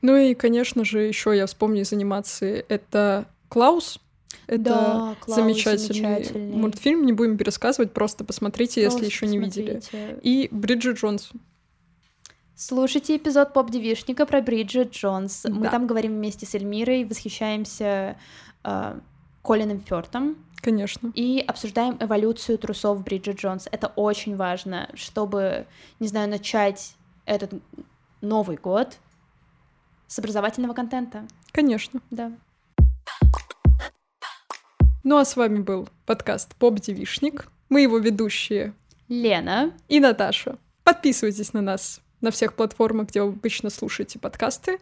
Ну 0.00 0.16
и, 0.16 0.34
конечно 0.34 0.84
же, 0.84 1.00
еще 1.00 1.36
я 1.36 1.46
вспомню 1.46 1.82
из 1.82 1.92
анимации. 1.92 2.64
Это 2.68 3.26
Клаус. 3.48 4.00
Это 4.46 4.62
Да, 4.64 5.16
Клаус 5.20 5.40
замечательный, 5.40 5.94
замечательный. 5.94 6.56
мультфильм. 6.56 7.06
Не 7.06 7.12
будем 7.12 7.36
пересказывать, 7.38 7.92
просто 7.92 8.24
посмотрите, 8.24 8.80
если 8.82 8.98
Просто 8.98 9.06
еще 9.10 9.26
не 9.26 9.38
видели. 9.38 9.82
И 10.22 10.48
Бриджит 10.50 10.98
Джонс. 10.98 11.30
Слушайте 12.54 13.16
эпизод 13.16 13.52
поп-девишника 13.54 14.26
про 14.26 14.40
Бриджит 14.40 14.92
Джонс. 14.92 15.44
Мы 15.48 15.64
Да. 15.64 15.70
там 15.70 15.86
говорим 15.86 16.12
вместе 16.12 16.46
с 16.46 16.54
Эльмирой, 16.54 17.04
восхищаемся 17.04 18.16
э, 18.64 19.00
Колином 19.42 19.80
Фёртом 19.80 20.36
Конечно. 20.60 21.10
и 21.14 21.40
обсуждаем 21.40 21.96
эволюцию 21.98 22.58
трусов 22.58 23.02
Бриджит 23.02 23.40
Джонс. 23.40 23.66
Это 23.72 23.88
очень 23.96 24.36
важно, 24.36 24.88
чтобы, 24.94 25.66
не 25.98 26.06
знаю, 26.08 26.28
начать 26.28 26.94
этот 27.24 27.52
Новый 28.20 28.56
год 28.56 28.98
с 30.06 30.18
образовательного 30.20 30.74
контента. 30.74 31.26
Конечно. 31.50 32.00
Да. 32.10 32.30
Ну 35.04 35.16
а 35.16 35.24
с 35.24 35.34
вами 35.34 35.58
был 35.58 35.88
подкаст 36.06 36.54
Поп-девишник. 36.54 37.48
Мы 37.68 37.80
его 37.82 37.98
ведущие 37.98 38.72
Лена, 39.08 39.72
и 39.88 39.98
Наташа. 39.98 40.58
Подписывайтесь 40.84 41.52
на 41.52 41.60
нас 41.60 42.00
на 42.20 42.30
всех 42.30 42.54
платформах, 42.54 43.08
где 43.08 43.20
вы 43.20 43.30
обычно 43.30 43.68
слушаете 43.68 44.20
подкасты. 44.20 44.78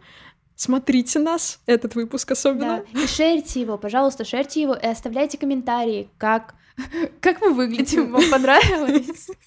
Смотрите 0.55 1.17
нас, 1.17 1.59
этот 1.65 1.95
выпуск 1.95 2.29
особенно. 2.29 2.85
да, 2.93 3.01
и 3.01 3.07
шерьте 3.07 3.61
его, 3.61 3.79
пожалуйста, 3.79 4.23
шерьте 4.23 4.61
его 4.61 4.75
и 4.75 4.85
оставляйте 4.85 5.39
комментарии, 5.39 6.07
как 6.19 6.53
как 7.19 7.41
мы 7.41 7.53
выглядим, 7.53 8.11
вам 8.11 8.29
понравилось? 8.29 9.27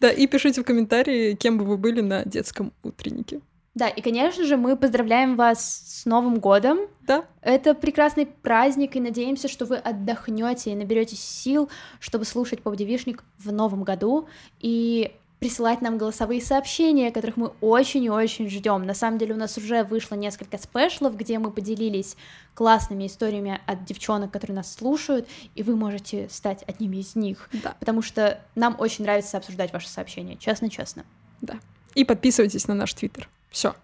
Да, 0.00 0.10
и 0.10 0.26
пишите 0.26 0.62
в 0.62 0.64
комментарии, 0.64 1.34
кем 1.34 1.58
бы 1.58 1.64
вы 1.64 1.76
были 1.76 2.00
на 2.00 2.24
детском 2.24 2.72
утреннике. 2.82 3.40
Да, 3.76 3.88
и, 3.88 4.00
конечно 4.00 4.44
же, 4.46 4.56
мы 4.56 4.74
поздравляем 4.74 5.36
вас 5.36 5.84
с 5.86 6.06
Новым 6.06 6.40
годом. 6.40 6.78
Да, 7.02 7.26
Это 7.42 7.74
прекрасный 7.74 8.24
праздник, 8.24 8.96
и 8.96 9.00
надеемся, 9.00 9.48
что 9.48 9.66
вы 9.66 9.76
отдохнете 9.76 10.72
и 10.72 10.74
наберетесь 10.74 11.22
сил, 11.22 11.68
чтобы 12.00 12.24
слушать 12.24 12.62
поп-девишник 12.62 13.22
в 13.38 13.52
новом 13.52 13.84
году 13.84 14.28
и 14.60 15.14
присылать 15.40 15.82
нам 15.82 15.98
голосовые 15.98 16.40
сообщения, 16.40 17.10
которых 17.10 17.36
мы 17.36 17.52
очень 17.60 18.02
и 18.02 18.08
очень 18.08 18.48
ждем. 18.48 18.86
На 18.86 18.94
самом 18.94 19.18
деле 19.18 19.34
у 19.34 19.36
нас 19.36 19.58
уже 19.58 19.84
вышло 19.84 20.14
несколько 20.14 20.56
спешлов, 20.56 21.14
где 21.14 21.38
мы 21.38 21.50
поделились 21.50 22.16
классными 22.54 23.06
историями 23.06 23.60
от 23.66 23.84
девчонок, 23.84 24.30
которые 24.30 24.56
нас 24.56 24.72
слушают, 24.72 25.28
и 25.54 25.62
вы 25.62 25.76
можете 25.76 26.30
стать 26.30 26.64
одними 26.66 26.96
из 26.96 27.14
них, 27.14 27.50
да, 27.52 27.76
потому 27.78 28.00
что 28.00 28.40
нам 28.54 28.74
очень 28.78 29.04
нравится 29.04 29.36
обсуждать 29.36 29.74
ваши 29.74 29.90
сообщения, 29.90 30.36
честно-честно. 30.38 31.04
да. 31.42 31.58
И 31.94 32.04
подписывайтесь 32.04 32.68
на 32.68 32.74
наш 32.74 32.92
твиттер. 32.94 33.28
Все. 33.50 33.74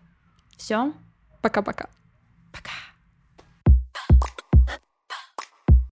Все. 0.56 0.92
Пока-пока. 1.40 1.88
Пока. 2.52 2.62
-пока. 2.62 2.62
Пока. 2.62 2.91